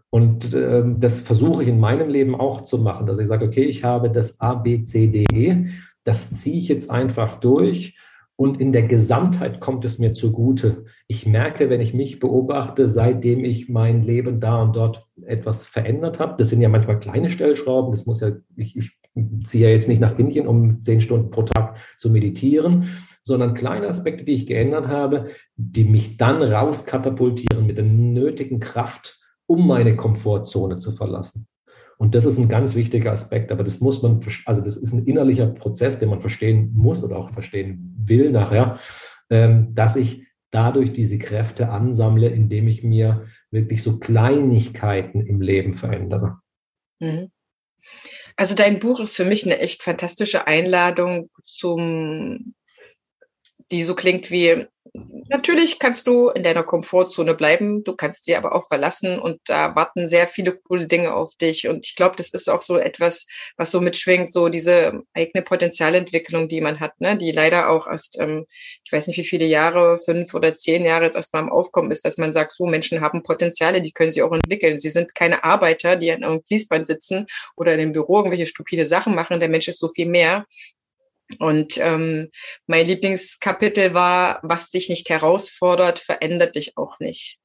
Und 0.10 0.54
äh, 0.54 0.84
das 0.97 1.22
versuche 1.22 1.64
ich 1.64 1.70
in 1.70 1.80
meinem 1.80 2.10
Leben 2.10 2.36
auch 2.36 2.62
zu 2.62 2.78
machen, 2.80 3.06
dass 3.06 3.20
ich 3.20 3.28
sage, 3.28 3.45
okay, 3.45 3.64
ich 3.64 3.84
habe 3.84 4.10
das 4.10 4.41
A, 4.41 4.56
B, 4.56 4.84
C, 4.84 5.08
D, 5.08 5.26
E, 5.32 5.68
das 6.04 6.34
ziehe 6.34 6.58
ich 6.58 6.68
jetzt 6.68 6.89
einfach 6.89 7.36
durch 7.36 7.95
und 8.42 8.60
in 8.60 8.72
der 8.72 8.82
Gesamtheit 8.82 9.60
kommt 9.60 9.86
es 9.86 10.00
mir 10.00 10.16
zugute. 10.16 10.86
Ich 11.08 11.28
merke, 11.28 11.70
wenn 11.70 11.80
ich 11.80 11.94
mich 11.94 12.18
beobachte, 12.18 12.88
seitdem 12.88 13.46
ich 13.46 13.70
mein 13.70 14.02
Leben 14.02 14.39
da 14.39 14.64
und 14.64 14.76
dort 14.76 15.06
etwas 15.28 15.64
verändert 15.64 16.20
habe, 16.20 16.38
das 16.39 16.50
sind 16.50 16.60
ja 16.60 16.68
manchmal 16.68 17.00
kleine 17.00 17.30
Stellschrauben, 17.30 17.92
das 17.92 18.08
muss 18.08 18.20
ja, 18.20 18.32
ich, 18.56 18.76
ich 18.76 18.98
ziehe 19.44 19.68
ja 19.68 19.70
jetzt 19.70 19.88
nicht 19.88 20.02
nach 20.02 20.18
Indien, 20.18 20.48
um 20.48 20.82
zehn 20.82 21.02
Stunden 21.02 21.30
pro 21.30 21.44
Tag 21.44 21.78
zu 22.00 22.10
meditieren, 22.10 22.89
sondern 23.22 23.54
kleine 23.54 23.88
Aspekte, 23.88 24.24
die 24.24 24.34
ich 24.34 24.48
geändert 24.48 24.88
habe, 24.88 25.26
die 25.56 25.84
mich 25.84 26.18
dann 26.18 26.42
rauskatapultieren 26.42 27.68
mit 27.68 27.78
der 27.78 27.86
nötigen 27.86 28.60
Kraft, 28.60 29.20
um 29.46 29.68
meine 29.68 29.96
Komfortzone 29.96 30.78
zu 30.78 30.92
verlassen. 30.92 31.46
Und 32.02 32.16
das 32.16 32.26
ist 32.26 32.39
ein 32.39 32.49
ganz 32.49 32.76
wichtiger 32.76 33.12
Aspekt, 33.12 33.52
aber 33.52 33.64
das 33.64 33.80
muss 33.80 34.02
man, 34.02 34.22
also 34.45 34.64
das 34.64 34.76
ist 34.76 34.91
ein 34.91 35.06
innerlicher 35.06 35.45
Prozess, 35.45 35.99
den 35.99 36.10
man 36.10 36.20
verstehen 36.20 36.72
muss 36.74 37.04
oder 37.04 37.16
auch 37.16 37.30
verstehen 37.30 37.93
will 37.95 38.32
nachher, 38.32 38.80
ähm, 39.30 39.76
dass 39.76 39.95
ich 39.95 40.26
dadurch 40.49 40.93
diese 40.93 41.20
Kräfte 41.20 41.70
ansammle, 41.70 42.30
indem 42.30 42.68
ich 42.68 42.84
mir 42.84 43.26
wirklich 43.52 43.84
so 43.84 43.99
Kleinigkeiten 43.99 45.22
im 45.28 45.41
Leben 45.41 45.76
verändere. 45.76 46.39
Mhm. 46.97 47.30
Also 48.36 48.56
dein 48.56 48.80
Buch 48.80 48.99
ist 48.99 49.16
für 49.16 49.26
mich 49.26 49.45
eine 49.45 49.60
echt 49.60 49.84
fantastische 49.84 50.47
Einladung 50.47 51.30
zum, 51.43 52.56
die 53.72 53.84
so 53.84 53.93
klingt 53.93 54.32
wie 54.32 54.66
Natürlich 55.32 55.80
kannst 55.80 56.08
du 56.08 56.28
in 56.28 56.44
deiner 56.44 56.64
Komfortzone 56.64 57.34
bleiben, 57.36 57.86
du 57.86 57.96
kannst 57.96 58.26
sie 58.26 58.36
aber 58.36 58.54
auch 58.54 58.68
verlassen 58.68 59.18
und 59.18 59.40
da 59.46 59.78
warten 59.78 60.10
sehr 60.10 60.28
viele 60.28 60.58
coole 60.58 60.88
Dinge 60.88 61.14
auf 61.14 61.36
dich. 61.36 61.70
Und 61.70 61.86
ich 61.86 61.96
glaube, 61.96 62.18
das 62.18 62.32
ist 62.32 62.50
auch 62.50 62.62
so 62.62 62.78
etwas, 62.78 63.28
was 63.56 63.72
so 63.72 63.80
mitschwingt, 63.80 64.34
so 64.34 64.50
diese 64.50 65.04
eigene 65.14 65.42
Potenzialentwicklung, 65.42 66.50
die 66.50 66.60
man 66.60 66.82
hat, 66.82 67.00
ne? 67.00 67.16
die 67.16 67.32
leider 67.32 67.70
auch 67.70 67.88
erst, 67.88 68.20
ähm, 68.20 68.46
ich 68.84 68.92
weiß 68.92 69.08
nicht 69.08 69.20
wie 69.20 69.24
viele 69.24 69.46
Jahre, 69.46 69.98
fünf 69.98 70.34
oder 70.34 70.54
zehn 70.54 70.84
Jahre 70.84 71.06
jetzt 71.06 71.16
erst 71.16 71.34
mal 71.34 71.40
am 71.40 71.50
Aufkommen 71.50 71.92
ist, 71.92 72.04
dass 72.04 72.18
man 72.18 72.34
sagt, 72.34 72.52
so 72.52 72.66
Menschen 72.66 73.00
haben 73.00 73.24
Potenziale, 73.24 73.82
die 73.82 73.94
können 73.94 74.12
sie 74.12 74.24
auch 74.24 74.34
entwickeln. 74.34 74.80
Sie 74.80 74.90
sind 74.90 75.16
keine 75.16 75.46
Arbeiter, 75.46 75.96
die 75.96 76.12
an 76.12 76.26
einem 76.26 76.44
Fließband 76.44 76.86
sitzen 76.86 77.26
oder 77.56 77.74
in 77.74 77.80
einem 77.80 77.94
Büro 77.94 78.18
irgendwelche 78.18 78.48
stupide 78.48 78.86
Sachen 78.86 79.16
machen. 79.16 79.40
Der 79.40 79.48
Mensch 79.48 79.70
ist 79.70 79.80
so 79.80 79.88
viel 79.88 80.08
mehr. 80.08 80.46
Und 81.40 81.78
ähm, 81.78 82.30
mein 82.68 82.86
Lieblingskapitel 82.86 83.94
war, 83.94 84.40
was 84.44 84.70
dich 84.70 84.90
nicht 84.90 85.10
herausfordert, 85.10 86.00
verändert 86.00 86.56
dich 86.56 86.78
auch 86.78 87.00
nicht. 87.00 87.40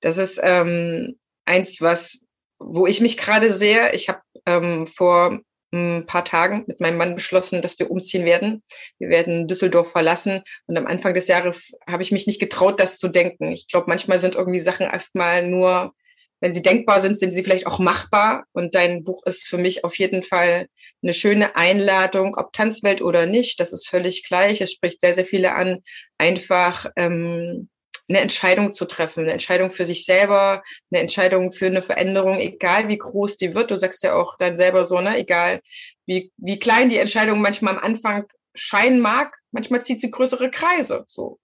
Das 0.00 0.18
ist 0.18 0.40
ähm, 0.42 1.18
eins, 1.44 1.80
was, 1.80 2.26
wo 2.58 2.86
ich 2.86 3.00
mich 3.00 3.16
gerade 3.16 3.52
sehe. 3.52 3.92
Ich 3.92 4.08
habe 4.08 4.22
ähm, 4.46 4.86
vor 4.86 5.40
ein 5.74 6.04
paar 6.06 6.24
Tagen 6.24 6.64
mit 6.66 6.80
meinem 6.80 6.98
Mann 6.98 7.14
beschlossen, 7.14 7.62
dass 7.62 7.78
wir 7.78 7.90
umziehen 7.90 8.26
werden. 8.26 8.62
Wir 8.98 9.08
werden 9.08 9.48
Düsseldorf 9.48 9.90
verlassen. 9.90 10.42
Und 10.66 10.76
am 10.76 10.86
Anfang 10.86 11.14
des 11.14 11.28
Jahres 11.28 11.78
habe 11.86 12.02
ich 12.02 12.12
mich 12.12 12.26
nicht 12.26 12.40
getraut, 12.40 12.78
das 12.78 12.98
zu 12.98 13.08
denken. 13.08 13.52
Ich 13.52 13.68
glaube, 13.68 13.86
manchmal 13.88 14.18
sind 14.18 14.34
irgendwie 14.34 14.58
Sachen 14.58 14.86
erstmal 14.86 15.48
nur 15.48 15.94
wenn 16.42 16.52
sie 16.52 16.62
denkbar 16.62 17.00
sind, 17.00 17.20
sind 17.20 17.30
sie 17.30 17.44
vielleicht 17.44 17.68
auch 17.68 17.78
machbar. 17.78 18.44
Und 18.52 18.74
dein 18.74 19.04
Buch 19.04 19.22
ist 19.26 19.46
für 19.46 19.58
mich 19.58 19.84
auf 19.84 19.96
jeden 19.96 20.24
Fall 20.24 20.66
eine 21.00 21.14
schöne 21.14 21.54
Einladung, 21.54 22.34
ob 22.36 22.52
Tanzwelt 22.52 23.00
oder 23.00 23.26
nicht. 23.26 23.60
Das 23.60 23.72
ist 23.72 23.88
völlig 23.88 24.24
gleich. 24.24 24.60
Es 24.60 24.72
spricht 24.72 25.00
sehr, 25.00 25.14
sehr 25.14 25.24
viele 25.24 25.54
an, 25.54 25.78
einfach 26.18 26.86
ähm, 26.96 27.68
eine 28.08 28.18
Entscheidung 28.18 28.72
zu 28.72 28.86
treffen, 28.86 29.20
eine 29.20 29.32
Entscheidung 29.32 29.70
für 29.70 29.84
sich 29.84 30.04
selber, 30.04 30.64
eine 30.90 31.00
Entscheidung 31.00 31.52
für 31.52 31.66
eine 31.66 31.80
Veränderung, 31.80 32.40
egal 32.40 32.88
wie 32.88 32.98
groß 32.98 33.36
die 33.36 33.54
wird. 33.54 33.70
Du 33.70 33.76
sagst 33.76 34.02
ja 34.02 34.16
auch 34.16 34.36
dann 34.36 34.56
selber 34.56 34.84
so, 34.84 35.00
ne, 35.00 35.16
egal 35.18 35.60
wie, 36.06 36.32
wie 36.38 36.58
klein 36.58 36.88
die 36.88 36.98
Entscheidung 36.98 37.40
manchmal 37.40 37.76
am 37.76 37.84
Anfang 37.84 38.24
scheinen 38.56 38.98
mag, 38.98 39.36
manchmal 39.52 39.84
zieht 39.84 40.00
sie 40.00 40.10
größere 40.10 40.50
Kreise. 40.50 41.04
So. 41.06 41.38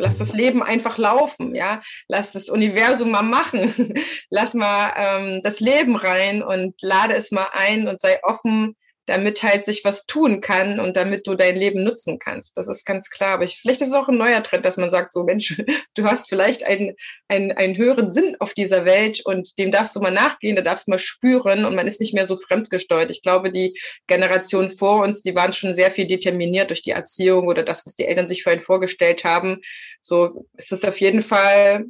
Lass 0.00 0.16
das 0.18 0.32
Leben 0.32 0.62
einfach 0.62 0.96
laufen, 0.98 1.54
ja. 1.54 1.82
Lass 2.08 2.32
das 2.32 2.48
Universum 2.48 3.10
mal 3.10 3.22
machen. 3.22 3.94
Lass 4.30 4.54
mal 4.54 4.92
ähm, 4.96 5.40
das 5.42 5.60
Leben 5.60 5.94
rein 5.96 6.42
und 6.42 6.80
lade 6.80 7.14
es 7.14 7.30
mal 7.30 7.48
ein 7.52 7.86
und 7.86 8.00
sei 8.00 8.18
offen 8.22 8.76
damit 9.06 9.42
halt 9.42 9.64
sich 9.64 9.84
was 9.84 10.06
tun 10.06 10.40
kann 10.40 10.78
und 10.78 10.96
damit 10.96 11.26
du 11.26 11.34
dein 11.34 11.56
Leben 11.56 11.82
nutzen 11.82 12.18
kannst. 12.18 12.56
Das 12.56 12.68
ist 12.68 12.84
ganz 12.84 13.10
klar. 13.10 13.34
Aber 13.34 13.44
ich, 13.44 13.56
vielleicht 13.56 13.80
ist 13.80 13.88
es 13.88 13.94
auch 13.94 14.08
ein 14.08 14.18
neuer 14.18 14.42
Trend, 14.42 14.64
dass 14.64 14.76
man 14.76 14.90
sagt, 14.90 15.12
so 15.12 15.24
Mensch, 15.24 15.62
du 15.94 16.04
hast 16.04 16.28
vielleicht 16.28 16.64
einen, 16.64 16.94
einen, 17.28 17.52
einen 17.52 17.76
höheren 17.76 18.10
Sinn 18.10 18.36
auf 18.38 18.54
dieser 18.54 18.84
Welt 18.84 19.20
und 19.24 19.58
dem 19.58 19.72
darfst 19.72 19.96
du 19.96 20.00
mal 20.00 20.10
nachgehen, 20.10 20.56
da 20.56 20.62
darfst 20.62 20.86
du 20.86 20.92
mal 20.92 20.98
spüren 20.98 21.64
und 21.64 21.74
man 21.74 21.86
ist 21.86 22.00
nicht 22.00 22.14
mehr 22.14 22.26
so 22.26 22.36
fremdgesteuert. 22.36 23.10
Ich 23.10 23.22
glaube, 23.22 23.50
die 23.50 23.78
Generation 24.06 24.68
vor 24.68 25.02
uns, 25.02 25.22
die 25.22 25.34
waren 25.34 25.52
schon 25.52 25.74
sehr 25.74 25.90
viel 25.90 26.06
determiniert 26.06 26.70
durch 26.70 26.82
die 26.82 26.90
Erziehung 26.90 27.48
oder 27.48 27.62
das, 27.62 27.84
was 27.86 27.94
die 27.94 28.04
Eltern 28.04 28.26
sich 28.26 28.46
einen 28.46 28.60
vorgestellt 28.60 29.24
haben. 29.24 29.60
So 30.02 30.46
ist 30.56 30.72
es 30.72 30.84
auf 30.84 31.00
jeden 31.00 31.22
Fall 31.22 31.86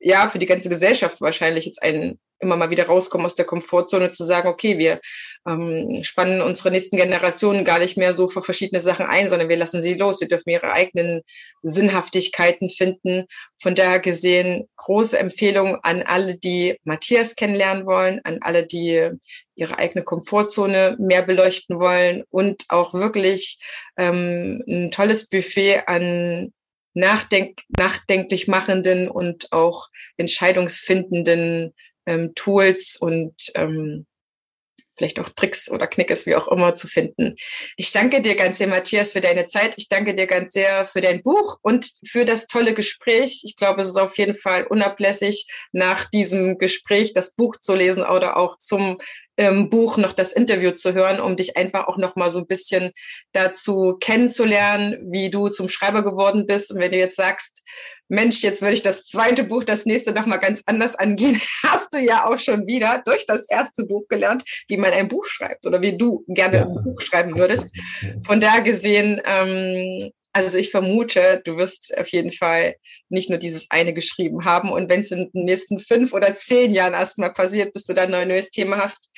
ja, 0.00 0.28
für 0.28 0.38
die 0.38 0.46
ganze 0.46 0.68
Gesellschaft 0.68 1.20
wahrscheinlich 1.20 1.66
jetzt 1.66 1.82
ein 1.82 2.18
immer 2.40 2.56
mal 2.56 2.70
wieder 2.70 2.86
rauskommen 2.86 3.24
aus 3.24 3.34
der 3.34 3.44
Komfortzone 3.44 4.10
zu 4.10 4.24
sagen, 4.24 4.48
okay, 4.48 4.78
wir 4.78 5.00
ähm, 5.46 6.02
spannen 6.02 6.40
unsere 6.40 6.70
nächsten 6.70 6.96
Generationen 6.96 7.64
gar 7.64 7.78
nicht 7.78 7.96
mehr 7.96 8.12
so 8.12 8.28
für 8.28 8.42
verschiedene 8.42 8.80
Sachen 8.80 9.06
ein, 9.06 9.28
sondern 9.28 9.48
wir 9.48 9.56
lassen 9.56 9.82
sie 9.82 9.94
los. 9.94 10.18
Sie 10.18 10.28
dürfen 10.28 10.50
ihre 10.50 10.72
eigenen 10.72 11.22
Sinnhaftigkeiten 11.62 12.70
finden. 12.70 13.24
Von 13.56 13.74
daher 13.74 14.00
gesehen 14.00 14.68
große 14.76 15.18
Empfehlung 15.18 15.78
an 15.82 16.02
alle, 16.02 16.38
die 16.38 16.76
Matthias 16.84 17.34
kennenlernen 17.34 17.86
wollen, 17.86 18.20
an 18.24 18.38
alle, 18.40 18.66
die 18.66 19.10
ihre 19.56 19.78
eigene 19.78 20.04
Komfortzone 20.04 20.96
mehr 21.00 21.22
beleuchten 21.22 21.80
wollen 21.80 22.22
und 22.30 22.64
auch 22.68 22.94
wirklich 22.94 23.58
ähm, 23.96 24.62
ein 24.68 24.92
tolles 24.92 25.28
Buffet 25.28 25.82
an 25.86 26.52
nachdenk 26.94 27.60
nachdenklich 27.76 28.48
machenden 28.48 29.08
und 29.08 29.52
auch 29.52 29.88
entscheidungsfindenden 30.16 31.74
ähm, 32.06 32.34
Tools 32.34 32.96
und 32.96 33.34
ähm, 33.54 34.06
vielleicht 34.98 35.20
auch 35.20 35.30
Tricks 35.30 35.70
oder 35.70 35.86
Knickes, 35.86 36.26
wie 36.26 36.34
auch 36.34 36.48
immer, 36.48 36.74
zu 36.74 36.88
finden. 36.88 37.36
Ich 37.76 37.92
danke 37.92 38.20
dir 38.20 38.34
ganz 38.34 38.58
sehr, 38.58 38.66
Matthias, 38.66 39.12
für 39.12 39.20
deine 39.20 39.46
Zeit. 39.46 39.74
Ich 39.76 39.88
danke 39.88 40.14
dir 40.14 40.26
ganz 40.26 40.52
sehr 40.52 40.84
für 40.84 41.00
dein 41.00 41.22
Buch 41.22 41.58
und 41.62 41.90
für 42.06 42.24
das 42.24 42.48
tolle 42.48 42.74
Gespräch. 42.74 43.42
Ich 43.44 43.56
glaube, 43.56 43.80
es 43.80 43.88
ist 43.88 43.96
auf 43.96 44.18
jeden 44.18 44.36
Fall 44.36 44.64
unablässig, 44.64 45.46
nach 45.72 46.10
diesem 46.10 46.58
Gespräch 46.58 47.12
das 47.12 47.34
Buch 47.34 47.56
zu 47.56 47.74
lesen 47.74 48.02
oder 48.02 48.36
auch 48.36 48.58
zum 48.58 48.98
ähm, 49.38 49.70
Buch 49.70 49.96
noch 49.96 50.12
das 50.12 50.32
Interview 50.32 50.72
zu 50.72 50.92
hören, 50.92 51.20
um 51.20 51.36
dich 51.36 51.56
einfach 51.56 51.86
auch 51.86 51.96
noch 51.96 52.16
mal 52.16 52.30
so 52.30 52.40
ein 52.40 52.46
bisschen 52.46 52.90
dazu 53.32 53.96
kennenzulernen, 54.00 54.98
wie 55.10 55.30
du 55.30 55.48
zum 55.48 55.68
Schreiber 55.68 56.02
geworden 56.02 56.46
bist. 56.46 56.72
Und 56.72 56.80
wenn 56.80 56.90
du 56.90 56.98
jetzt 56.98 57.16
sagst, 57.16 57.62
Mensch, 58.08 58.42
jetzt 58.42 58.62
würde 58.62 58.74
ich 58.74 58.82
das 58.82 59.06
zweite 59.06 59.44
Buch, 59.44 59.64
das 59.64 59.86
nächste 59.86 60.12
noch 60.12 60.26
mal 60.26 60.38
ganz 60.38 60.62
anders 60.66 60.96
angehen, 60.96 61.40
hast 61.62 61.94
du 61.94 61.98
ja 61.98 62.26
auch 62.26 62.38
schon 62.38 62.66
wieder 62.66 63.02
durch 63.04 63.26
das 63.26 63.48
erste 63.48 63.84
Buch 63.84 64.08
gelernt, 64.08 64.44
wie 64.66 64.76
man 64.76 64.92
ein 64.92 65.08
Buch 65.08 65.26
schreibt 65.26 65.66
oder 65.66 65.80
wie 65.82 65.96
du 65.96 66.24
gerne 66.26 66.56
ja. 66.58 66.66
ein 66.66 66.82
Buch 66.82 67.00
schreiben 67.00 67.38
würdest. 67.38 67.70
Von 68.26 68.40
da 68.40 68.58
gesehen 68.58 69.20
ähm, 69.24 70.10
also 70.32 70.58
ich 70.58 70.70
vermute, 70.70 71.42
du 71.44 71.56
wirst 71.56 71.96
auf 71.98 72.08
jeden 72.08 72.32
Fall 72.32 72.76
nicht 73.08 73.30
nur 73.30 73.38
dieses 73.38 73.70
eine 73.70 73.94
geschrieben 73.94 74.44
haben. 74.44 74.70
Und 74.70 74.88
wenn 74.88 75.00
es 75.00 75.10
in 75.10 75.30
den 75.32 75.44
nächsten 75.44 75.78
fünf 75.78 76.12
oder 76.12 76.34
zehn 76.34 76.72
Jahren 76.72 76.92
erstmal 76.92 77.32
passiert, 77.32 77.72
bis 77.72 77.84
du 77.84 77.94
dann 77.94 78.14
ein 78.14 78.28
neues 78.28 78.50
Thema 78.50 78.76
hast, 78.76 79.10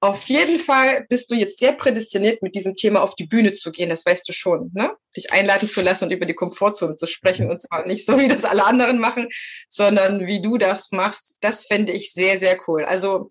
auf 0.00 0.28
jeden 0.28 0.58
Fall 0.58 1.06
bist 1.08 1.30
du 1.30 1.36
jetzt 1.36 1.58
sehr 1.58 1.72
prädestiniert, 1.72 2.42
mit 2.42 2.54
diesem 2.54 2.74
Thema 2.74 3.02
auf 3.02 3.14
die 3.14 3.26
Bühne 3.26 3.52
zu 3.52 3.70
gehen. 3.70 3.90
Das 3.90 4.04
weißt 4.04 4.28
du 4.28 4.32
schon, 4.32 4.70
ne? 4.74 4.90
Dich 5.16 5.32
einladen 5.32 5.68
zu 5.68 5.80
lassen 5.80 6.04
und 6.04 6.12
über 6.12 6.26
die 6.26 6.34
Komfortzone 6.34 6.96
zu 6.96 7.06
sprechen. 7.06 7.50
Und 7.50 7.60
zwar 7.60 7.86
nicht 7.86 8.04
so, 8.04 8.18
wie 8.18 8.28
das 8.28 8.44
alle 8.44 8.66
anderen 8.66 8.98
machen, 8.98 9.28
sondern 9.68 10.26
wie 10.26 10.42
du 10.42 10.58
das 10.58 10.90
machst. 10.90 11.38
Das 11.40 11.66
fände 11.66 11.92
ich 11.92 12.12
sehr, 12.12 12.36
sehr 12.36 12.58
cool. 12.66 12.84
Also 12.84 13.28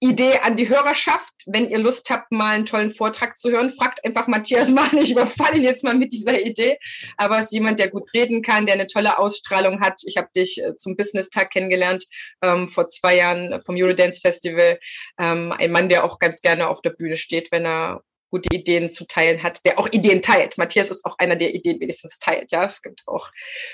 Idee 0.00 0.38
an 0.42 0.56
die 0.56 0.68
Hörerschaft. 0.68 1.32
Wenn 1.46 1.70
ihr 1.70 1.78
Lust 1.78 2.10
habt, 2.10 2.30
mal 2.30 2.54
einen 2.54 2.66
tollen 2.66 2.90
Vortrag 2.90 3.36
zu 3.38 3.50
hören, 3.50 3.70
fragt 3.70 4.04
einfach 4.04 4.26
Matthias 4.26 4.70
mal. 4.70 4.88
Ich 4.94 5.12
überfalle 5.12 5.56
ihn 5.56 5.62
jetzt 5.62 5.84
mal 5.84 5.94
mit 5.94 6.12
dieser 6.12 6.40
Idee. 6.40 6.78
Aber 7.16 7.38
es 7.38 7.46
ist 7.46 7.52
jemand, 7.52 7.78
der 7.78 7.88
gut 7.88 8.12
reden 8.12 8.42
kann, 8.42 8.66
der 8.66 8.74
eine 8.74 8.86
tolle 8.86 9.18
Ausstrahlung 9.18 9.80
hat. 9.80 10.00
Ich 10.04 10.16
habe 10.16 10.28
dich 10.36 10.62
äh, 10.62 10.74
zum 10.74 10.96
Business-Tag 10.96 11.50
kennengelernt 11.50 12.04
ähm, 12.42 12.68
vor 12.68 12.86
zwei 12.86 13.16
Jahren 13.16 13.62
vom 13.62 13.76
Eurodance 13.76 14.20
Festival. 14.20 14.78
Ähm, 15.18 15.52
ein 15.52 15.72
Mann, 15.72 15.88
der 15.88 16.04
auch 16.04 16.18
ganz 16.18 16.42
gerne 16.42 16.68
auf 16.68 16.82
der 16.82 16.90
Bühne 16.90 17.16
steht, 17.16 17.50
wenn 17.50 17.64
er 17.64 18.02
gute 18.30 18.54
Ideen 18.54 18.90
zu 18.90 19.06
teilen 19.06 19.42
hat, 19.42 19.64
der 19.64 19.78
auch 19.78 19.88
Ideen 19.88 20.22
teilt. 20.22 20.58
Matthias 20.58 20.90
ist 20.90 21.04
auch 21.04 21.16
einer, 21.18 21.36
der 21.36 21.54
Ideen 21.54 21.80
wenigstens 21.80 22.18
teilt. 22.18 22.50
Ja, 22.50 22.64
es 22.64 22.82
gibt 22.82 23.02
auch 23.06 23.30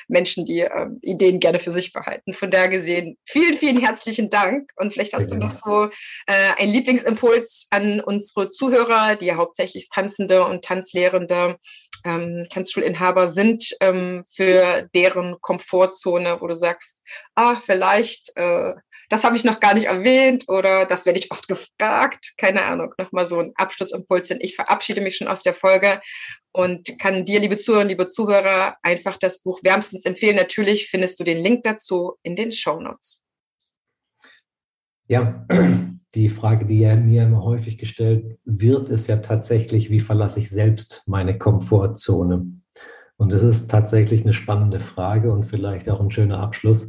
Menschen, 0.09 0.45
die 0.47 0.61
ähm, 0.61 0.99
Ideen 1.03 1.41
gerne 1.41 1.59
für 1.59 1.71
sich 1.71 1.93
behalten. 1.93 2.35
Von 2.35 2.51
daher 2.51 2.69
gesehen, 2.69 3.17
vielen, 3.25 3.57
vielen 3.57 3.81
herzlichen 3.81 4.31
Dank. 4.31 4.71
Und 4.77 4.93
vielleicht 4.93 5.15
hast 5.15 5.31
du 5.31 5.37
noch 5.37 5.53
so 5.53 5.87
äh, 6.27 6.53
einen 6.59 6.73
Lieblingsimpuls 6.73 7.67
an 7.71 8.01
unsere 8.01 8.51
Zuhörer, 8.51 9.17
die 9.17 9.27
ja 9.27 9.37
hauptsächlich 9.37 9.89
Tanzende 9.89 10.45
und 10.45 10.65
Tanzlehrende, 10.65 11.59
ähm, 12.05 12.47
Tanzschulinhaber 12.51 13.29
sind, 13.29 13.65
ähm, 13.81 14.25
für 14.29 14.89
deren 14.95 15.41
Komfortzone, 15.41 16.39
wo 16.41 16.47
du 16.47 16.55
sagst, 16.55 17.03
ah, 17.35 17.57
vielleicht 17.57 18.33
äh, 18.37 18.75
das 19.13 19.25
habe 19.25 19.37
ich 19.37 19.45
noch 19.45 19.61
gar 19.61 19.75
nicht 19.75 19.89
erwähnt 19.89 20.45
oder 20.49 20.87
das 20.87 21.05
werde 21.05 21.19
ich 21.19 21.31
oft 21.31 21.47
gefragt. 21.47 22.33
Keine 22.39 22.65
Ahnung, 22.65 22.95
nochmal 22.97 23.27
so 23.27 23.41
ein 23.41 23.53
Abschlussimpuls, 23.57 24.29
denn 24.29 24.39
ich 24.41 24.57
verabschiede 24.57 25.03
mich 25.03 25.19
schon 25.19 25.29
aus 25.29 25.43
der 25.43 25.53
Folge 25.53 26.01
und 26.51 26.99
kann 26.99 27.27
dir, 27.27 27.39
liebe 27.39 27.59
Zuhörer, 27.59 27.85
liebe 27.85 28.07
Zuhörer, 28.07 28.79
einfach 28.83 29.19
das 29.19 29.43
Buch 29.43 29.61
wärmstens 29.65 30.07
empfehlen. 30.07 30.37
Natürlich 30.37 30.89
findest 30.89 31.21
du 31.21 31.25
den 31.25 31.37
Link 31.37 31.63
dazu 31.65 32.15
in 32.23 32.37
den 32.37 32.53
Show 32.53 32.81
Notes. 32.81 33.23
Ja, 35.09 35.47
die 36.15 36.31
Frage, 36.31 36.65
die 36.65 36.79
ja 36.81 36.97
mir 36.97 37.25
immer 37.25 37.45
häufig 37.45 37.77
gestellt 37.77 38.39
wird, 38.47 38.89
ist 38.89 39.09
ja 39.09 39.19
tatsächlich, 39.19 39.91
wie 39.91 40.01
verlasse 40.01 40.39
ich 40.39 40.49
selbst 40.49 41.03
meine 41.05 41.37
Komfortzone? 41.37 42.47
Und 43.19 43.31
das 43.31 43.43
ist 43.43 43.71
tatsächlich 43.71 44.23
eine 44.23 44.33
spannende 44.33 44.81
Frage 44.81 45.35
und 45.35 45.45
vielleicht 45.45 45.91
auch 45.91 46.01
ein 46.01 46.11
schöner 46.11 46.39
Abschluss. 46.39 46.89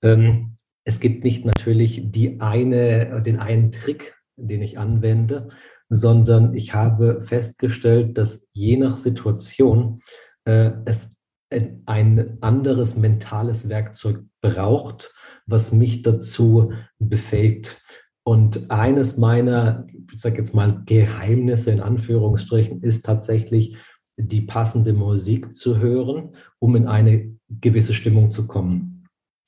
Ähm, 0.00 0.55
es 0.86 1.00
gibt 1.00 1.24
nicht 1.24 1.44
natürlich 1.44 2.12
die 2.12 2.40
eine, 2.40 3.20
den 3.20 3.40
einen 3.40 3.72
Trick, 3.72 4.14
den 4.36 4.62
ich 4.62 4.78
anwende, 4.78 5.48
sondern 5.88 6.54
ich 6.54 6.74
habe 6.74 7.20
festgestellt, 7.22 8.16
dass 8.16 8.48
je 8.52 8.76
nach 8.76 8.96
Situation 8.96 10.00
äh, 10.44 10.70
es 10.84 11.16
ein 11.50 12.38
anderes 12.40 12.96
mentales 12.96 13.68
Werkzeug 13.68 14.24
braucht, 14.40 15.12
was 15.46 15.72
mich 15.72 16.02
dazu 16.02 16.72
befähigt. 16.98 17.82
Und 18.24 18.70
eines 18.70 19.16
meiner, 19.16 19.86
ich 20.12 20.20
sage 20.20 20.38
jetzt 20.38 20.54
mal, 20.54 20.82
Geheimnisse 20.86 21.72
in 21.72 21.80
Anführungsstrichen 21.80 22.82
ist 22.82 23.04
tatsächlich 23.04 23.76
die 24.16 24.40
passende 24.40 24.92
Musik 24.92 25.54
zu 25.56 25.78
hören, 25.78 26.30
um 26.58 26.76
in 26.76 26.86
eine 26.86 27.36
gewisse 27.48 27.94
Stimmung 27.94 28.30
zu 28.30 28.46
kommen. 28.46 28.95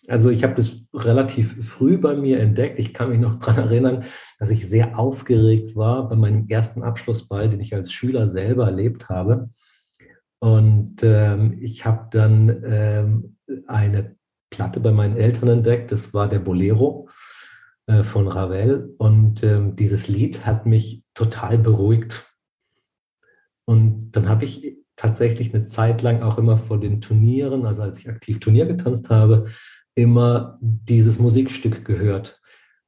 Also 0.09 0.31
ich 0.31 0.43
habe 0.43 0.55
das 0.55 0.81
relativ 0.95 1.65
früh 1.65 1.99
bei 1.99 2.17
mir 2.17 2.41
entdeckt. 2.41 2.79
Ich 2.79 2.95
kann 2.95 3.11
mich 3.11 3.21
noch 3.21 3.39
daran 3.39 3.65
erinnern, 3.65 4.05
dass 4.39 4.51
ich 4.51 4.67
sehr 4.67 4.99
aufgeregt 4.99 5.77
war 5.77 6.09
bei 6.09 6.17
meinem 6.17 6.49
ersten 6.49 6.83
Abschlussball, 6.83 7.49
den 7.51 7.61
ich 7.61 7.75
als 7.75 7.93
Schüler 7.93 8.27
selber 8.27 8.67
erlebt 8.67 9.09
habe. 9.11 9.51
Und 10.41 11.03
ähm, 11.03 11.59
ich 11.61 11.85
habe 11.85 12.09
dann 12.11 12.63
ähm, 12.65 13.37
eine 13.67 14.17
Platte 14.51 14.81
bei 14.81 14.93
meinen 14.93 15.17
Eltern 15.17 15.49
entdeckt. 15.49 15.93
Das 15.93 16.15
war 16.15 16.29
der 16.29 16.39
Bolero 16.39 17.09
äh, 17.87 18.03
von 18.03 18.29
Ravel. 18.29 18.95
Und 18.97 19.43
ähm, 19.43 19.77
dieses 19.77 20.09
Lied 20.09 20.47
hat 20.47 20.65
mich 20.65 21.03
total 21.13 21.59
beruhigt. 21.59 22.25
Und 23.67 24.13
dann 24.13 24.29
habe 24.29 24.45
ich 24.45 24.79
tatsächlich 24.97 25.55
eine 25.55 25.67
Zeit 25.67 26.03
lang 26.03 26.23
auch 26.23 26.39
immer 26.39 26.57
vor 26.57 26.81
den 26.81 27.01
Turnieren, 27.01 27.67
also 27.67 27.83
als 27.83 27.99
ich 27.99 28.09
aktiv 28.09 28.41
Turnier 28.41 28.67
getanzt 28.67 29.11
habe, 29.11 29.47
immer 29.99 30.59
dieses 30.61 31.19
Musikstück 31.19 31.85
gehört. 31.85 32.41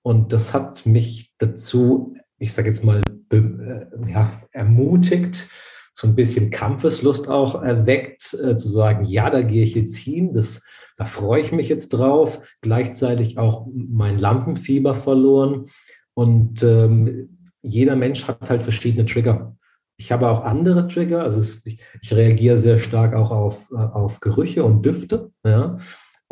Und 0.02 0.32
das 0.32 0.54
hat 0.54 0.86
mich 0.86 1.32
dazu, 1.38 2.14
ich 2.38 2.52
sage 2.52 2.68
jetzt 2.68 2.84
mal, 2.84 3.02
äh, 3.32 4.08
ja, 4.08 4.40
ermutigt, 4.52 5.48
so 5.92 6.06
ein 6.06 6.14
bisschen 6.14 6.52
Kampfeslust 6.52 7.26
auch 7.26 7.60
erweckt, 7.62 8.32
äh, 8.34 8.56
zu 8.56 8.68
sagen, 8.68 9.06
ja, 9.06 9.28
da 9.28 9.42
gehe 9.42 9.64
ich 9.64 9.74
jetzt 9.74 9.96
hin, 9.96 10.32
das, 10.32 10.64
da 10.96 11.04
freue 11.04 11.40
ich 11.40 11.50
mich 11.50 11.68
jetzt 11.68 11.88
drauf, 11.88 12.42
gleichzeitig 12.60 13.38
auch 13.38 13.66
mein 13.74 14.16
Lampenfieber 14.16 14.94
verloren. 14.94 15.66
Und 16.14 16.62
ähm, 16.62 17.38
jeder 17.60 17.96
Mensch 17.96 18.28
hat 18.28 18.50
halt 18.50 18.62
verschiedene 18.62 19.04
Trigger. 19.04 19.56
Ich 19.96 20.12
habe 20.12 20.28
auch 20.28 20.44
andere 20.44 20.86
Trigger, 20.86 21.24
also 21.24 21.42
ich, 21.64 21.82
ich 22.00 22.12
reagiere 22.14 22.56
sehr 22.56 22.78
stark 22.78 23.14
auch 23.14 23.32
auf, 23.32 23.72
äh, 23.72 23.74
auf 23.74 24.20
Gerüche 24.20 24.62
und 24.62 24.86
Düfte. 24.86 25.32
Ja. 25.44 25.76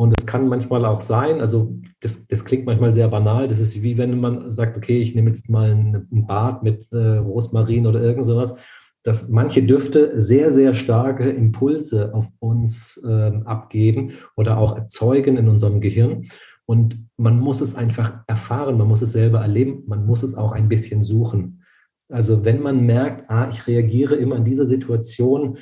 Und 0.00 0.14
es 0.16 0.26
kann 0.26 0.46
manchmal 0.46 0.84
auch 0.84 1.00
sein, 1.00 1.40
also 1.40 1.74
das, 1.98 2.28
das 2.28 2.44
klingt 2.44 2.66
manchmal 2.66 2.94
sehr 2.94 3.08
banal, 3.08 3.48
das 3.48 3.58
ist 3.58 3.82
wie 3.82 3.98
wenn 3.98 4.20
man 4.20 4.48
sagt, 4.48 4.76
okay, 4.76 5.00
ich 5.00 5.16
nehme 5.16 5.30
jetzt 5.30 5.50
mal 5.50 5.72
ein, 5.72 6.06
Bad 6.08 6.62
mit 6.62 6.86
äh, 6.92 7.16
Rosmarin 7.16 7.84
oder 7.84 8.00
irgend 8.00 8.24
sowas, 8.24 8.54
dass 9.02 9.28
manche 9.28 9.60
Düfte 9.60 10.12
sehr, 10.20 10.52
sehr 10.52 10.74
starke 10.74 11.28
Impulse 11.30 12.14
auf 12.14 12.28
uns 12.38 13.02
äh, 13.04 13.32
abgeben 13.44 14.12
oder 14.36 14.58
auch 14.58 14.76
erzeugen 14.76 15.36
in 15.36 15.48
unserem 15.48 15.80
Gehirn. 15.80 16.26
Und 16.64 17.04
man 17.16 17.40
muss 17.40 17.60
es 17.60 17.74
einfach 17.74 18.20
erfahren, 18.28 18.78
man 18.78 18.86
muss 18.86 19.02
es 19.02 19.12
selber 19.12 19.40
erleben, 19.40 19.82
man 19.88 20.06
muss 20.06 20.22
es 20.22 20.36
auch 20.36 20.52
ein 20.52 20.68
bisschen 20.68 21.02
suchen. 21.02 21.64
Also 22.08 22.44
wenn 22.44 22.62
man 22.62 22.86
merkt, 22.86 23.28
ah, 23.30 23.48
ich 23.50 23.66
reagiere 23.66 24.14
immer 24.14 24.36
in 24.36 24.44
dieser 24.44 24.66
Situation 24.66 25.58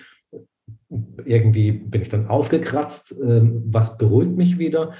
irgendwie 1.24 1.72
bin 1.72 2.02
ich 2.02 2.08
dann 2.08 2.28
aufgekratzt, 2.28 3.16
ähm, 3.22 3.62
was 3.66 3.98
beruhigt 3.98 4.36
mich 4.36 4.58
wieder. 4.58 4.92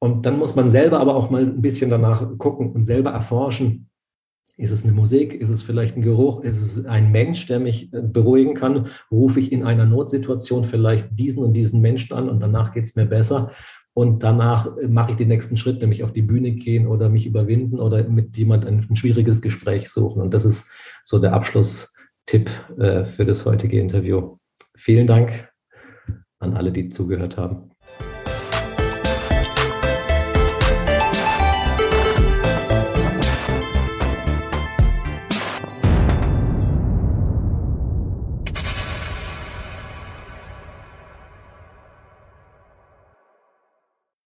Und 0.00 0.26
dann 0.26 0.38
muss 0.38 0.56
man 0.56 0.70
selber 0.70 0.98
aber 1.00 1.14
auch 1.14 1.30
mal 1.30 1.42
ein 1.42 1.62
bisschen 1.62 1.90
danach 1.90 2.26
gucken 2.38 2.72
und 2.72 2.84
selber 2.84 3.10
erforschen, 3.10 3.90
ist 4.60 4.72
es 4.72 4.84
eine 4.84 4.92
Musik? 4.92 5.32
Ist 5.32 5.48
es 5.48 5.62
vielleicht 5.62 5.96
ein 5.96 6.02
Geruch? 6.02 6.42
Ist 6.42 6.60
es 6.60 6.84
ein 6.84 7.10
Mensch, 7.10 7.46
der 7.46 7.60
mich 7.60 7.92
äh, 7.94 8.02
beruhigen 8.02 8.54
kann? 8.54 8.88
Rufe 9.10 9.40
ich 9.40 9.52
in 9.52 9.64
einer 9.64 9.86
Notsituation 9.86 10.64
vielleicht 10.64 11.08
diesen 11.18 11.42
und 11.42 11.54
diesen 11.54 11.80
Menschen 11.80 12.14
an 12.14 12.28
und 12.28 12.40
danach 12.40 12.74
geht 12.74 12.84
es 12.84 12.94
mir 12.94 13.06
besser? 13.06 13.52
Und 13.94 14.22
danach 14.22 14.76
äh, 14.76 14.86
mache 14.86 15.12
ich 15.12 15.16
den 15.16 15.28
nächsten 15.28 15.56
Schritt, 15.56 15.80
nämlich 15.80 16.04
auf 16.04 16.12
die 16.12 16.22
Bühne 16.22 16.52
gehen 16.52 16.86
oder 16.86 17.08
mich 17.08 17.26
überwinden 17.26 17.80
oder 17.80 18.06
mit 18.06 18.36
jemand 18.36 18.66
ein, 18.66 18.84
ein 18.88 18.96
schwieriges 18.96 19.40
Gespräch 19.40 19.88
suchen. 19.88 20.20
Und 20.20 20.34
das 20.34 20.44
ist 20.44 20.70
so 21.04 21.18
der 21.18 21.32
Abschlusstipp 21.32 22.50
äh, 22.78 23.04
für 23.04 23.24
das 23.24 23.46
heutige 23.46 23.80
Interview. 23.80 24.36
Vielen 24.80 25.06
Dank 25.06 25.52
an 26.38 26.56
alle, 26.56 26.72
die 26.72 26.88
zugehört 26.88 27.36
haben. 27.36 27.69